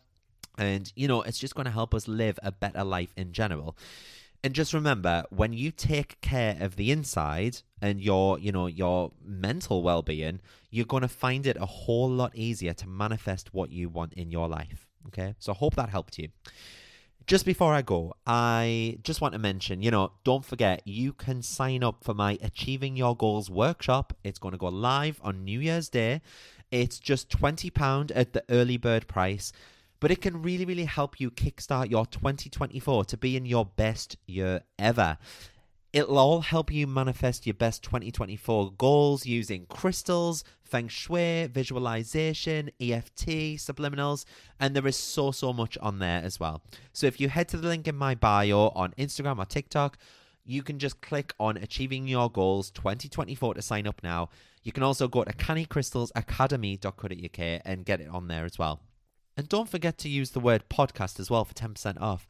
And, 0.58 0.92
you 0.96 1.08
know, 1.08 1.22
it's 1.22 1.38
just 1.38 1.54
going 1.54 1.66
to 1.66 1.72
help 1.72 1.94
us 1.94 2.08
live 2.08 2.40
a 2.42 2.52
better 2.52 2.84
life 2.84 3.14
in 3.16 3.32
general. 3.32 3.78
And 4.44 4.56
just 4.56 4.74
remember, 4.74 5.24
when 5.30 5.54
you 5.54 5.70
take 5.70 6.20
care 6.22 6.58
of 6.60 6.76
the 6.76 6.92
inside 6.92 7.62
and 7.80 8.02
your, 8.02 8.40
you 8.40 8.52
know, 8.52 8.66
your 8.66 9.12
mental 9.24 9.84
well-being, 9.84 10.40
you're 10.72 10.86
going 10.86 11.02
to 11.02 11.08
find 11.08 11.46
it 11.46 11.58
a 11.58 11.68
whole 11.68 12.10
lot 12.10 12.36
easier 12.36 12.74
to 12.74 12.88
manifest 12.88 13.54
what 13.54 13.72
you 13.72 13.88
want 13.88 14.14
in 14.14 14.32
your 14.32 14.50
life. 14.50 14.88
Okay? 15.08 15.36
So 15.38 15.52
I 15.52 15.56
hope 15.56 15.76
that 15.76 15.90
helped 15.90 16.18
you. 16.18 16.30
Just 17.28 17.46
before 17.46 17.74
I 17.74 17.82
go, 17.82 18.16
I 18.26 18.98
just 19.04 19.22
want 19.22 19.34
to 19.34 19.40
mention, 19.40 19.82
you 19.82 19.92
know, 19.92 20.12
don't 20.24 20.44
forget 20.44 20.82
you 20.86 21.14
can 21.14 21.42
sign 21.42 21.84
up 21.84 22.04
for 22.04 22.14
my 22.14 22.38
Achieving 22.42 22.98
Your 22.98 23.16
Goals 23.16 23.50
workshop. 23.50 24.14
It's 24.24 24.40
going 24.40 24.54
to 24.54 24.58
go 24.58 24.68
live 24.68 25.22
on 25.24 25.46
New 25.46 25.60
Year's 25.60 25.88
Day. 25.88 26.22
It's 26.72 27.00
just 27.00 27.30
£20 27.30 28.12
at 28.16 28.34
the 28.34 28.44
early 28.50 28.78
bird 28.78 29.08
price, 29.08 29.54
but 30.00 30.10
it 30.10 30.22
can 30.22 30.42
really, 30.42 30.66
really 30.66 30.86
help 30.86 31.20
you 31.20 31.30
kickstart 31.30 31.92
your 31.92 32.06
2024 32.06 33.06
to 33.06 33.18
be 33.18 33.38
in 33.38 33.46
your 33.46 33.66
best 33.66 34.18
year 34.26 34.64
ever. 34.80 35.18
It'll 35.94 36.18
all 36.18 36.40
help 36.40 36.72
you 36.72 36.88
manifest 36.88 37.46
your 37.46 37.54
best 37.54 37.84
2024 37.84 38.72
goals 38.78 39.26
using 39.26 39.66
crystals, 39.66 40.46
feng 40.64 40.88
shui, 40.88 41.48
visualization, 41.48 42.72
EFT, 42.80 43.60
subliminals, 43.60 44.24
and 44.58 44.74
there 44.74 44.88
is 44.88 44.96
so, 44.96 45.32
so 45.32 45.52
much 45.52 45.78
on 45.80 46.00
there 46.00 46.22
as 46.24 46.40
well. 46.40 46.62
So 46.94 47.08
if 47.08 47.20
you 47.20 47.28
head 47.28 47.50
to 47.50 47.58
the 47.58 47.68
link 47.68 47.90
in 47.90 47.98
my 47.98 48.16
bio 48.16 48.70
on 48.70 48.94
Instagram 48.98 49.40
or 49.40 49.46
TikTok, 49.46 49.98
you 50.46 50.64
can 50.64 50.80
just 50.80 51.02
click 51.02 51.34
on 51.42 51.58
Achieving 51.58 52.08
Your 52.08 52.32
Goals 52.32 52.72
2024 52.72 53.56
to 53.56 53.62
sign 53.62 53.86
up 53.86 54.02
now. 54.02 54.30
You 54.64 54.72
can 54.72 54.84
also 54.84 55.10
go 55.10 55.26
to 55.26 55.34
cannycrystalsacademy.co.uk 55.34 57.62
and 57.66 57.86
get 57.86 58.00
it 58.00 58.08
on 58.08 58.30
there 58.30 58.46
as 58.46 58.58
well. 58.58 58.80
And 59.38 59.48
don't 59.48 59.70
forget 59.70 59.98
to 60.00 60.10
use 60.10 60.32
the 60.32 60.40
word 60.40 60.64
podcast 60.70 61.20
as 61.20 61.30
well 61.30 61.46
for 61.46 61.54
10% 61.54 62.00
off. 62.02 62.28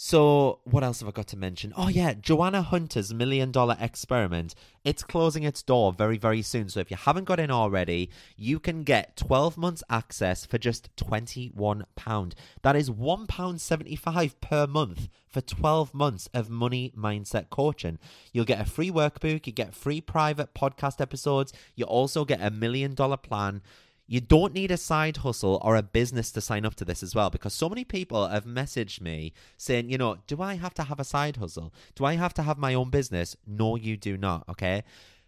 So, 0.00 0.60
what 0.62 0.84
else 0.84 1.00
have 1.00 1.08
I 1.08 1.12
got 1.12 1.26
to 1.28 1.36
mention? 1.36 1.72
Oh, 1.76 1.88
yeah, 1.88 2.14
Joanna 2.14 2.62
Hunter's 2.62 3.12
Million 3.12 3.50
Dollar 3.50 3.76
Experiment. 3.80 4.54
It's 4.84 5.02
closing 5.02 5.42
its 5.42 5.60
door 5.60 5.92
very, 5.92 6.16
very 6.16 6.40
soon. 6.40 6.68
So, 6.68 6.78
if 6.78 6.88
you 6.88 6.96
haven't 6.96 7.24
got 7.24 7.40
in 7.40 7.50
already, 7.50 8.08
you 8.36 8.60
can 8.60 8.84
get 8.84 9.16
12 9.16 9.58
months 9.58 9.82
access 9.90 10.46
for 10.46 10.56
just 10.56 10.94
£21. 10.94 12.32
That 12.62 12.76
is 12.76 12.90
£1.75 12.90 14.34
per 14.40 14.68
month 14.68 15.08
for 15.26 15.40
12 15.40 15.92
months 15.92 16.28
of 16.32 16.48
money 16.48 16.92
mindset 16.96 17.50
coaching. 17.50 17.98
You'll 18.32 18.44
get 18.44 18.60
a 18.60 18.70
free 18.70 18.92
workbook, 18.92 19.48
you 19.48 19.52
get 19.52 19.74
free 19.74 20.00
private 20.00 20.54
podcast 20.54 21.00
episodes, 21.00 21.52
you 21.74 21.84
also 21.84 22.24
get 22.24 22.40
a 22.40 22.50
million 22.50 22.94
dollar 22.94 23.16
plan. 23.16 23.62
You 24.10 24.22
don't 24.22 24.54
need 24.54 24.70
a 24.70 24.78
side 24.78 25.18
hustle 25.18 25.60
or 25.62 25.76
a 25.76 25.82
business 25.82 26.32
to 26.32 26.40
sign 26.40 26.64
up 26.64 26.74
to 26.76 26.84
this 26.86 27.02
as 27.02 27.14
well 27.14 27.28
because 27.28 27.52
so 27.52 27.68
many 27.68 27.84
people 27.84 28.26
have 28.26 28.46
messaged 28.46 29.02
me 29.02 29.34
saying, 29.58 29.90
you 29.90 29.98
know, 29.98 30.16
do 30.26 30.40
I 30.40 30.54
have 30.54 30.72
to 30.74 30.84
have 30.84 30.98
a 30.98 31.04
side 31.04 31.36
hustle? 31.36 31.74
Do 31.94 32.06
I 32.06 32.14
have 32.14 32.32
to 32.34 32.42
have 32.42 32.56
my 32.56 32.72
own 32.72 32.88
business? 32.88 33.36
No, 33.46 33.76
you 33.76 33.98
do 33.98 34.16
not, 34.16 34.48
okay? 34.48 34.82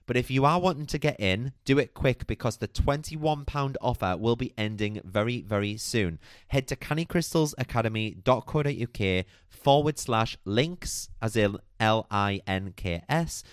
But 0.06 0.16
if 0.16 0.30
you 0.30 0.46
are 0.46 0.58
wanting 0.58 0.86
to 0.86 0.98
get 0.98 1.20
in, 1.20 1.52
do 1.66 1.78
it 1.78 1.92
quick 1.92 2.26
because 2.26 2.56
the 2.56 2.68
£21 2.68 3.76
offer 3.82 4.16
will 4.16 4.34
be 4.34 4.54
ending 4.56 5.02
very, 5.04 5.42
very 5.42 5.76
soon. 5.76 6.18
Head 6.48 6.66
to 6.68 6.74
cannycrystalsacademy.co.uk 6.74 9.26
forward 9.50 9.98
slash 9.98 10.38
links, 10.46 11.10
as 11.20 11.36
in 11.36 11.58
L 11.78 12.06
I 12.10 12.40
N 12.46 12.72
K 12.76 13.02
S 13.08 13.44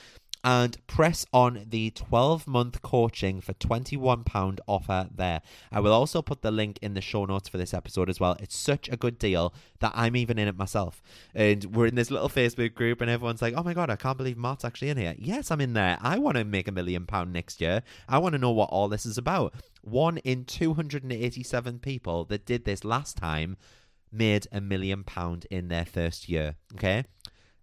and 0.47 0.77
press 0.87 1.25
on 1.33 1.65
the 1.67 1.89
12 1.89 2.47
month 2.47 2.81
coaching 2.81 3.41
for 3.41 3.51
£21 3.55 4.59
offer 4.65 5.09
there. 5.13 5.41
I 5.73 5.81
will 5.81 5.91
also 5.91 6.21
put 6.21 6.41
the 6.41 6.51
link 6.51 6.79
in 6.81 6.93
the 6.93 7.01
show 7.01 7.25
notes 7.25 7.49
for 7.49 7.57
this 7.57 7.73
episode 7.73 8.09
as 8.09 8.21
well. 8.21 8.37
It's 8.39 8.55
such 8.55 8.87
a 8.87 8.95
good 8.95 9.19
deal 9.19 9.53
that 9.81 9.91
I'm 9.93 10.15
even 10.15 10.39
in 10.39 10.47
it 10.47 10.57
myself. 10.57 11.03
And 11.35 11.65
we're 11.75 11.87
in 11.87 11.95
this 11.95 12.09
little 12.09 12.29
Facebook 12.29 12.75
group, 12.75 13.01
and 13.01 13.11
everyone's 13.11 13.41
like, 13.41 13.55
oh 13.57 13.63
my 13.63 13.73
God, 13.73 13.89
I 13.89 13.97
can't 13.97 14.17
believe 14.17 14.37
Mart's 14.37 14.63
actually 14.63 14.87
in 14.87 14.95
here. 14.95 15.15
Yes, 15.19 15.51
I'm 15.51 15.59
in 15.59 15.73
there. 15.73 15.97
I 15.99 16.17
want 16.17 16.37
to 16.37 16.45
make 16.45 16.69
a 16.69 16.71
million 16.71 17.05
pound 17.05 17.33
next 17.33 17.59
year. 17.59 17.83
I 18.07 18.17
want 18.19 18.31
to 18.31 18.39
know 18.39 18.51
what 18.51 18.69
all 18.69 18.87
this 18.87 19.05
is 19.05 19.17
about. 19.17 19.53
One 19.81 20.17
in 20.19 20.45
287 20.45 21.79
people 21.79 22.23
that 22.23 22.45
did 22.45 22.63
this 22.63 22.85
last 22.85 23.17
time 23.17 23.57
made 24.13 24.47
a 24.53 24.61
million 24.61 25.03
pound 25.03 25.45
in 25.51 25.67
their 25.67 25.83
first 25.83 26.29
year. 26.29 26.55
Okay. 26.75 27.03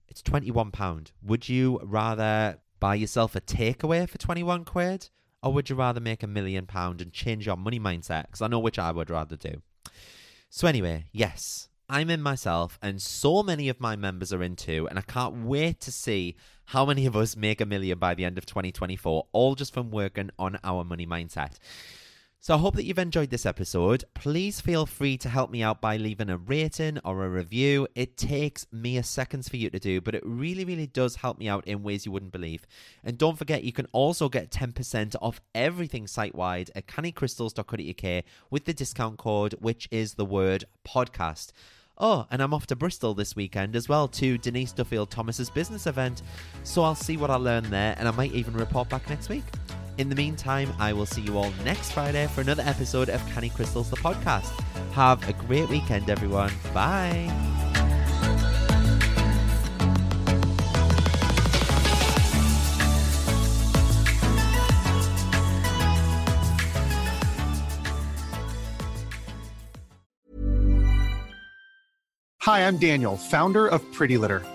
It's 0.07 0.21
£21. 0.21 1.13
Would 1.23 1.49
you 1.49 1.81
rather 1.83 2.59
buy 2.85 2.95
yourself 2.95 3.35
a 3.35 3.41
takeaway 3.41 4.07
for 4.07 4.19
21 4.19 4.63
quid? 4.67 5.09
Or 5.43 5.55
would 5.55 5.71
you 5.71 5.75
rather 5.75 6.01
make 6.01 6.23
a 6.23 6.27
million 6.27 6.67
pound 6.67 7.01
and 7.01 7.11
change 7.11 7.47
your 7.47 7.57
money 7.57 7.81
mindset? 7.81 8.27
Because 8.27 8.43
I 8.43 8.47
know 8.47 8.59
which 8.59 8.79
I 8.79 8.93
would 8.93 9.09
rather 9.09 9.37
do. 9.37 9.63
So, 10.51 10.69
anyway, 10.69 11.07
yes, 11.11 11.71
I'm 11.89 12.11
in 12.11 12.21
myself, 12.21 12.79
and 12.83 13.01
so 13.01 13.43
many 13.43 13.71
of 13.71 13.81
my 13.81 13.97
members 13.97 14.35
are 14.35 14.43
in 14.43 14.55
too, 14.55 14.87
and 14.87 14.99
I 14.99 15.03
can't 15.03 15.47
wait 15.47 15.81
to 15.81 15.91
see 15.91 16.37
how 16.67 16.85
many 16.85 17.07
of 17.07 17.17
us 17.17 17.39
make 17.39 17.63
a 17.63 17.65
million 17.65 17.99
by 17.99 18.13
the 18.13 18.27
end 18.27 18.37
of 18.37 18.45
2024, 18.45 19.29
all 19.33 19.55
just 19.55 19.73
from 19.73 19.91
working 19.91 20.29
on 20.39 20.59
our 20.63 20.85
money 20.85 21.07
mindset. 21.07 21.57
So 22.45 22.55
I 22.55 22.59
hope 22.59 22.77
that 22.77 22.85
you've 22.85 22.99
enjoyed 22.99 23.31
this 23.31 23.47
episode. 23.47 24.05
Please 24.13 24.61
feel 24.61 24.85
free 24.85 25.17
to 25.17 25.31
help 25.31 25.51
me 25.51 25.63
out 25.63 25.81
by 25.81 25.97
leaving 25.97 26.29
a 26.29 26.37
rating 26.37 26.99
or 27.03 27.25
a 27.25 27.29
review. 27.31 27.89
It 27.95 28.19
takes 28.19 28.67
me 28.71 28.99
a 28.99 29.03
seconds 29.03 29.49
for 29.49 29.57
you 29.57 29.71
to 29.71 29.79
do, 29.79 30.03
but 30.03 30.15
it 30.15 30.23
really, 30.27 30.67
really 30.67 30.87
does 30.87 31.17
help 31.17 31.39
me 31.39 31.49
out 31.49 31.67
in 31.67 31.83
ways 31.83 32.05
you 32.05 32.13
wouldn't 32.13 32.33
believe. 32.33 32.67
And 33.03 33.17
don't 33.17 33.39
forget, 33.39 33.65
you 33.65 33.73
can 33.73 33.87
also 33.93 34.29
get 34.29 34.51
10% 34.51 35.17
off 35.23 35.41
everything 35.55 36.07
site 36.07 36.35
wide 36.35 36.71
at 36.75 36.87
cannycrystals.co.uk 36.87 38.25
with 38.51 38.67
the 38.67 38.75
discount 38.75 39.17
code, 39.17 39.55
which 39.61 39.89
is 39.91 40.13
the 40.13 40.27
word 40.27 40.67
podcast. 40.87 41.53
Oh, 41.97 42.27
and 42.31 42.43
I'm 42.43 42.53
off 42.53 42.67
to 42.67 42.77
Bristol 42.77 43.15
this 43.15 43.35
weekend 43.35 43.75
as 43.75 43.89
well 43.89 44.07
to 44.09 44.37
Denise 44.37 44.73
Duffield 44.73 45.11
Thomas's 45.11 45.49
business 45.49 45.87
event. 45.87 46.21
So 46.63 46.83
I'll 46.83 46.95
see 46.95 47.17
what 47.17 47.31
I 47.31 47.37
learn 47.37 47.71
there 47.71 47.95
and 47.99 48.07
I 48.07 48.11
might 48.11 48.33
even 48.33 48.53
report 48.53 48.91
back 48.91 49.09
next 49.09 49.31
week. 49.31 49.45
In 49.97 50.09
the 50.09 50.17
meantime, 50.17 50.73
I 50.81 50.93
will 50.93 51.07
see 51.07 51.21
you 51.21 51.39
all 51.39 51.53
next 51.65 51.93
Friday 51.93 52.27
for 52.27 52.41
another 52.41 52.65
episode 52.67 53.09
of 53.09 53.25
Canny 53.29 53.49
Crystals, 53.49 53.91
the 53.91 53.97
podcast. 53.97 54.51
Have 54.93 55.27
a 55.29 55.33
great 55.33 55.69
weekend, 55.69 56.11
everyone. 56.11 56.51
Bye. 56.73 57.31
Hi, 72.41 72.67
I'm 72.67 72.77
Daniel, 72.79 73.17
founder 73.17 73.69
of 73.69 73.81
Pretty 73.93 74.19
Litter. 74.19 74.43